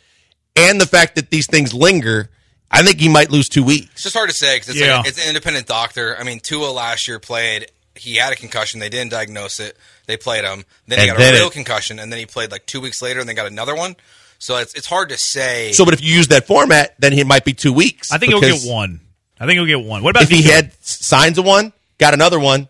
and 0.56 0.80
the 0.80 0.86
fact 0.88 1.16
that 1.16 1.30
these 1.30 1.48
things 1.48 1.74
linger, 1.74 2.30
I 2.70 2.84
think 2.84 3.00
he 3.00 3.10
might 3.10 3.32
lose 3.32 3.50
two 3.50 3.64
weeks. 3.64 3.90
It's 3.94 4.04
just 4.04 4.16
hard 4.16 4.30
to 4.30 4.36
say 4.36 4.56
because 4.58 4.70
it's, 4.70 4.80
Yeah. 4.80 4.98
like, 4.98 5.08
it's 5.08 5.22
an 5.22 5.28
independent 5.28 5.68
doctor. 5.68 6.18
I 6.20 6.24
mean, 6.24 6.40
Tua 6.40 6.68
last 6.72 7.08
year 7.08 7.20
played. 7.20 7.68
He 7.96 8.16
had 8.16 8.32
a 8.34 8.36
concussion. 8.36 8.80
They 8.80 8.90
didn't 8.90 9.12
diagnose 9.12 9.60
it. 9.60 9.78
They 10.08 10.18
played 10.18 10.44
him. 10.46 10.66
Then 10.88 11.00
he 11.00 11.08
And 11.10 11.18
got 11.18 11.20
then 11.22 11.34
a 11.36 11.38
real 11.38 11.48
it- 11.48 11.54
concussion, 11.54 12.00
and 12.00 12.12
then 12.12 12.20
he 12.20 12.26
played 12.26 12.52
like 12.52 12.66
two 12.66 12.82
weeks 12.82 13.02
later, 13.02 13.20
and 13.20 13.28
they 13.30 13.34
got 13.34 13.48
another 13.48 13.76
one. 13.76 13.96
So 14.40 14.58
it's 14.58 14.74
it's 14.74 14.88
hard 14.88 15.10
to 15.10 15.18
say. 15.18 15.72
So, 15.74 15.86
but 15.86 15.94
if 15.94 16.02
you 16.02 16.14
use 16.16 16.30
that 16.30 16.48
format, 16.48 16.96
then 17.00 17.12
he 17.14 17.24
might 17.24 17.46
be 17.46 17.54
two 17.54 17.72
weeks. 17.74 18.12
I 18.12 18.18
think 18.18 18.32
he'll 18.32 18.42
get 18.42 18.62
one. 18.64 19.02
I 19.40 19.46
think 19.46 19.58
he'll 19.58 19.66
get 19.68 19.82
one. 19.86 20.02
What 20.04 20.12
about 20.12 20.24
If 20.24 20.30
he 20.30 20.42
had 20.42 20.72
signs 20.84 21.38
of 21.38 21.46
one, 21.46 21.74
got 22.00 22.14
another 22.16 22.40
one, 22.40 22.68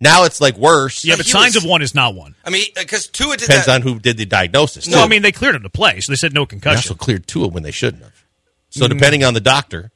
now 0.00 0.24
it's 0.24 0.40
like 0.40 0.56
worse. 0.56 1.04
Yeah, 1.04 1.16
but 1.16 1.26
he 1.26 1.32
signs 1.32 1.54
was- 1.54 1.64
of 1.64 1.70
one 1.70 1.82
is 1.82 1.94
not 1.94 2.14
one. 2.14 2.34
I 2.44 2.50
mean, 2.50 2.64
uh, 2.76 2.80
because 2.80 3.06
Tua 3.08 3.36
did 3.36 3.46
depends 3.46 3.66
that. 3.66 3.74
on 3.76 3.82
who 3.82 3.98
did 3.98 4.16
the 4.16 4.26
diagnosis. 4.26 4.86
No, 4.88 4.98
too. 4.98 5.02
I 5.02 5.08
mean 5.08 5.22
they 5.22 5.32
cleared 5.32 5.54
him 5.54 5.62
to 5.62 5.70
play, 5.70 6.00
so 6.00 6.12
they 6.12 6.16
said 6.16 6.32
no 6.34 6.42
they 6.42 6.46
concussion. 6.50 6.76
also 6.78 6.94
cleared 6.94 7.26
Tua 7.26 7.48
when 7.48 7.62
they 7.62 7.70
shouldn't 7.70 8.02
have. 8.02 8.24
So 8.70 8.86
mm. 8.86 8.88
depending 8.88 9.22
on 9.24 9.34
the 9.34 9.40
doctor, 9.40 9.90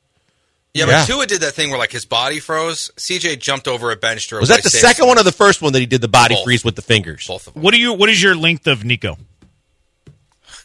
yeah, 0.74 0.84
but 0.86 0.92
Yeah. 0.92 1.04
Tua 1.06 1.26
did 1.26 1.40
that 1.40 1.52
thing 1.54 1.70
where 1.70 1.78
like 1.78 1.90
his 1.92 2.04
body 2.04 2.38
froze. 2.40 2.90
CJ 2.96 3.40
jumped 3.40 3.66
over 3.66 3.90
a 3.90 3.96
bench 3.96 4.28
to 4.28 4.36
was 4.36 4.48
that 4.50 4.62
the 4.62 4.70
Davis 4.70 4.80
second 4.80 5.06
one 5.08 5.18
or 5.18 5.22
the 5.24 5.32
first 5.32 5.60
one 5.62 5.72
that 5.72 5.80
he 5.80 5.86
did 5.86 6.00
the 6.00 6.08
body 6.08 6.34
Both. 6.36 6.44
freeze 6.44 6.64
with 6.64 6.76
the 6.76 6.82
fingers? 6.82 7.26
Both 7.26 7.46
of 7.48 7.54
them. 7.54 7.62
What 7.62 7.74
do 7.74 7.80
you? 7.80 7.92
What 7.94 8.08
is 8.08 8.22
your 8.22 8.34
length 8.36 8.66
of 8.66 8.84
Nico? 8.84 9.16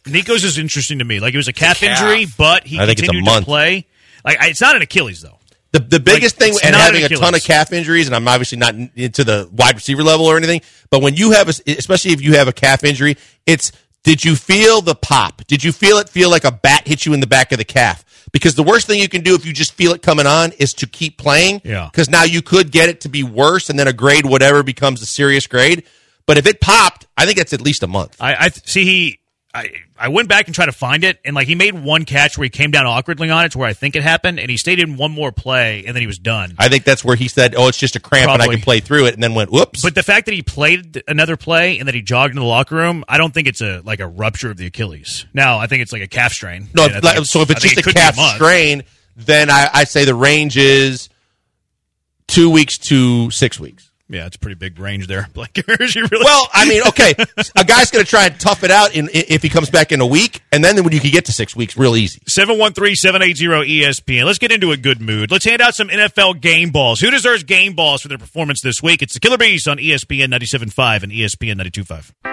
Nico's 0.06 0.44
is 0.44 0.58
interesting 0.58 1.00
to 1.00 1.06
me. 1.06 1.20
Like 1.20 1.34
it 1.34 1.38
was 1.38 1.48
a 1.48 1.54
calf, 1.54 1.80
calf. 1.80 2.02
injury, 2.02 2.26
but 2.38 2.68
he 2.68 2.78
I 2.78 2.86
think 2.86 3.00
it's 3.00 3.02
a 3.02 3.06
continued 3.06 3.26
to 3.26 3.32
month. 3.32 3.46
play. 3.46 3.88
Like 4.26 4.40
I- 4.42 4.48
it's 4.48 4.62
not 4.62 4.76
an 4.76 4.82
Achilles 4.82 5.22
though. 5.22 5.40
The 5.74 5.80
the 5.80 6.00
biggest 6.00 6.40
Like, 6.40 6.54
thing 6.54 6.60
and 6.64 6.76
having 6.76 7.04
an 7.04 7.12
a 7.12 7.18
ton 7.18 7.34
of 7.34 7.44
calf 7.44 7.74
injuries, 7.74 8.06
and 8.08 8.16
I'm 8.16 8.28
obviously 8.28 8.60
not 8.60 8.76
in- 8.76 8.92
into 8.96 9.24
the 9.24 9.50
wide 9.52 9.76
receiver 9.76 10.04
level 10.04 10.28
or 10.28 10.38
anything, 10.38 10.62
but 10.92 11.02
when 11.02 11.16
you 11.16 11.32
have, 11.32 11.50
a, 11.50 11.54
especially 11.78 12.12
if 12.12 12.22
you 12.22 12.36
have 12.36 12.48
a 12.48 12.54
calf 12.54 12.84
injury, 12.84 13.18
it's 13.48 13.72
did 14.04 14.24
you 14.24 14.36
feel 14.36 14.82
the 14.82 14.96
pop? 14.96 15.46
Did 15.48 15.64
you 15.64 15.72
feel 15.72 15.98
it 15.98 16.10
feel 16.10 16.30
like 16.30 16.44
a 16.44 16.52
bat 16.52 16.88
hit 16.88 17.06
you 17.06 17.14
in 17.14 17.22
the 17.22 17.28
back 17.28 17.52
of 17.52 17.58
the 17.58 17.64
calf? 17.66 18.06
Because 18.32 18.56
the 18.56 18.64
worst 18.64 18.86
thing 18.88 19.00
you 19.00 19.10
can 19.10 19.22
do 19.22 19.34
if 19.36 19.46
you 19.46 19.54
just 19.54 19.74
feel 19.74 19.94
it 19.94 20.02
coming 20.02 20.28
on 20.28 20.52
is 20.54 20.74
to 20.74 20.88
keep 20.88 21.18
playing. 21.18 21.62
Yeah. 21.64 21.90
Because 21.92 22.10
now 22.10 22.24
you 22.24 22.42
could 22.42 22.72
get 22.72 22.90
it 22.90 23.02
to 23.02 23.10
be 23.10 23.24
worse, 23.24 23.70
and 23.70 23.80
then 23.80 23.88
a 23.88 23.94
grade 23.94 24.26
whatever 24.26 24.62
becomes 24.62 25.02
a 25.02 25.06
serious 25.06 25.48
grade. 25.48 25.84
But 26.26 26.38
if 26.38 26.46
it 26.46 26.62
popped, 26.62 27.08
I 27.18 27.26
think 27.26 27.38
it's 27.38 27.54
at 27.54 27.62
least 27.62 27.82
a 27.84 27.88
month. 27.88 28.16
I, 28.20 28.36
I 28.36 28.50
see 28.50 28.84
he. 28.86 29.20
I, 29.56 29.70
I 29.98 30.08
went 30.08 30.30
back 30.30 30.48
and 30.48 30.56
tried 30.56 30.66
to 30.66 30.72
find 30.72 31.04
it, 31.04 31.20
and 31.24 31.36
like 31.36 31.48
he 31.48 31.54
made 31.54 31.76
one 31.76 32.06
catch 32.06 32.38
where 32.38 32.44
he 32.44 32.50
came 32.50 32.72
down 32.72 32.88
awkwardly 32.88 33.30
on 33.30 33.46
it 33.46 33.52
to 33.52 33.60
where 33.60 33.68
I 33.68 33.74
think 33.74 33.96
it 33.96 34.02
happened, 34.02 34.40
and 34.40 34.50
he 34.50 34.58
stayed 34.58 34.80
in 34.80 34.98
one 34.98 35.12
more 35.12 35.32
play, 35.32 35.84
and 35.86 35.96
then 35.96 36.02
he 36.02 36.08
was 36.08 36.18
done. 36.18 36.56
I 36.58 36.70
think 36.70 36.86
that's 36.86 37.06
where 37.06 37.16
he 37.16 37.28
said, 37.28 37.54
"Oh, 37.56 37.68
it's 37.68 37.78
just 37.78 37.96
a 37.96 38.00
cramp, 38.00 38.32
and 38.32 38.42
I 38.42 38.48
can 38.48 38.62
play 38.62 38.80
through 38.80 39.06
it," 39.06 39.14
and 39.14 39.22
then 39.22 39.36
went, 39.36 39.52
"Whoops." 39.52 39.84
But 39.84 39.94
the 39.94 40.02
fact 40.02 40.26
that 40.26 40.34
he 40.34 40.42
played 40.42 41.04
another 41.08 41.38
play 41.38 41.78
and 41.78 41.88
that 41.88 41.94
he 41.94 42.02
jogged 42.02 42.32
into 42.32 42.42
the 42.42 42.48
locker 42.48 42.76
room, 42.76 43.06
I 43.08 43.20
don't 43.20 43.32
think 43.32 43.48
it's 43.48 43.62
a 43.62 43.82
like 43.86 44.00
a 44.00 44.08
rupture 44.08 44.50
of 44.50 44.58
the 44.58 44.66
Achilles. 44.66 45.28
Now 45.36 45.60
I 45.60 45.68
think 45.68 45.84
it's 45.84 45.94
like 45.94 46.02
a 46.02 46.08
calf 46.08 46.32
strain. 46.32 46.70
No, 46.74 46.88
like, 47.04 47.24
so 47.26 47.42
if 47.42 47.52
it's 47.52 47.62
just 47.62 47.78
it 47.78 47.86
a 47.86 47.94
calf 47.94 48.18
month. 48.18 48.36
strain, 48.36 48.84
then 49.16 49.52
I, 49.52 49.70
I 49.72 49.84
say 49.84 50.06
the 50.06 50.16
range 50.16 50.58
is 50.58 51.10
two 52.28 52.50
weeks 52.50 52.80
to 52.80 53.30
six 53.30 53.60
weeks. 53.60 53.92
Yeah, 54.14 54.28
it's 54.28 54.36
a 54.36 54.40
pretty 54.40 54.56
big 54.56 54.80
range 54.80 55.08
there. 55.08 55.28
Is 55.80 55.96
really? 55.96 56.24
Well, 56.24 56.48
I 56.54 56.68
mean, 56.68 56.82
okay, 56.88 57.14
a 57.56 57.66
guy's 57.66 57.92
going 57.92 58.04
to 58.04 58.10
try 58.10 58.28
and 58.28 58.40
tough 58.40 58.64
it 58.64 58.72
out 58.72 58.96
in, 58.96 59.10
if 59.14 59.42
he 59.42 59.50
comes 59.50 59.70
back 59.70 59.92
in 59.92 60.02
a 60.02 60.06
week, 60.06 60.42
and 60.52 60.64
then 60.64 60.82
when 60.84 60.94
you 60.94 61.00
can 61.00 61.12
get 61.12 61.26
to 61.26 61.34
six 61.34 61.56
weeks, 61.56 61.76
real 61.76 61.96
easy. 61.96 62.20
713-780 62.22 63.82
ESPN. 63.82 64.26
Let's 64.26 64.40
get 64.40 64.52
into 64.52 64.72
a 64.72 64.78
good 64.78 65.02
mood. 65.02 65.32
Let's 65.32 65.46
hand 65.46 65.62
out 65.62 65.76
some 65.76 65.90
NFL 65.90 66.42
game 66.42 66.70
balls. 66.70 67.00
Who 67.00 67.12
deserves 67.12 67.44
game 67.44 67.74
balls 67.74 68.02
for 68.02 68.08
their 68.08 68.18
performance 68.18 68.62
this 68.62 68.82
week? 68.82 69.02
It's 69.02 69.14
the 69.14 69.20
Killer 69.20 69.38
Bees 69.38 69.68
on 69.68 69.78
ESPN 69.78 70.28
97.5 70.28 71.04
and 71.04 71.12
ESPN 71.12 71.56
92.5. 71.62 72.33